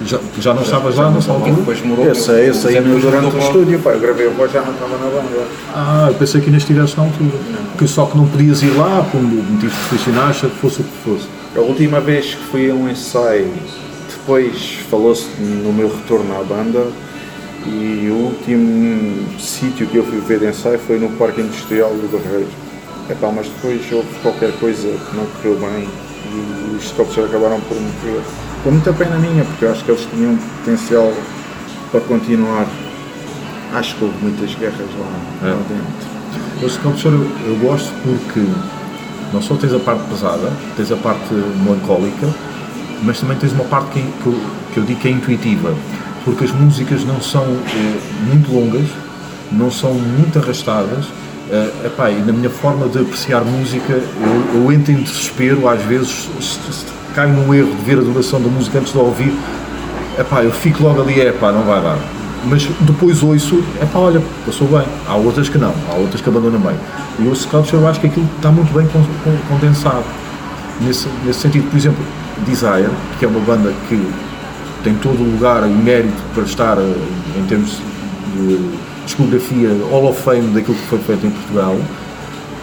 Já, 0.05 0.19
já 0.39 0.53
não 0.53 0.61
estavas 0.61 0.95
lá 0.95 1.09
nessa 1.09 1.31
altura? 1.31 1.53
depois 1.53 1.79
demorou. 1.81 2.05
Eu 2.05 2.13
sei, 2.15 2.49
eu 2.49 2.53
saí 2.53 2.79
durante 2.81 3.35
o 3.35 3.39
estúdio, 3.39 3.79
pá, 3.79 3.91
eu 3.91 3.99
gravei 3.99 4.27
a 4.27 4.29
voz 4.31 4.51
já 4.51 4.61
não 4.61 4.73
estava 4.73 4.91
na 4.91 5.05
banda. 5.09 5.47
Ah, 5.73 6.05
eu 6.09 6.13
pensei 6.15 6.39
que 6.41 6.47
ainda 6.47 6.57
estivesse 6.59 6.97
na 6.97 7.03
altura. 7.03 7.31
Que 7.77 7.87
só 7.87 8.05
que 8.05 8.17
não 8.17 8.27
podias 8.27 8.61
ir 8.61 8.75
lá 8.77 9.03
por 9.11 9.21
motivos 9.21 9.75
profissionais, 9.87 10.35
seja 10.37 10.49
que 10.53 10.59
fosse 10.59 10.81
o 10.81 10.83
que 10.83 10.97
fosse. 11.03 11.27
A 11.55 11.61
última 11.61 11.99
vez 11.99 12.35
que 12.35 12.43
fui 12.51 12.69
a 12.69 12.73
um 12.75 12.87
ensaio, 12.89 13.51
depois 14.09 14.77
falou-se 14.89 15.25
no 15.39 15.71
meu 15.73 15.87
retorno 15.87 16.31
à 16.39 16.43
banda 16.43 16.85
e 17.67 18.09
o 18.09 18.15
último 18.27 19.39
sítio 19.39 19.85
que 19.87 19.97
eu 19.97 20.03
fui 20.05 20.19
ver 20.21 20.39
de 20.39 20.47
ensaio 20.47 20.79
foi 20.79 20.97
no 20.99 21.09
Parque 21.17 21.41
Industrial 21.41 21.89
do 21.89 22.11
Barreiro. 22.11 22.47
Epá, 23.09 23.31
mas 23.33 23.47
depois 23.47 23.81
houve 23.91 24.07
qualquer 24.21 24.51
coisa 24.59 24.87
que 24.87 25.15
não 25.15 25.25
correu 25.25 25.57
bem 25.59 25.87
e 26.33 26.75
os 26.75 26.83
Sculptures 26.89 27.29
acabaram 27.29 27.59
por 27.61 27.75
morrer. 27.75 28.21
Com 28.63 28.71
muita 28.71 28.91
pena 28.93 29.17
minha, 29.17 29.43
porque 29.45 29.65
eu 29.65 29.71
acho 29.71 29.83
que 29.85 29.91
eles 29.91 30.07
tinham 30.13 30.35
potencial 30.59 31.13
para 31.91 32.01
continuar. 32.01 32.67
Acho 33.73 33.95
que 33.95 34.03
houve 34.05 34.17
muitas 34.21 34.53
guerras 34.55 34.77
lá, 34.99 35.47
É. 35.47 35.51
lá 35.51 35.61
dentro. 35.69 36.65
O 36.65 36.69
Sculpture 36.69 37.13
eu, 37.13 37.29
eu 37.47 37.55
gosto 37.59 37.91
porque 38.03 38.45
não 39.33 39.41
só 39.41 39.55
tens 39.55 39.73
a 39.73 39.79
parte 39.79 40.03
pesada, 40.09 40.51
tens 40.75 40.91
a 40.91 40.95
parte 40.97 41.33
melancólica, 41.33 42.27
mas 43.03 43.19
também 43.19 43.37
tens 43.37 43.51
uma 43.53 43.65
parte 43.65 43.91
que, 43.91 44.01
que, 44.01 44.27
eu, 44.27 44.39
que 44.73 44.77
eu 44.79 44.83
digo 44.83 44.99
que 44.99 45.07
é 45.07 45.11
intuitiva, 45.11 45.73
porque 46.27 46.43
as 46.43 46.51
músicas 46.51 47.05
não 47.05 47.21
são 47.21 47.43
eh, 47.45 47.99
muito 48.27 48.51
longas, 48.53 48.87
não 49.51 49.71
são 49.71 49.93
muito 49.93 50.37
arrastadas. 50.37 51.05
eh, 51.49 51.71
epá, 51.85 52.11
e 52.11 52.19
na 52.19 52.33
minha 52.33 52.49
forma 52.49 52.89
de 52.89 52.99
apreciar 52.99 53.41
música, 53.45 53.93
eu, 53.93 54.61
eu 54.61 54.71
entro 54.73 54.91
em 54.91 54.97
desespero, 54.97 55.65
às 55.69 55.81
vezes 55.83 56.27
se- 56.41 56.73
se 56.73 56.85
caio 57.15 57.31
num 57.31 57.53
erro 57.53 57.73
de 57.73 57.81
ver 57.83 57.97
a 57.99 58.01
duração 58.01 58.41
da 58.41 58.49
música 58.49 58.79
antes 58.79 58.91
de 58.91 58.99
ouvir, 58.99 59.33
epá, 60.19 60.43
eu 60.43 60.51
fico 60.51 60.83
logo 60.83 61.01
ali, 61.01 61.21
epá, 61.21 61.53
não 61.53 61.63
vai 61.63 61.81
dar. 61.81 61.97
Mas 62.43 62.67
depois 62.81 63.23
ouço, 63.23 63.63
epá, 63.81 63.97
olha, 63.99 64.21
passou 64.45 64.67
bem. 64.67 64.83
Há 65.07 65.15
outras 65.15 65.47
que 65.47 65.57
não, 65.57 65.73
há 65.89 65.95
outras 65.95 66.19
que 66.19 66.27
abandonam 66.27 66.59
bem. 66.59 66.75
E 67.19 67.27
o 67.29 67.33
Sculpture 67.35 67.81
eu 67.81 67.87
acho 67.87 68.01
que 68.01 68.07
aquilo 68.07 68.27
está 68.35 68.51
muito 68.51 68.73
bem 68.73 68.85
con- 68.87 69.01
con- 69.23 69.37
condensado. 69.55 70.03
Nesse, 70.81 71.07
nesse 71.25 71.39
sentido, 71.39 71.69
por 71.71 71.77
exemplo, 71.77 72.03
Desire, 72.45 72.89
que 73.17 73.25
é 73.25 73.27
uma 73.27 73.39
banda 73.39 73.73
que 73.89 73.95
tem 74.83 74.95
todo 74.95 75.21
o 75.21 75.31
lugar 75.31 75.67
e 75.67 75.73
mérito 75.73 76.21
para 76.33 76.43
estar 76.43 76.77
eh, 76.77 76.95
em 77.37 77.45
termos 77.45 77.77
de 78.35 78.59
discografia 79.05 79.69
Hall 79.89 80.09
of 80.09 80.21
Fame 80.21 80.47
daquilo 80.53 80.77
que 80.77 80.85
foi 80.87 80.99
feito 80.99 81.25
em 81.25 81.29
Portugal, 81.31 81.75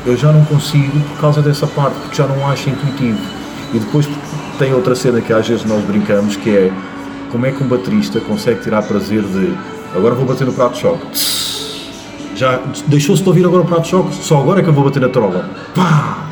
eu 0.07 0.17
já 0.17 0.31
não 0.33 0.45
consigo 0.45 1.01
por 1.01 1.21
causa 1.21 1.41
dessa 1.41 1.67
parte, 1.67 1.95
porque 2.01 2.17
já 2.17 2.27
não 2.27 2.49
acho 2.49 2.69
intuitivo. 2.69 3.19
E 3.73 3.79
depois 3.79 4.09
tem 4.59 4.73
outra 4.75 4.95
cena 4.95 5.21
que 5.21 5.33
às 5.33 5.49
vezes 5.49 5.65
nós 5.65 5.83
brincamos, 5.85 6.37
que 6.37 6.51
é 6.51 6.73
como 7.31 7.47
é 7.47 7.51
que 7.51 7.65
um 7.65 7.67
baterista 7.67 8.21
consegue 8.21 8.61
tirar 8.61 8.83
prazer 8.83 9.23
de 9.23 9.55
agora 9.95 10.15
vou 10.15 10.27
bater 10.27 10.47
no 10.47 10.53
prato 10.53 10.75
de 10.75 10.81
choque. 10.81 11.07
Já 12.37 12.61
deixou-se 12.87 13.23
de 13.23 13.29
ouvir 13.29 13.45
agora 13.47 13.63
o 13.63 13.67
prato 13.67 13.83
de 13.83 13.89
choque, 13.89 14.15
só 14.15 14.41
agora 14.41 14.61
é 14.61 14.63
que 14.63 14.69
eu 14.69 14.75
vou 14.75 14.85
bater 14.85 15.01
na 15.01 15.09
trola. 15.09 15.49
Pá! 15.75 16.29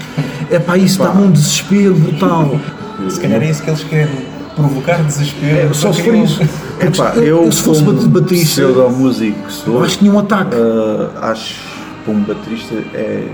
É 0.50 0.58
pá, 0.58 0.76
isso 0.76 0.98
dá-me 0.98 1.22
um 1.22 1.30
desespero 1.30 1.94
brutal. 1.94 2.60
Se 3.08 3.18
calhar 3.18 3.42
é 3.42 3.50
isso 3.50 3.62
que 3.62 3.70
eles 3.70 3.84
querem. 3.84 4.31
Provocar 4.56 5.02
desespero. 5.02 5.56
É, 5.70 5.72
só 5.72 5.92
se 5.92 6.02
que 6.02 6.10
for 6.10 6.16
isso. 6.18 6.40
Epá, 6.80 7.12
Eu- 7.16 7.22
eu, 7.24 7.44
eu 7.44 7.52
se 7.52 7.62
fosse 7.62 7.82
como 7.84 7.96
bate- 7.96 8.08
baterista- 8.08 8.46
pseudo-músico 8.62 9.46
que 9.46 9.52
sou, 9.52 9.82
acho 9.82 9.92
que 9.94 9.98
tinha 10.00 10.12
um 10.12 10.18
ataque. 10.18 10.50
ah, 10.54 11.30
acho 11.30 11.54
que 11.54 12.04
para 12.04 12.14
um 12.14 12.20
baterista 12.20 12.74
é 12.94 13.28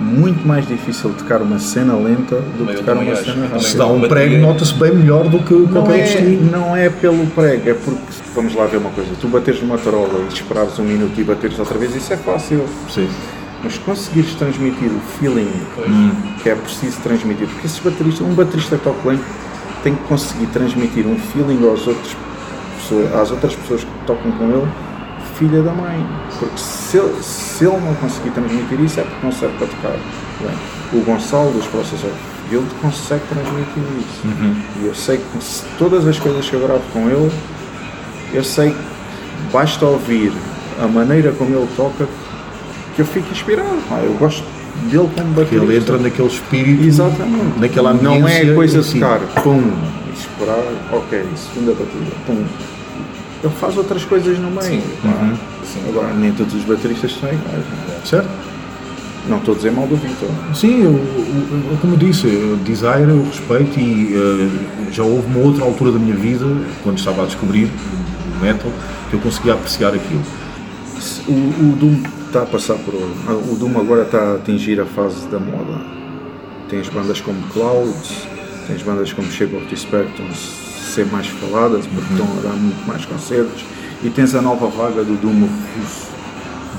muito 0.00 0.46
mais 0.46 0.66
difícil 0.66 1.10
tocar 1.10 1.40
uma 1.42 1.58
cena 1.58 1.94
lenta 1.94 2.36
do 2.58 2.66
que 2.66 2.74
tocar 2.76 2.96
uma 2.96 3.12
acho, 3.12 3.24
cena 3.24 3.42
rápida. 3.46 3.60
Se 3.60 3.76
dá 3.76 3.86
um 3.86 4.00
prego, 4.00 4.36
nota-se 4.38 4.74
bem 4.74 4.94
melhor 4.94 5.28
do 5.28 5.38
que 5.38 5.54
qualquer 5.72 5.78
outro 5.78 5.92
é, 5.92 6.04
estilo. 6.04 6.50
não 6.50 6.76
é 6.76 6.88
pelo 6.90 7.26
prego, 7.28 7.70
é 7.70 7.74
porque, 7.74 8.00
vamos 8.34 8.54
lá 8.54 8.66
ver 8.66 8.78
uma 8.78 8.90
coisa, 8.90 9.10
tu 9.20 9.28
bateres 9.28 9.60
numa 9.62 9.78
tarola 9.78 10.20
e 10.28 10.32
esperares 10.34 10.78
um 10.78 10.84
minuto 10.84 11.18
e 11.20 11.24
bateres 11.24 11.58
outra 11.58 11.78
vez, 11.78 11.94
isso 11.94 12.12
é 12.12 12.16
fácil. 12.16 12.64
Sim. 12.90 13.08
Mas 13.62 13.78
conseguires 13.78 14.34
transmitir 14.34 14.88
o 14.88 15.00
feeling 15.20 15.48
que 16.42 16.48
é 16.50 16.54
preciso 16.56 16.98
transmitir, 17.02 17.46
porque 17.46 17.66
esses 17.66 17.78
bateristas, 17.78 18.26
um 18.26 18.34
baterista 18.34 18.76
que 18.76 18.82
toca 18.84 19.08
lento 19.08 19.22
tem 19.82 19.94
que 19.94 20.02
conseguir 20.04 20.46
transmitir 20.46 21.06
um 21.06 21.18
feeling 21.18 21.68
aos 21.68 21.86
outros 21.86 22.16
pessoas, 22.76 23.14
às 23.14 23.30
outras 23.30 23.54
pessoas 23.54 23.84
que 23.84 23.90
tocam 24.06 24.30
com 24.32 24.44
ele, 24.50 24.68
filha 25.38 25.62
da 25.62 25.72
mãe. 25.72 26.06
Porque 26.38 26.58
se 26.58 26.98
ele, 26.98 27.22
se 27.22 27.64
ele 27.64 27.80
não 27.80 27.94
conseguir 27.94 28.30
transmitir 28.30 28.80
isso 28.80 29.00
é 29.00 29.02
porque 29.02 29.24
não 29.26 29.32
serve 29.32 29.56
para 29.58 29.66
tocar. 29.66 29.92
Bem, 30.40 31.00
o 31.00 31.04
Gonçalo 31.04 31.52
dos 31.52 31.66
Process 31.66 32.04
of 32.04 32.12
Guild 32.48 32.68
consegue 32.80 33.22
transmitir 33.28 33.82
isso. 33.98 34.22
E 34.80 34.86
eu 34.86 34.94
sei 34.94 35.18
que 35.18 35.44
se 35.44 35.64
todas 35.78 36.06
as 36.06 36.18
coisas 36.18 36.48
que 36.48 36.54
eu 36.54 36.60
gravo 36.60 36.82
com 36.92 37.08
ele, 37.08 37.30
eu 38.32 38.44
sei 38.44 38.70
que 38.70 39.52
basta 39.52 39.84
ouvir 39.84 40.32
a 40.82 40.86
maneira 40.86 41.32
como 41.32 41.54
ele 41.54 41.68
toca 41.76 42.06
que 42.94 43.00
eu 43.00 43.06
fico 43.06 43.30
inspirado. 43.30 43.78
pá. 43.88 43.98
Eu 43.98 44.14
gosto 44.14 44.44
dele 44.90 45.08
como 45.16 45.34
baterista. 45.34 45.64
ele 45.64 45.76
entra 45.76 45.98
naquele 45.98 46.28
espírito, 46.28 46.84
Exatamente. 46.84 47.58
naquela 47.58 47.90
ambiência. 47.90 48.20
Não 48.20 48.28
é 48.28 48.54
coisa 48.54 48.80
de 48.80 48.86
sim. 48.86 49.00
tocar, 49.00 49.20
pum, 49.42 49.62
esperar, 50.14 50.62
ok, 50.92 51.24
segunda 51.36 51.72
batida, 51.72 52.12
pum. 52.26 52.44
Ele 53.44 53.52
faz 53.60 53.76
outras 53.76 54.04
coisas 54.04 54.38
no 54.38 54.50
meio. 54.50 54.62
Sim. 54.62 54.82
Uhum. 55.04 55.34
Agora, 55.88 56.14
nem 56.14 56.30
todos 56.32 56.54
os 56.54 56.64
bateristas 56.64 57.12
são 57.18 57.28
iguais. 57.28 57.58
né? 57.88 57.96
Certo? 58.04 58.28
Não 59.28 59.38
estou 59.38 59.54
a 59.54 59.56
dizer 59.56 59.70
mal 59.72 59.86
do 59.86 59.96
Vitor. 59.96 60.28
Sim, 60.54 60.82
eu, 60.82 60.90
eu- 60.92 61.78
como 61.80 61.96
disse, 61.96 62.26
eu, 62.26 62.56
Desire 62.64 63.08
eu 63.08 63.24
respeito 63.24 63.78
e 63.78 64.14
eh, 64.14 64.48
já 64.92 65.02
houve 65.04 65.26
uma 65.28 65.38
outra 65.38 65.64
altura 65.64 65.92
da 65.92 65.98
minha 65.98 66.14
vida, 66.16 66.44
quando 66.82 66.98
estava 66.98 67.22
a 67.22 67.26
descobrir 67.26 67.68
o 68.36 68.44
metal, 68.44 68.70
que 69.10 69.14
eu 69.14 69.20
conseguia 69.20 69.54
apreciar 69.54 69.88
aquilo. 69.94 70.22
O, 71.28 71.32
o 71.32 71.76
Doom 71.78 72.02
está 72.32 72.44
a 72.44 72.46
passar 72.46 72.76
por. 72.78 72.94
O 72.94 73.56
Doom 73.56 73.78
agora 73.78 74.04
está 74.04 74.18
a 74.18 74.34
atingir 74.36 74.80
a 74.80 74.86
fase 74.86 75.26
da 75.28 75.38
moda. 75.38 75.84
Tens 76.70 76.88
bandas 76.88 77.20
como 77.20 77.38
Clouds, 77.48 78.26
tens 78.66 78.82
bandas 78.82 79.12
como 79.12 79.30
Shape 79.30 79.54
of 79.54 79.66
estão 79.74 80.26
a 80.26 80.34
ser 80.34 81.04
mais 81.12 81.26
faladas 81.26 81.86
porque 81.86 82.10
estão 82.14 82.26
a 82.38 82.40
dar 82.40 82.54
muito 82.56 82.86
mais 82.88 83.04
concertos. 83.04 83.62
E 84.02 84.08
tens 84.08 84.34
a 84.34 84.40
nova 84.40 84.66
vaga 84.68 85.04
do 85.04 85.14
Doom 85.20 85.46
russo. 85.76 86.06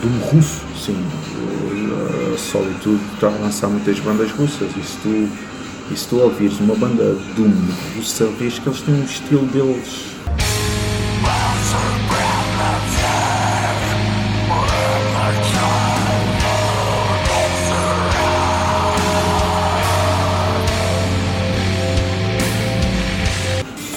Doom 0.01 0.18
russo? 0.32 0.62
Sim, 0.76 0.97
o- 0.97 2.34
a 2.34 2.38
Solitude 2.38 2.99
está 3.14 3.28
a 3.28 3.38
lançar 3.39 3.68
muitas 3.68 3.99
bandas 3.99 4.32
russas. 4.32 4.70
E 4.76 4.84
se 4.84 4.97
tu, 5.04 5.30
e 5.91 5.95
se 5.95 6.08
tu 6.08 6.18
ouvires 6.18 6.60
uma 6.60 6.74
banda 6.76 7.16
Doom 7.36 7.54
russa, 7.95 8.26
vês 8.39 8.58
que 8.58 8.68
eles 8.68 8.82
têm 8.82 8.95
um 8.95 9.04
estilo 9.04 9.45
deles. 9.45 10.12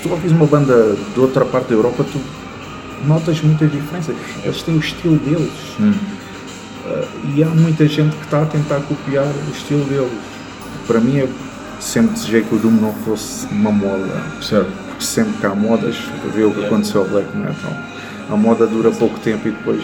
Tu 0.07 0.13
ouvires 0.15 0.33
uma 0.37 0.47
banda 0.47 0.97
de 1.15 1.21
outra 1.21 1.45
parte 1.45 1.69
da 1.69 1.75
Europa, 1.75 2.05
tu 2.11 2.21
notas 3.07 3.41
muita 3.41 3.67
diferença. 3.67 4.15
Eles 4.45 4.63
têm 4.63 4.77
o 4.77 4.81
estilo 4.81 5.17
deles. 5.19 5.51
Uh, 5.79 7.05
e 7.35 7.43
há 7.43 7.49
muita 7.49 7.87
gente 7.87 8.15
que 8.17 8.25
está 8.25 8.43
a 8.43 8.47
tentar 8.47 8.81
copiar 8.81 9.25
o 9.25 9.51
estilo 9.53 9.85
deles. 9.85 10.13
Para 10.87 11.01
mim, 11.01 11.17
eu 11.17 11.29
sempre 11.81 12.15
desejei 12.15 12.43
que 12.43 12.55
o 12.55 12.59
Doom 12.59 12.71
não 12.73 12.93
fosse 12.93 13.47
uma 13.51 13.73
moda. 13.73 14.23
Certo. 14.41 14.71
Porque 14.89 15.05
sempre 15.05 15.33
que 15.35 15.47
há 15.47 15.55
modas, 15.55 15.97
vê 16.35 16.45
o 16.45 16.53
que 16.53 16.65
aconteceu 16.65 17.03
ao 17.03 17.09
black 17.09 17.37
metal. 17.37 17.73
A 18.31 18.37
moda 18.37 18.67
dura 18.67 18.91
pouco 18.93 19.19
tempo 19.21 19.49
e 19.49 19.51
depois. 19.51 19.83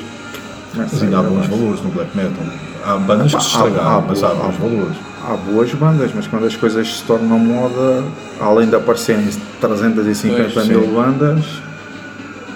Mas 0.75 1.03
ainda 1.03 1.18
há 1.18 1.23
bons 1.23 1.47
valores 1.49 1.83
no 1.83 1.91
black 1.91 2.16
metal. 2.16 2.45
Há 2.85 2.97
bandas 2.97 3.35
que 3.35 3.43
se 3.43 3.57
Há- 3.57 3.61
há- 3.62 3.66
estragaram, 3.68 3.99
há- 3.99 4.01
mas 4.03 4.23
há 4.23 4.29
há- 4.29 4.35
bons 4.35 4.57
valores. 4.57 4.97
Há 5.29 5.37
boas 5.37 5.73
bandas, 5.75 6.11
mas 6.14 6.27
quando 6.27 6.47
as 6.47 6.57
coisas 6.57 6.97
se 6.99 7.03
tornam 7.05 7.39
moda, 7.39 8.05
além 8.41 8.68
de 8.68 8.77
aparecerem 8.77 9.29
350 9.61 10.51
Pois, 10.53 10.66
mil 10.68 10.83
sim. 10.83 10.93
bandas, 10.95 11.45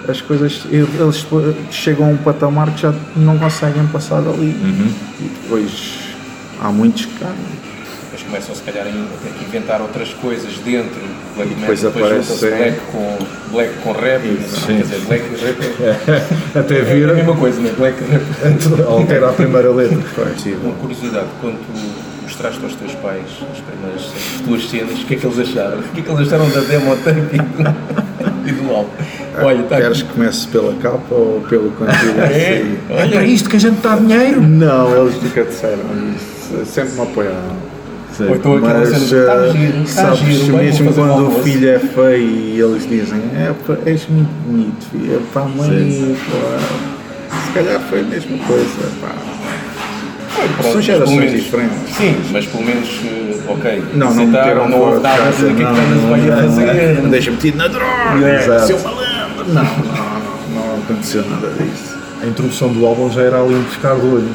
as 0.07 0.21
coisas 0.21 0.61
eles 0.71 1.23
depois 1.23 1.55
chegam 1.71 2.05
a 2.05 2.09
um 2.09 2.17
patamar 2.17 2.69
que 2.71 2.81
já 2.81 2.93
não 3.15 3.37
conseguem 3.37 3.85
passar 3.87 4.21
dali. 4.21 4.55
Uhum. 4.61 4.91
E 5.19 5.23
depois 5.23 5.99
há 6.61 6.69
muitos 6.69 7.05
que 7.05 7.19
ganham. 7.19 7.35
Depois 8.05 8.23
começam 8.23 8.55
se 8.55 8.61
calhar 8.63 8.85
a 8.85 8.89
in- 8.89 9.05
a 9.13 9.23
ter 9.23 9.33
que 9.37 9.45
inventar 9.45 9.81
outras 9.81 10.13
coisas 10.13 10.53
dentro. 10.59 11.17
Black 11.35 11.51
E 11.51 11.55
depois 11.55 11.83
metal, 11.83 12.03
aparece- 12.03 12.45
black 12.47 12.79
com, 12.91 13.17
black 13.51 13.73
com 13.83 13.91
rap. 13.91 14.23
Isso, 14.25 14.65
Quer 14.65 14.81
dizer, 14.81 14.99
black 15.07 15.23
rap 15.45 15.83
é, 16.55 16.57
Até 16.59 16.77
é 16.79 17.03
a 17.11 17.13
mesma 17.13 17.35
coisa, 17.35 17.59
não 17.61 17.69
é? 17.69 17.73
Black 17.73 17.97
rap. 18.05 18.23
altera 18.89 19.29
a 19.29 19.33
primeira 19.33 19.71
letra. 19.71 19.99
Uma 20.63 20.73
curiosidade, 20.75 21.27
quando 21.41 21.57
tu 21.59 21.96
mostraste 22.37 22.63
aos 22.63 22.75
teus 22.75 22.93
pais 22.95 23.25
as 23.51 23.59
primeiras 23.59 24.11
as 24.35 24.41
tuas 24.41 24.69
cenas, 24.69 25.01
o 25.01 25.05
que 25.05 25.15
é 25.15 25.17
que 25.17 25.25
eles 25.25 25.39
acharam? 25.39 25.79
O 25.79 25.83
que 25.83 25.99
é 25.99 26.03
que 26.03 26.11
eles 26.11 26.27
acharam 26.27 26.49
da 26.49 26.59
demo 26.61 26.95
tape 26.97 27.19
e 28.45 28.51
do, 28.51 28.71
álbum? 28.71 28.89
Olha, 29.39 29.61
está 29.61 29.77
Queres 29.77 30.01
que 30.03 30.13
comece 30.13 30.47
pela 30.47 30.73
capa 30.75 31.15
ou 31.15 31.41
pelo 31.41 31.71
conteúdo? 31.71 32.21
É, 32.21 32.61
si? 32.61 32.77
olha 32.89 33.25
isto 33.25 33.49
que 33.49 33.55
a 33.55 33.59
gente 33.59 33.81
dá 33.81 33.95
dinheiro. 33.95 34.41
Não, 34.41 34.95
eles 34.95 35.21
nunca 35.21 35.43
disseram 35.45 35.83
isso. 36.15 36.65
Sempre 36.65 36.93
me 36.93 37.01
apoiaram. 37.01 37.67
Ou 38.19 38.35
então 38.35 38.59
Mas 38.59 38.89
cena 38.89 39.03
está 39.03 39.45
eh, 39.45 39.51
giro, 39.51 39.83
está 39.83 40.01
sabes, 40.01 40.19
giro, 40.19 40.57
mesmo 40.57 40.93
quando 40.93 41.27
o 41.27 41.43
filho 41.43 41.69
é 41.69 41.77
feio 41.77 42.17
e 42.17 42.59
eles 42.59 42.89
dizem 42.89 43.21
é 43.35 43.53
és 43.87 44.07
muito 44.07 44.31
bonito, 44.47 44.85
filho, 44.91 45.17
é 45.17 45.19
pá, 45.31 45.41
mãe, 45.41 46.17
pá, 46.31 47.37
se 47.45 47.51
calhar 47.51 47.79
foi 47.81 47.99
a 47.99 48.03
mesma 48.03 48.37
coisa, 48.39 48.91
pá. 48.99 49.36
Pronto, 50.55 50.71
São 50.73 50.81
gerações 50.81 51.09
pelo 51.09 51.19
menos- 51.25 51.43
diferentes. 51.43 51.95
Sim, 51.95 52.15
mas 52.31 52.45
pelo 52.45 52.63
menos, 52.63 52.89
eh, 53.05 53.35
ok. 53.47 53.83
Não, 53.93 54.13
não 54.13 54.25
meteram 54.27 54.69
não 54.69 54.79
houve 54.79 54.99
nada 55.01 55.31
de 55.31 55.45
o 55.45 55.55
que 55.55 55.61
é 55.63 55.65
que 55.65 55.73
não, 56.29 56.37
fazer. 56.55 57.01
não 57.01 57.09
deixa 57.09 57.31
metido 57.31 57.57
na 57.57 57.67
droga, 57.67 58.33
Exato. 58.43 58.67
seu 58.67 58.79
malandro. 58.79 59.45
Não, 59.47 59.63
não, 59.63 59.63
não, 59.63 60.65
não 60.75 60.83
aconteceu 60.83 61.23
nada 61.29 61.49
disso. 61.49 61.97
A 62.21 62.25
introdução 62.25 62.69
do 62.73 62.85
álbum 62.85 63.11
já 63.11 63.21
era 63.21 63.39
ali 63.41 63.53
um 63.55 63.63
pescar 63.63 63.95
de 63.95 64.05
olho. 64.07 64.29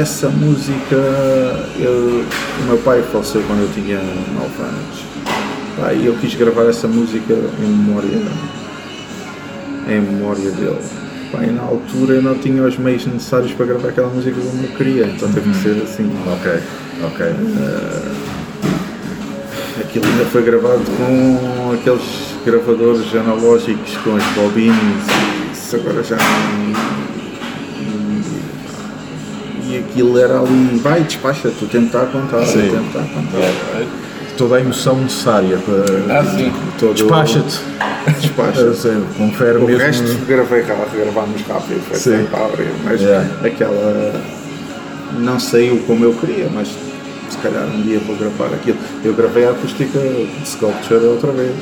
Essa 0.00 0.30
música, 0.30 0.96
eu, 1.78 2.24
o 2.62 2.64
meu 2.64 2.78
pai 2.78 3.02
faleceu 3.12 3.42
quando 3.46 3.60
eu 3.60 3.68
tinha 3.74 3.98
9 3.98 4.62
anos. 4.62 5.04
Pá, 5.76 5.92
e 5.92 6.06
eu 6.06 6.14
quis 6.14 6.34
gravar 6.36 6.62
essa 6.62 6.88
música 6.88 7.34
em 7.34 7.66
memória, 7.66 8.22
em 9.86 10.00
memória 10.00 10.50
dele. 10.52 10.78
Pá, 11.30 11.44
e 11.44 11.50
na 11.50 11.60
altura 11.60 12.14
eu 12.14 12.22
não 12.22 12.34
tinha 12.38 12.62
os 12.62 12.78
meios 12.78 13.04
necessários 13.04 13.52
para 13.52 13.66
gravar 13.66 13.88
aquela 13.88 14.08
música 14.08 14.40
como 14.40 14.62
eu 14.62 14.70
queria, 14.70 15.04
então 15.04 15.30
teve 15.30 15.50
que 15.50 15.56
ser 15.58 15.82
assim. 15.82 16.10
Ok, 16.32 16.50
ok. 17.04 17.26
Aquilo 19.82 20.06
ainda 20.06 20.24
foi 20.24 20.42
gravado 20.44 20.82
com 20.96 21.72
aqueles 21.74 22.36
gravadores 22.46 23.14
analógicos 23.14 23.98
com 23.98 24.16
as 24.16 24.24
bobinas, 24.28 24.78
e 24.78 25.52
isso 25.52 25.76
agora 25.76 26.02
já 26.02 26.16
não. 26.16 26.79
Aquilo 29.90 30.18
era 30.18 30.38
ali, 30.38 30.78
vai, 30.82 31.02
despacha, 31.02 31.50
tu 31.58 31.66
a 32.02 32.06
contar, 32.06 32.44
Sim. 32.46 32.68
o 32.68 32.76
a 33.00 33.02
contar. 33.02 33.86
Toda 34.36 34.56
a 34.56 34.60
emoção 34.60 34.96
necessária 34.96 35.58
para. 35.58 36.18
Ah, 36.18 36.24
sim. 36.24 36.50
Todo- 36.78 36.94
Despacha-te. 36.94 37.60
Despacha. 38.20 38.60
Eu 38.60 38.74
sei, 38.74 38.92
Confere 39.18 39.58
O 39.58 39.66
mesmo. 39.66 39.78
resto 39.82 40.24
gravei 40.26 40.62
cá, 40.62 40.74
gravámos 40.96 41.42
rápido, 41.42 41.82
foi 41.86 41.96
Sim. 41.98 42.10
sempre 42.22 42.36
a 42.40 42.44
abrir, 42.46 42.70
mas 42.84 43.00
Yeah. 43.02 43.28
aquela 43.44 44.12
não 45.18 45.38
saiu 45.38 45.78
como 45.86 46.04
eu 46.04 46.14
queria, 46.14 46.48
mas 46.54 46.68
se 47.28 47.36
calhar 47.38 47.64
um 47.64 47.82
dia 47.82 47.98
vou 48.06 48.16
gravar 48.16 48.46
aquilo. 48.54 48.78
Eu 49.04 49.12
gravei 49.12 49.46
a 49.46 49.50
acústica 49.50 49.98
de 49.98 50.48
Sculpture 50.48 51.04
outra 51.04 51.32
vez. 51.32 51.52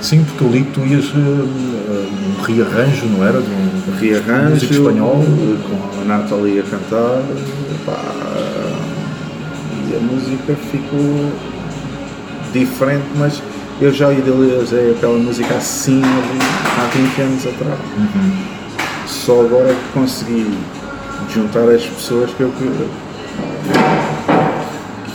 Sim, 0.00 0.24
porque 0.24 0.44
eu 0.44 0.50
li 0.50 0.62
que 0.64 0.72
tu 0.72 0.80
ias 0.86 1.06
uh, 1.06 1.16
uh, 1.18 2.08
um 2.38 2.42
rearranjo, 2.42 3.06
não 3.06 3.26
era? 3.26 3.40
De 3.40 3.48
um 3.50 3.96
rearranjo 3.98 4.50
músico 4.54 4.72
espanhol. 4.74 5.24
com 5.68 6.00
a 6.00 6.04
Nathalie 6.04 6.60
a 6.60 6.62
cantar 6.62 7.22
pá, 7.84 7.98
e 9.90 9.96
a 9.96 10.00
música 10.00 10.54
ficou 10.70 11.32
diferente 12.52 13.04
mas 13.16 13.42
eu 13.80 13.92
já 13.92 14.12
idealizei 14.12 14.92
aquela 14.92 15.18
música 15.18 15.54
assim 15.54 16.00
há 16.04 16.86
20 16.96 17.20
anos 17.22 17.46
atrás 17.46 17.78
Uhum. 17.96 18.32
só 19.06 19.40
agora 19.42 19.70
é 19.70 19.74
que 19.74 19.92
consegui 19.98 20.46
juntar 21.32 21.68
as 21.68 21.84
pessoas 21.84 22.30
que 22.32 22.40
eu 22.42 22.50
que- 22.50 22.88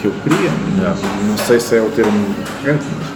que 0.01 0.05
eu 0.07 0.13
queria 0.23 0.51
Yeah. 0.77 0.97
não 1.27 1.37
sei 1.37 1.59
se 1.59 1.75
é 1.77 1.81
o 1.81 1.89
termo 1.91 2.35
correto 2.61 2.85
mas 2.99 3.12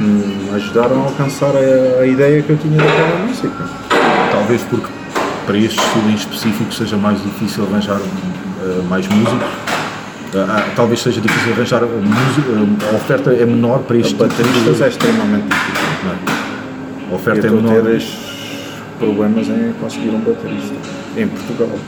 me 0.00 0.50
ajudaram 0.54 1.02
a 1.02 1.04
alcançar 1.04 1.52
a, 1.56 2.00
a 2.02 2.06
ideia 2.06 2.42
que 2.42 2.50
eu 2.50 2.56
tinha 2.58 2.76
daquela 2.76 3.26
música 3.26 3.64
Talvez 4.30 4.62
porque 4.64 4.88
para 5.46 5.56
este 5.58 5.78
estilo 5.78 6.10
em 6.10 6.14
específico 6.14 6.74
seja 6.74 6.96
mais 6.96 7.22
difícil 7.22 7.64
arranjar 7.64 7.98
uh, 7.98 8.82
mais 8.88 9.06
músicos. 9.06 9.48
Uh, 10.34 10.74
talvez 10.74 11.00
seja 11.00 11.20
difícil 11.20 11.52
arranjar 11.52 11.82
música, 11.82 12.50
uh, 12.50 12.92
a 12.92 12.96
oferta 12.96 13.32
é 13.32 13.46
menor 13.46 13.78
para 13.80 13.96
este 13.96 14.14
tipo 14.14 14.26
de 14.26 14.82
é 14.82 14.88
extremamente 14.88 15.46
difícil. 15.46 15.86
não 16.04 16.12
é? 16.12 17.12
A 17.12 17.14
oferta 17.14 17.46
é 17.46 17.50
Eu 17.50 17.58
a 17.58 17.62
menor. 17.62 17.82
ter 17.82 18.02
problemas 18.98 19.48
em 19.48 19.72
conseguir 19.80 20.08
um 20.10 20.20
baterista 20.20 20.74
em 21.16 21.28
Portugal. 21.28 21.78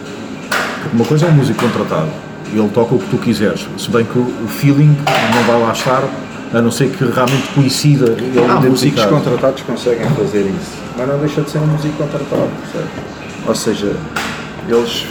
Uma 0.93 1.05
coisa 1.05 1.27
é 1.27 1.29
um 1.29 1.33
músico 1.33 1.61
contratado, 1.61 2.09
ele 2.53 2.69
toca 2.69 2.95
o 2.95 2.99
que 2.99 3.11
tu 3.11 3.19
quiseres, 3.19 3.67
se 3.77 3.91
bem 3.91 4.05
que 4.05 4.19
o 4.19 4.49
feeling 4.49 4.97
não 5.35 5.43
vai 5.43 5.61
lá 5.61 5.73
estar, 5.73 6.03
a 6.53 6.63
não 6.63 6.71
ser 6.71 6.91
que 6.91 7.05
realmente 7.05 7.49
coincida. 7.55 8.07
ele 8.19 8.39
Há 8.49 8.61
músicos 8.61 9.05
contratados 9.05 9.63
conseguem 9.63 10.09
fazer 10.11 10.41
isso, 10.43 10.73
mas 10.97 11.09
não 11.09 11.19
deixa 11.19 11.43
de 11.43 11.51
ser 11.51 11.59
um 11.59 11.67
músico 11.67 11.95
contratado, 11.97 12.49
percebe? 12.63 12.89
Ou 13.47 13.55
seja, 13.55 13.93
eles 14.69 15.07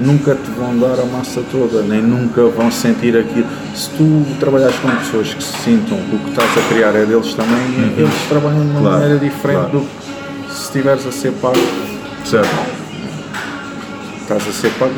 nunca 0.00 0.34
te 0.34 0.50
vão 0.58 0.78
dar 0.78 1.00
a 1.00 1.04
massa 1.06 1.42
toda, 1.50 1.82
nem 1.82 2.00
nunca 2.02 2.44
vão 2.46 2.70
sentir 2.70 3.16
aquilo. 3.16 3.46
Se 3.74 3.90
tu 3.90 4.24
trabalhares 4.38 4.76
com 4.76 4.88
pessoas 4.90 5.34
que 5.34 5.42
se 5.42 5.52
sintam 5.64 5.98
que 6.08 6.16
o 6.16 6.18
que 6.20 6.30
estás 6.30 6.50
a 6.56 6.68
criar 6.72 6.94
é 6.94 7.04
deles 7.04 7.34
também, 7.34 7.92
eles 7.96 8.14
trabalham 8.28 8.60
de 8.60 8.70
uma 8.70 8.80
Claro, 8.80 9.00
maneira 9.00 9.18
diferente 9.18 9.70
claro. 9.70 9.78
do 9.80 9.80
que 10.46 10.54
se 10.54 10.62
estiveres 10.64 11.06
a 11.06 11.12
ser 11.12 11.32
pago. 11.32 11.56
Certo. 12.24 12.77
Estás 14.28 14.46
a 14.46 14.52
ser 14.52 14.70
pago, 14.78 14.92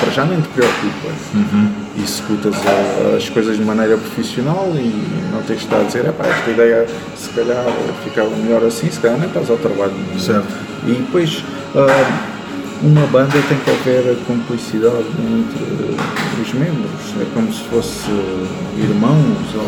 para 0.00 0.10
já 0.12 0.24
nem 0.26 0.38
te 0.42 0.48
preocupas. 0.48 1.12
E 1.96 2.02
escutas 2.02 2.54
a- 2.66 3.16
as 3.16 3.28
coisas 3.30 3.56
de 3.56 3.64
maneira 3.64 3.96
profissional 3.96 4.70
e 4.74 4.92
não 5.32 5.40
tens 5.42 5.60
de 5.60 5.64
estar 5.64 5.80
a 5.80 5.84
dizer, 5.84 6.04
"Epá, 6.06 6.26
esta 6.26 6.50
ideia 6.50 6.86
se 7.16 7.30
calhar 7.30 7.64
ficava 8.04 8.28
melhor 8.36 8.62
assim, 8.64 8.90
se 8.90 9.00
calhar 9.00 9.18
nem 9.18 9.28
estás 9.28 9.48
ao 9.48 9.56
trabalho. 9.56 9.94
Certo. 10.18 10.46
E 10.86 10.92
depois 10.92 11.42
ah, 11.74 12.28
uma 12.82 13.06
banda 13.06 13.32
tem 13.48 13.56
que 13.58 13.70
haver 13.70 14.16
cumplicidade 14.26 15.06
entre 15.18 15.96
os 16.42 16.52
membros, 16.52 17.14
é 17.22 17.26
como 17.32 17.50
se 17.52 17.62
fosse 17.64 18.10
irmãos 18.76 19.54
ou, 19.54 19.62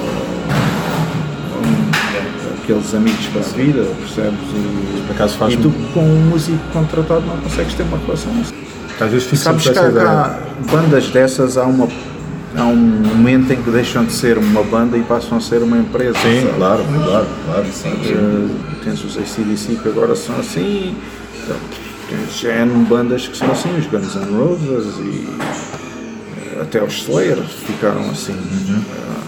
ou 1.56 2.62
aqueles 2.62 2.94
amigos 2.94 3.26
para 3.28 3.40
a 3.40 3.44
vida, 3.44 3.82
percebes? 3.98 4.38
E, 4.52 5.02
Por 5.06 5.14
acaso 5.14 5.38
faz 5.38 5.54
e 5.54 5.56
tu 5.56 5.72
com 5.94 6.00
um 6.00 6.26
músico 6.28 6.58
contratado 6.72 7.22
não 7.26 7.36
consegues 7.38 7.74
ter 7.74 7.84
uma 7.84 7.96
relação 7.98 8.30
assim. 8.42 8.65
Às 9.01 9.11
vezes 9.11 9.24
fico 9.24 9.36
Sabes 9.36 9.68
que 9.68 9.78
há, 9.78 10.38
bandas 10.70 11.09
dessas, 11.09 11.59
há, 11.59 11.64
uma, 11.64 11.88
há 12.57 12.64
um 12.64 12.76
momento 12.76 13.53
em 13.53 13.62
que 13.62 13.70
deixam 13.70 14.05
de 14.05 14.12
ser 14.12 14.38
uma 14.38 14.62
banda 14.62 14.97
e 14.97 15.03
passam 15.03 15.38
a 15.38 15.40
ser 15.40 15.62
uma 15.62 15.76
empresa. 15.76 16.18
Sim, 16.18 16.42
sabe? 16.42 16.57
claro, 16.57 16.84
claro, 17.05 17.26
claro. 17.44 17.66
Eh, 17.84 18.84
tens 18.84 19.05
os 19.05 19.18
ACDC 19.18 19.76
que 19.82 19.88
agora 19.88 20.16
são 20.16 20.38
assim, 20.38 20.97
então, 21.42 21.57
tens 22.09 22.44
N 22.44 22.84
bandas 22.86 23.28
que 23.28 23.36
são 23.36 23.51
assim, 23.51 23.76
os 23.78 23.86
Guns 23.86 24.14
N' 24.14 24.36
Roses 24.36 24.94
e 24.99 25.28
eh, 26.57 26.62
até 26.62 26.82
os 26.82 26.94
Slayer 27.03 27.36
ficaram 27.42 28.09
assim. 28.11 28.32
Eh, 28.32 29.26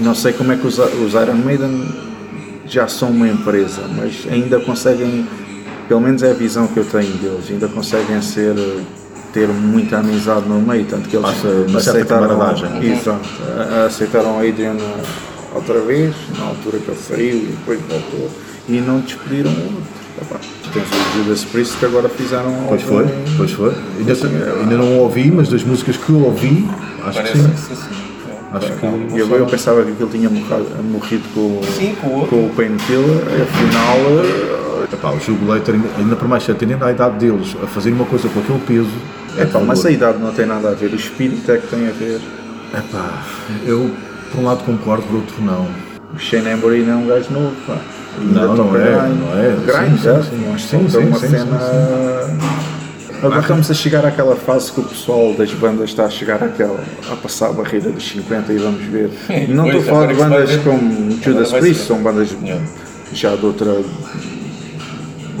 não 0.00 0.14
sei 0.14 0.32
como 0.32 0.52
é 0.52 0.56
que 0.56 0.66
os, 0.66 0.78
os 0.78 1.12
Iron 1.12 1.34
Maiden 1.34 1.86
já 2.66 2.88
são 2.88 3.10
uma 3.10 3.28
empresa, 3.28 3.82
mas 3.94 4.26
ainda 4.30 4.58
conseguem, 4.60 5.26
pelo 5.92 6.00
menos 6.00 6.22
é 6.22 6.30
a 6.30 6.32
visão 6.34 6.66
que 6.68 6.78
eu 6.78 6.84
tenho 6.86 7.12
deles, 7.18 7.44
ainda 7.50 7.68
conseguem 7.68 8.22
ser 8.22 8.54
ter 9.30 9.46
muita 9.48 9.98
amizade 9.98 10.48
no 10.48 10.58
meio, 10.58 10.86
tanto 10.86 11.06
que 11.06 11.16
eles 11.18 11.26
Passa 11.70 11.90
aceitaram, 11.90 12.28
camaradagem. 12.28 12.92
exato, 12.92 13.28
a- 13.58 13.84
aceitaram 13.84 14.38
a 14.38 14.42
Adrian 14.42 14.76
outra 15.54 15.80
vez, 15.80 16.14
na 16.38 16.46
altura 16.46 16.78
que 16.78 16.90
ele 16.90 16.98
saiu 16.98 17.36
e 17.36 17.46
depois 17.58 17.78
voltou, 17.90 18.30
e 18.70 18.80
não 18.80 19.00
despediram 19.00 19.50
o 19.50 19.64
outro. 19.64 19.82
Epá, 20.22 20.36
Tens 20.72 20.84
o 20.86 21.18
Judas 21.24 21.44
Priest 21.44 21.76
que 21.76 21.84
agora 21.84 22.08
fizeram 22.08 22.54
Pois 22.68 22.80
foi, 22.82 23.04
em- 23.04 23.36
pois 23.36 23.50
foi. 23.52 23.74
Ainda, 23.98 24.12
ainda 24.60 24.76
não 24.78 24.98
ouvi, 25.00 25.30
mas 25.30 25.50
das 25.50 25.62
músicas 25.62 25.98
que 25.98 26.08
eu 26.08 26.24
ouvi, 26.24 26.66
acho 27.04 27.22
que 27.22 27.28
Parece 27.28 27.38
sim. 27.38 27.50
que 27.50 27.58
sim. 27.58 27.74
sim. 27.74 28.02
Acho 28.54 28.72
que 28.72 28.86
E 29.14 29.18
eu, 29.18 29.28
eu 29.36 29.46
pensava 29.46 29.82
que 29.82 29.90
ele 30.02 30.10
tinha 30.10 30.28
morrado, 30.30 30.66
morrido 30.84 31.22
com, 31.34 31.60
Sim, 31.76 31.94
com 32.00 32.06
o 32.22 32.26
com 32.28 32.46
o 32.46 32.50
Painkiller, 32.56 33.22
afinal. 33.42 34.61
Epá, 34.92 35.10
o 35.10 35.16
Hugo 35.16 35.50
Leiter, 35.50 35.74
ainda 35.98 36.16
por 36.16 36.28
mais, 36.28 36.48
atendendo 36.48 36.84
à 36.84 36.90
idade 36.92 37.18
deles, 37.18 37.56
a 37.62 37.66
fazer 37.66 37.92
uma 37.92 38.04
coisa 38.04 38.28
com 38.28 38.40
aquele 38.40 38.60
peso. 38.60 38.90
É 39.38 39.46
pá, 39.46 39.60
mas 39.60 39.84
a 39.86 39.90
idade 39.90 40.18
não 40.18 40.32
tem 40.32 40.44
nada 40.46 40.70
a 40.70 40.74
ver, 40.74 40.92
o 40.92 40.96
espírito 40.96 41.50
é 41.50 41.56
que 41.56 41.66
tem 41.68 41.88
a 41.88 41.92
ver. 41.92 42.20
Epá, 42.76 43.22
eu 43.64 43.90
por 44.30 44.40
um 44.40 44.44
lado 44.44 44.64
concordo, 44.64 45.02
por 45.04 45.16
outro 45.16 45.42
não. 45.42 45.66
O 46.14 46.18
Shane 46.18 46.50
Embury 46.50 46.82
não 46.82 46.92
é 46.92 46.96
um 46.96 47.06
gajo 47.06 47.32
novo, 47.32 47.54
pá. 47.66 47.78
Não, 48.18 48.54
não 48.54 48.76
é, 48.76 48.82
grind. 48.84 49.20
não 49.20 49.38
é. 49.38 49.56
Grind, 49.66 49.98
Sim, 49.98 50.04
já, 50.04 50.22
sim, 50.22 50.30
sim. 50.30 50.48
mas 50.52 50.62
Sim, 50.62 50.88
sim, 50.88 50.98
uma 50.98 51.18
sim, 51.18 51.28
cena. 51.28 51.58
Agora 53.22 53.40
estamos 53.40 53.70
a 53.70 53.74
chegar 53.74 54.04
àquela 54.04 54.34
fase 54.34 54.72
que 54.72 54.80
o 54.80 54.82
pessoal 54.82 55.32
das 55.34 55.52
bandas 55.54 55.90
está 55.90 56.06
a 56.06 56.10
chegar 56.10 56.42
àquela, 56.42 56.78
a 57.10 57.16
passar 57.16 57.50
a 57.50 57.52
barreira 57.52 57.88
dos 57.90 58.04
50 58.08 58.52
e 58.52 58.58
vamos 58.58 58.82
ver. 58.86 59.10
Não 59.48 59.66
estou 59.66 59.80
a 59.80 59.84
falar 59.84 60.06
de 60.08 60.14
bandas 60.14 60.56
como 60.56 61.10
Judas 61.22 61.52
Priest, 61.52 61.86
são 61.86 62.02
bandas 62.02 62.30
Yeah. 62.42 62.60
já 63.14 63.36
de 63.36 63.46
outra, 63.46 63.80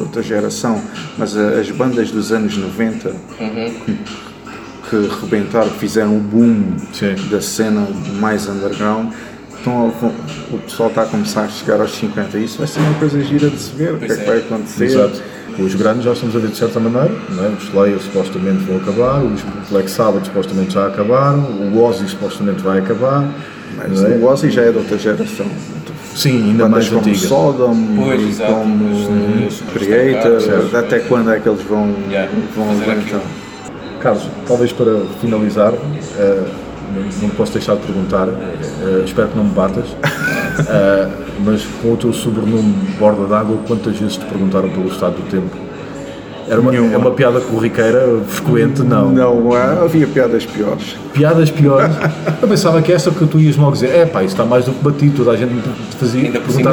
de 0.02 0.08
outra 0.08 0.22
geração, 0.22 0.80
mas 1.16 1.36
as 1.36 1.70
bandas 1.70 2.10
dos 2.10 2.32
anos 2.32 2.56
90 2.56 3.08
Uhum. 3.40 3.72
que, 4.90 5.08
que 5.08 5.20
rebentaram, 5.20 5.70
fizeram 5.70 6.16
o 6.16 6.20
boom 6.20 6.76
Sim. 6.92 7.14
da 7.30 7.40
cena 7.40 7.86
mais 8.18 8.48
underground. 8.48 9.12
Então 9.60 9.92
o 10.50 10.58
pessoal 10.58 10.88
está 10.88 11.02
a 11.02 11.06
começar 11.06 11.42
a 11.42 11.48
chegar 11.48 11.80
aos 11.80 11.92
50 11.92 12.36
e 12.36 12.44
isso 12.44 12.58
vai 12.58 12.66
ser 12.66 12.80
uma 12.80 12.94
coisa 12.94 13.20
gira 13.22 13.48
de 13.48 13.58
se 13.58 13.70
ver, 13.76 13.94
o 13.94 13.98
que 13.98 14.06
é 14.06 14.08
que 14.08 14.20
é. 14.20 14.24
vai 14.24 14.38
acontecer. 14.38 14.84
Exato. 14.84 15.22
Os 15.58 15.74
grandes 15.74 16.04
já 16.04 16.12
estamos 16.14 16.34
a 16.34 16.38
ver 16.38 16.48
de 16.48 16.56
certa 16.56 16.80
maneira, 16.80 17.14
não 17.28 17.44
é? 17.44 17.48
os 17.50 17.64
Slayer 17.64 18.00
supostamente 18.00 18.64
vão 18.64 18.78
acabar, 18.78 19.22
os 19.22 19.40
Black 19.70 19.88
Sabbath 19.90 20.24
supostamente 20.24 20.72
já 20.74 20.86
acabaram, 20.86 21.40
o 21.40 21.78
Ozzy 21.80 22.08
supostamente 22.08 22.62
vai 22.62 22.78
acabar. 22.78 23.30
Mas 23.76 24.02
é? 24.02 24.08
o 24.16 24.24
Ozzy 24.24 24.50
já 24.50 24.62
é 24.62 24.72
de 24.72 24.78
outra 24.78 24.98
geração. 24.98 25.46
Sim, 26.14 26.50
ainda 26.50 26.64
Bandas 26.68 26.90
mais 26.90 27.02
como. 27.04 27.14
Sodom, 27.16 27.76
Pois, 27.96 28.20
exato, 28.28 28.52
como 28.52 28.90
os- 29.46 29.60
os 29.60 29.60
Creator, 29.72 30.76
até 30.76 30.98
quando 31.00 31.30
é 31.32 31.40
que 31.40 31.48
eles 31.48 31.62
vão, 31.62 31.94
Yeah, 32.10 32.30
vão 32.54 32.70
aguentar? 32.70 33.20
Carlos, 34.00 34.24
talvez 34.46 34.72
para 34.72 35.00
finalizar, 35.20 35.72
eh, 36.18 36.42
não, 37.22 37.28
posso 37.30 37.52
deixar 37.52 37.76
de 37.76 37.82
perguntar, 37.82 38.28
eh, 38.28 39.02
espero 39.04 39.28
que 39.28 39.36
não 39.36 39.44
me 39.44 39.50
batas, 39.52 39.86
eh, 40.68 41.08
mas 41.44 41.62
com 41.80 41.92
o 41.92 41.96
teu 41.96 42.12
sobrenome 42.12 42.74
Borda 42.98 43.26
d'Água, 43.26 43.58
quantas 43.66 43.96
vezes 43.96 44.16
te 44.16 44.24
perguntaram 44.26 44.68
pelo 44.70 44.88
estado 44.88 45.14
do 45.14 45.30
tempo? 45.30 45.56
Era 46.52 46.60
uma, 46.60 46.70
Nenhuma. 46.70 46.92
é 46.92 46.96
uma 46.98 47.10
piada 47.12 47.40
corriqueira, 47.40 48.18
frequente, 48.28 48.82
não. 48.82 49.10
Não, 49.10 49.54
há- 49.54 49.84
havia 49.84 50.06
piadas 50.06 50.44
piores. 50.44 50.96
Piadas 51.14 51.50
piores. 51.50 51.96
Eu 52.42 52.46
pensava 52.46 52.82
que 52.82 52.92
esta 52.92 53.10
que 53.10 53.24
tu 53.26 53.40
ias 53.40 53.56
logo 53.56 53.72
dizer, 53.72 53.88
é 53.88 54.04
pá, 54.04 54.22
isso 54.22 54.34
está 54.34 54.44
mais 54.44 54.66
do 54.66 54.72
que 54.72 54.84
batido, 54.84 55.16
toda 55.16 55.30
a 55.30 55.36
gente 55.36 55.50
fazia 55.98 56.24
Ainda 56.24 56.40
por 56.40 56.52
cima, 56.52 56.70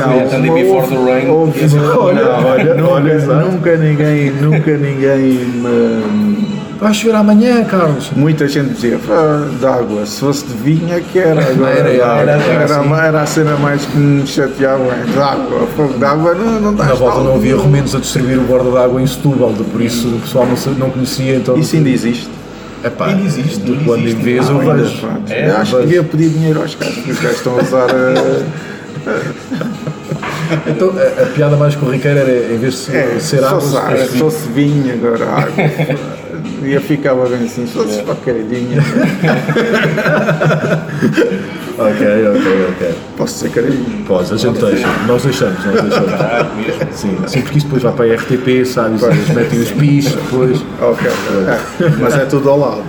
Before 0.54 0.86
the 0.86 0.96
Rain. 0.98 1.30
Olha, 1.98 2.28
olha, 2.46 2.74
nunca, 2.74 2.92
olha, 2.92 3.14
exato. 3.14 3.52
nunca 3.52 3.78
ninguém, 3.78 4.32
nunca 4.32 4.72
ninguém 4.78 5.34
me, 5.46 6.59
Vais 6.80 6.96
chover 6.96 7.16
amanhã, 7.16 7.66
Carlos. 7.66 8.10
Muita 8.16 8.48
gente 8.48 8.74
dizia, 8.74 8.98
d'água, 9.60 10.06
se 10.06 10.22
fosse 10.22 10.46
de 10.46 10.54
vinha 10.54 11.02
que 11.02 11.20
era 11.20 11.42
agora. 11.42 11.72
Era, 11.72 11.90
era, 11.90 11.98
d'água." 11.98 12.22
era, 12.22 12.32
era 12.32 12.80
assim. 12.80 12.94
era 12.94 13.22
a 13.22 13.26
cena 13.26 13.58
mais 13.58 13.86
que 13.86 13.98
me 13.98 14.26
chateava, 14.26 14.86
é 14.86 15.04
d'água, 15.14 15.68
fogo 15.76 15.98
d'água 15.98 16.36
não, 16.36 16.62
não 16.62 16.74
dá 16.74 16.86
Na 16.86 16.94
volta 16.94 17.20
não 17.22 17.36
havia 17.36 17.58
romenos 17.58 17.94
a 17.96 18.00
distribuir 18.00 18.40
o 18.40 18.44
borda 18.44 18.72
d'água 18.72 19.02
em 19.02 19.08
Setúbal, 19.08 19.52
por 19.52 19.82
isso 19.82 20.08
o 20.08 20.20
pessoal 20.22 20.48
não, 20.78 20.90
conhecia, 20.90 21.36
então... 21.36 21.58
Isso 21.58 21.76
ainda 21.76 21.90
existe. 21.90 22.30
Epá, 22.82 23.08
Ainda 23.08 23.24
existe, 23.24 23.60
quando 23.86 24.08
em 24.08 24.16
vez 24.16 24.48
Ah, 24.48 24.54
eu 24.54 24.60
vejo. 24.60 25.08
É, 25.30 25.50
Eu 25.50 25.58
acho 25.58 25.76
que 25.76 25.82
devia 25.82 26.04
pedir 26.04 26.30
dinheiro 26.30 26.62
aos 26.62 26.76
gajos, 26.76 26.96
porque 26.96 27.12
os 27.12 27.20
gajos 27.20 27.38
estão 27.38 27.60
a 27.60 27.62
usar. 27.62 27.90
eh, 27.90 28.44
Então 30.66 30.92
a, 30.98 31.24
a 31.24 31.26
piada 31.28 31.58
mais 31.58 31.76
corriqueira 31.76 32.22
era, 32.22 32.54
em 32.54 32.58
vez 32.58 32.74
de 32.74 32.80
ser, 32.80 32.96
é, 32.96 33.20
ser 33.20 33.40
só 33.40 33.48
água, 33.48 33.62
se, 33.62 33.78
era 33.78 34.08
se 34.08 34.18
fosse 34.18 34.48
vinho, 34.48 34.94
agora 34.94 35.26
água. 35.26 35.54
E 36.64 36.74
eu 36.74 36.82
ficava 36.82 37.26
bem 37.28 37.46
assim, 37.46 37.66
se 37.66 37.74
fosse 37.74 38.02
para 38.04 38.16
caradinha, 38.16 38.82
Ok, 41.80 42.06
ok, 42.28 42.66
ok. 42.76 42.96
posso 43.18 43.36
ser 43.40 43.50
caradinha. 43.52 43.86
Pós, 44.06 44.30
a 44.34 44.36
gente 44.38 44.60
deixa, 44.60 44.86
nós 45.08 45.24
deixamos, 45.24 45.64
nós 45.66 45.82
deixamos. 45.82 46.10
Ah, 46.20 46.46
mesmo. 46.58 46.82
Sim, 46.92 47.18
sim, 47.26 47.42
porque 47.42 47.58
isso 47.60 47.68
depois 47.68 47.84
vai 47.84 47.94
para 47.94 48.06
a 48.12 48.16
RTP, 48.16 48.66
sabes? 48.66 49.02
Eles 49.02 49.30
metem 49.30 49.60
os 49.62 49.72
pis, 49.72 50.12
depois. 50.14 50.62
Ok, 50.82 51.08
é, 51.10 51.90
mas 52.02 52.16
é 52.16 52.26
tudo 52.26 52.50
ao 52.50 52.60
lado. 52.60 52.84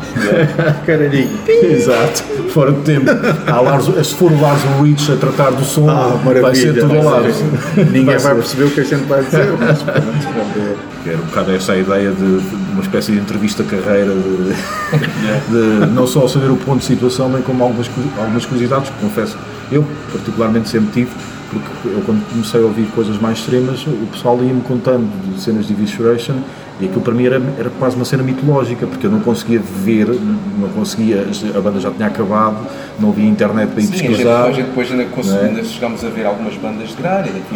Caradinha. 0.85 1.29
Exato, 1.49 2.25
fora 2.53 2.73
de 2.73 2.81
tempo. 2.81 3.07
Há 3.47 3.61
Lars, 3.61 3.85
se 4.09 4.15
for 4.17 4.33
o 4.33 4.41
Lars 4.41 4.61
Ulrich 4.79 5.13
a 5.13 5.17
tratar 5.17 5.51
do 5.53 5.65
som, 5.65 5.89
Ah, 5.89 6.19
vai 6.25 6.55
ser 6.57 6.75
tudo 6.81 6.97
ao 6.97 7.05
lado. 7.05 7.29
Ninguém 7.77 8.05
vai 8.07 8.19
ser. 8.19 8.35
perceber 8.35 8.65
o 8.65 8.71
que 8.73 8.81
a 8.81 8.85
gente 8.85 9.05
vai 9.05 9.23
dizer, 9.23 9.47
mas 9.59 9.83
pronto, 9.83 10.79
ver. 11.05 11.13
Era 11.13 11.23
um 11.23 11.27
bocado 11.27 11.53
essa 11.53 11.73
a 11.73 11.79
ideia 11.79 12.11
de, 12.11 12.39
de 12.41 12.73
uma 12.73 12.83
espécie 12.83 13.13
de 13.13 13.19
entrevista 13.19 13.63
carreira, 13.65 14.13
de, 14.15 15.51
de 15.51 15.87
não 15.93 16.07
só 16.07 16.27
saber 16.29 16.51
o 16.51 16.57
ponto 16.57 16.79
de 16.79 16.85
situação, 16.85 17.31
bem 17.31 17.43
como 17.43 17.63
algumas, 17.63 17.91
algumas 18.19 18.47
curiosidades, 18.47 18.91
que 18.91 19.01
confesso, 19.01 19.37
eu 19.71 19.85
particularmente 20.13 20.69
sempre 20.69 20.91
tive, 20.93 21.11
porque 21.51 21.89
eu 21.89 22.03
quando 22.07 22.25
comecei 22.31 22.61
a 22.61 22.65
ouvir 22.65 22.87
coisas 22.95 23.21
mais 23.21 23.39
extremas, 23.39 23.87
o 23.87 24.07
pessoal 24.13 24.43
ia-me 24.43 24.63
contando 24.63 25.09
de 25.33 25.41
cenas 25.41 25.67
de 25.67 25.73
Evisceration 25.73 26.37
e 26.81 26.87
aquilo 26.87 27.01
para 27.03 27.13
mim 27.15 27.27
era, 27.27 27.43
era 27.59 27.71
quase 27.79 27.97
uma 27.97 28.05
cena 28.05 28.23
mitológica, 28.23 28.87
porque 28.87 29.07
eu 29.07 29.11
não 29.11 29.21
conseguia 29.21 29.61
ver, 29.61 30.07
não 30.09 30.69
conseguia, 30.71 31.27
a 31.57 31.61
banda 31.61 31.79
já 31.81 31.91
tinha 31.91 32.09
acabado, 32.09 32.57
não 32.99 33.11
havia 33.11 33.27
internet 33.29 33.71
para 33.71 33.83
ir 33.83 33.87
Sim, 33.87 33.93
pesquisar. 34.09 34.53
gente 34.53 34.67
depois 34.67 34.91
ainda, 34.91 35.05
Não 35.05 35.37
é? 35.37 35.45
ainda 35.49 35.65
chegámos 35.65 36.05
a 36.05 36.09
ver 36.09 36.27
algumas 36.27 36.55
bandas 36.57 36.89
de 36.89 36.97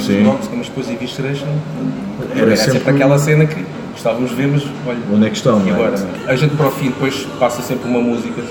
Sim. 0.03 0.07
tínhamos 0.13 0.29
rocks, 0.29 0.49
mas 0.55 0.67
depois 0.69 0.91
em 0.91 0.97
Visceration 0.97 1.47
Era 2.35 2.41
era, 2.47 2.57
sempre, 2.57 2.73
sempre- 2.75 2.91
aquela 2.95 3.19
cena 3.19 3.47
que 3.47 3.65
gostávamos 3.93 4.31
de 4.31 4.37
ver, 4.37 4.49
mas 4.49 4.63
olha, 4.87 4.99
Onde 5.13 5.27
é 5.27 5.31
que 5.31 5.37
estão? 5.37 5.61
e 5.61 5.63
não 5.65 5.69
é? 5.71 5.73
agora? 5.87 6.07
A 6.27 6.37
gente 6.37 6.55
para 6.57 6.67
o 6.67 6.71
fim 6.71 6.87
depois 6.89 7.27
passa 7.39 7.63
sempre 7.63 7.89
uma 7.89 8.01
música, 8.01 8.43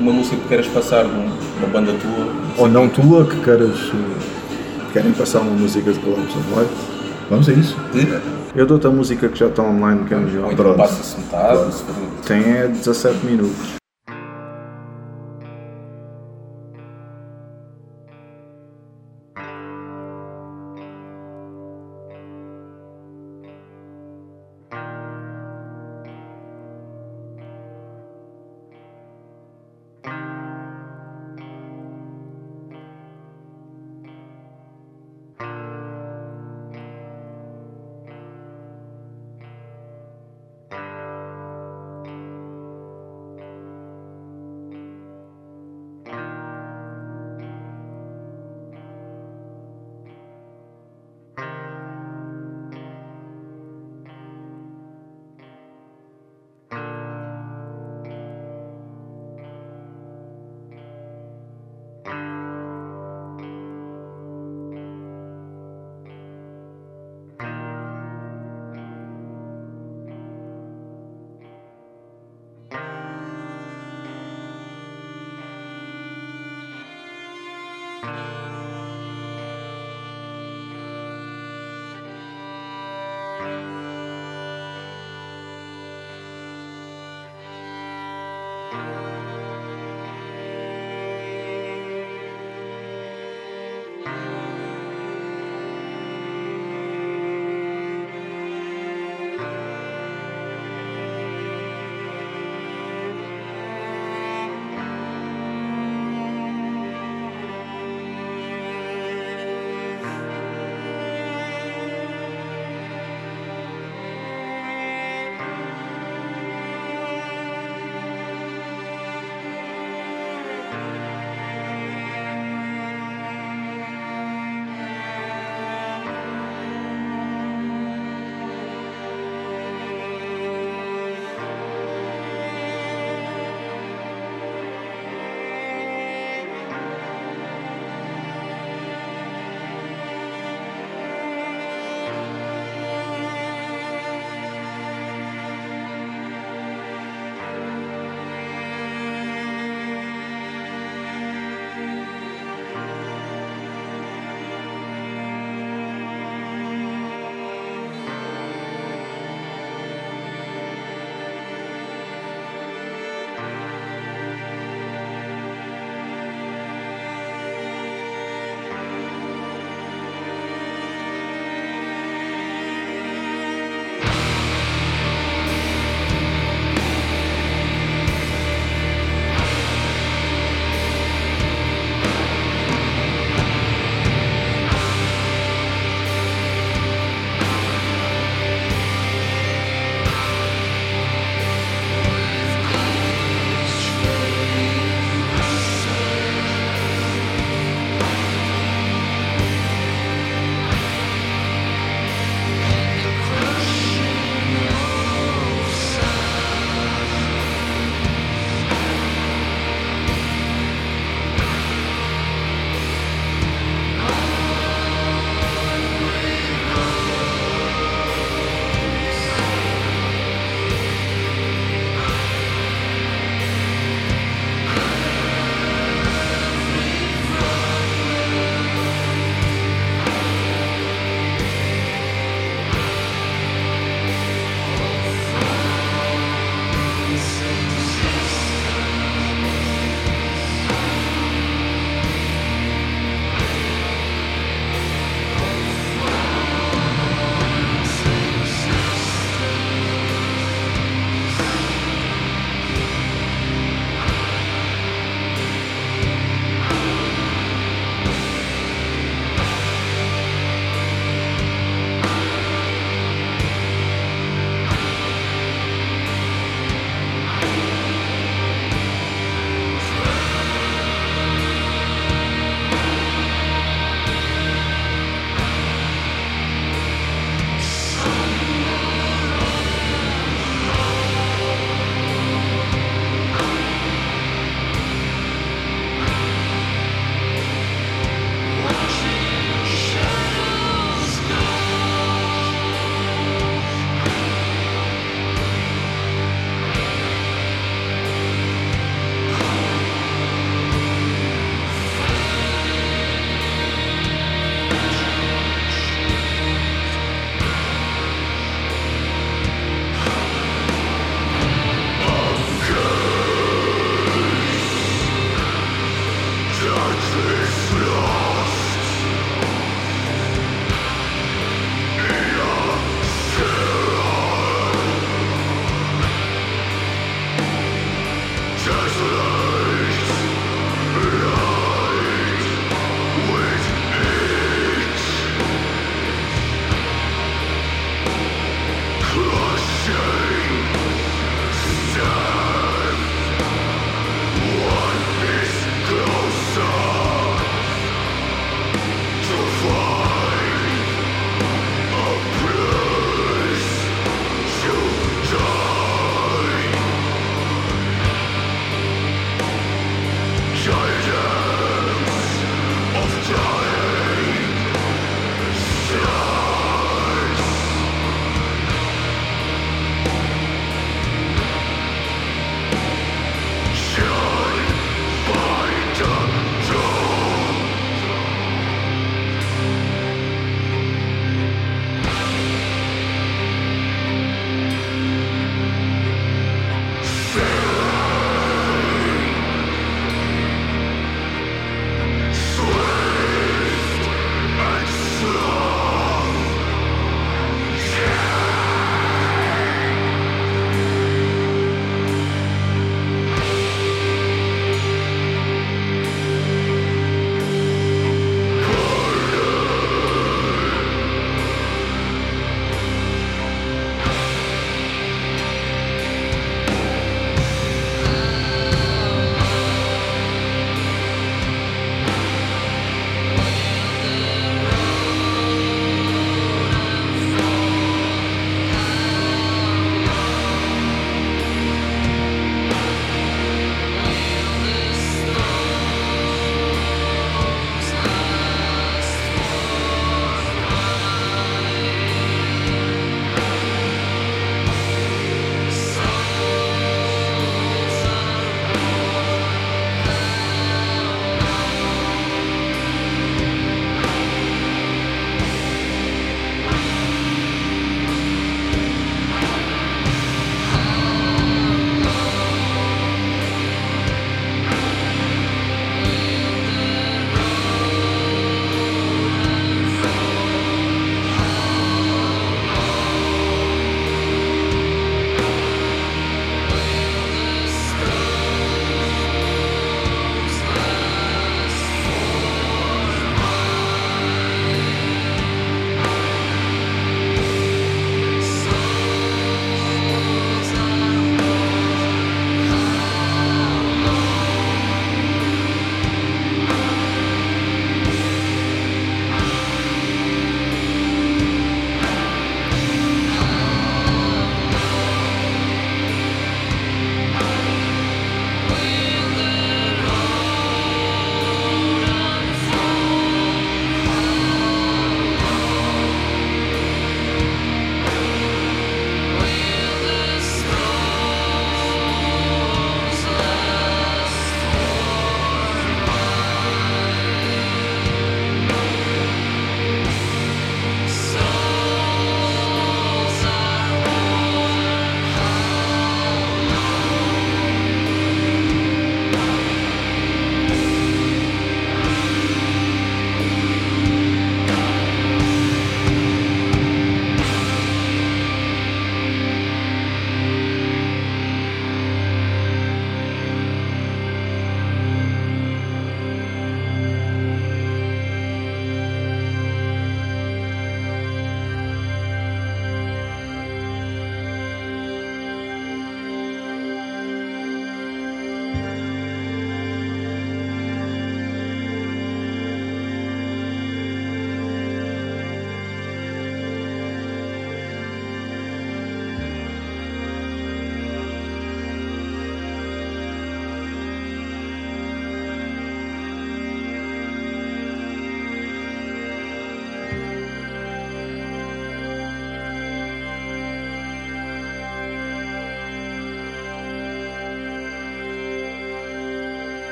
uma 0.00 0.12
música 0.12 0.36
que 0.36 0.48
queiras 0.48 0.66
passar 0.68 1.04
de 1.04 1.10
um- 1.10 1.30
uma 1.58 1.68
banda 1.72 1.92
tua. 1.92 2.26
Ou 2.58 2.68
não 2.68 2.88
tua, 2.88 3.24
que 3.26 3.36
queiras. 3.40 3.76
eh, 3.94 4.22
Querem 4.92 5.12
passar 5.12 5.40
uma 5.40 5.52
música 5.52 5.90
de 5.90 5.98
Collapse 6.00 6.36
of 6.36 6.48
Life? 6.60 6.72
Vamos 7.30 7.48
a 7.48 7.52
isso. 7.54 7.74
De, 7.94 8.06
Eu 8.54 8.66
dou-te 8.66 8.86
a 8.86 8.90
música 8.90 9.28
que 9.28 9.38
já 9.38 9.46
está 9.46 9.62
online, 9.62 10.04
que 10.04 10.12
é 10.12 10.16
ou 10.16 10.22
melhor. 10.24 10.52
então 10.52 10.64
Pronto. 10.64 10.76
passa-se 10.76 11.18
metade, 11.18 11.72
Tem 12.26 12.42
é 12.52 12.68
17 12.68 13.24
minutos. 13.24 13.81
Bye. 78.02 78.31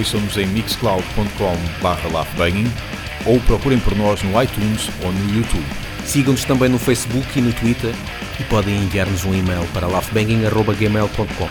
Ouçam-nos 0.00 0.38
em 0.38 0.46
mixcloud.com 0.46 1.82
barra 1.82 2.08
laughbanging 2.08 2.64
ou 3.26 3.38
procurem 3.40 3.78
por 3.78 3.94
nós 3.94 4.22
no 4.22 4.42
iTunes 4.42 4.88
ou 5.04 5.12
no 5.12 5.34
YouTube. 5.36 5.66
Sigam-nos 6.06 6.42
também 6.46 6.70
no 6.70 6.78
Facebook 6.78 7.38
e 7.38 7.42
no 7.42 7.52
Twitter 7.52 7.94
e 8.40 8.44
podem 8.44 8.74
enviar-nos 8.78 9.26
um 9.26 9.34
e-mail 9.34 9.62
para 9.74 9.86
laughbanging.gmail.com 9.86 11.48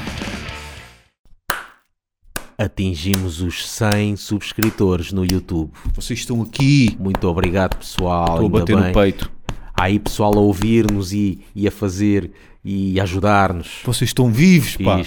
Atingimos 2.57 3.39
os 3.39 3.69
100 3.69 4.15
subscritores 4.15 5.13
no 5.13 5.23
YouTube. 5.23 5.69
Vocês 5.93 6.17
estão 6.17 6.41
aqui, 6.41 6.97
Muito 6.99 7.27
obrigado, 7.27 7.77
pessoal. 7.77 8.41
estou 8.41 8.47
a 8.47 8.49
bater 8.49 8.75
bem. 8.75 8.85
no 8.87 8.93
peito. 8.93 9.31
Há 9.75 9.83
aí 9.83 9.99
pessoal 9.99 10.35
a 10.35 10.39
ouvir-nos 10.39 11.13
e, 11.13 11.39
e 11.55 11.67
a 11.67 11.71
fazer 11.71 12.31
e 12.65 12.99
ajudar-nos. 12.99 13.81
Vocês 13.85 14.09
estão 14.09 14.31
vivos, 14.31 14.75
pá. 14.75 15.03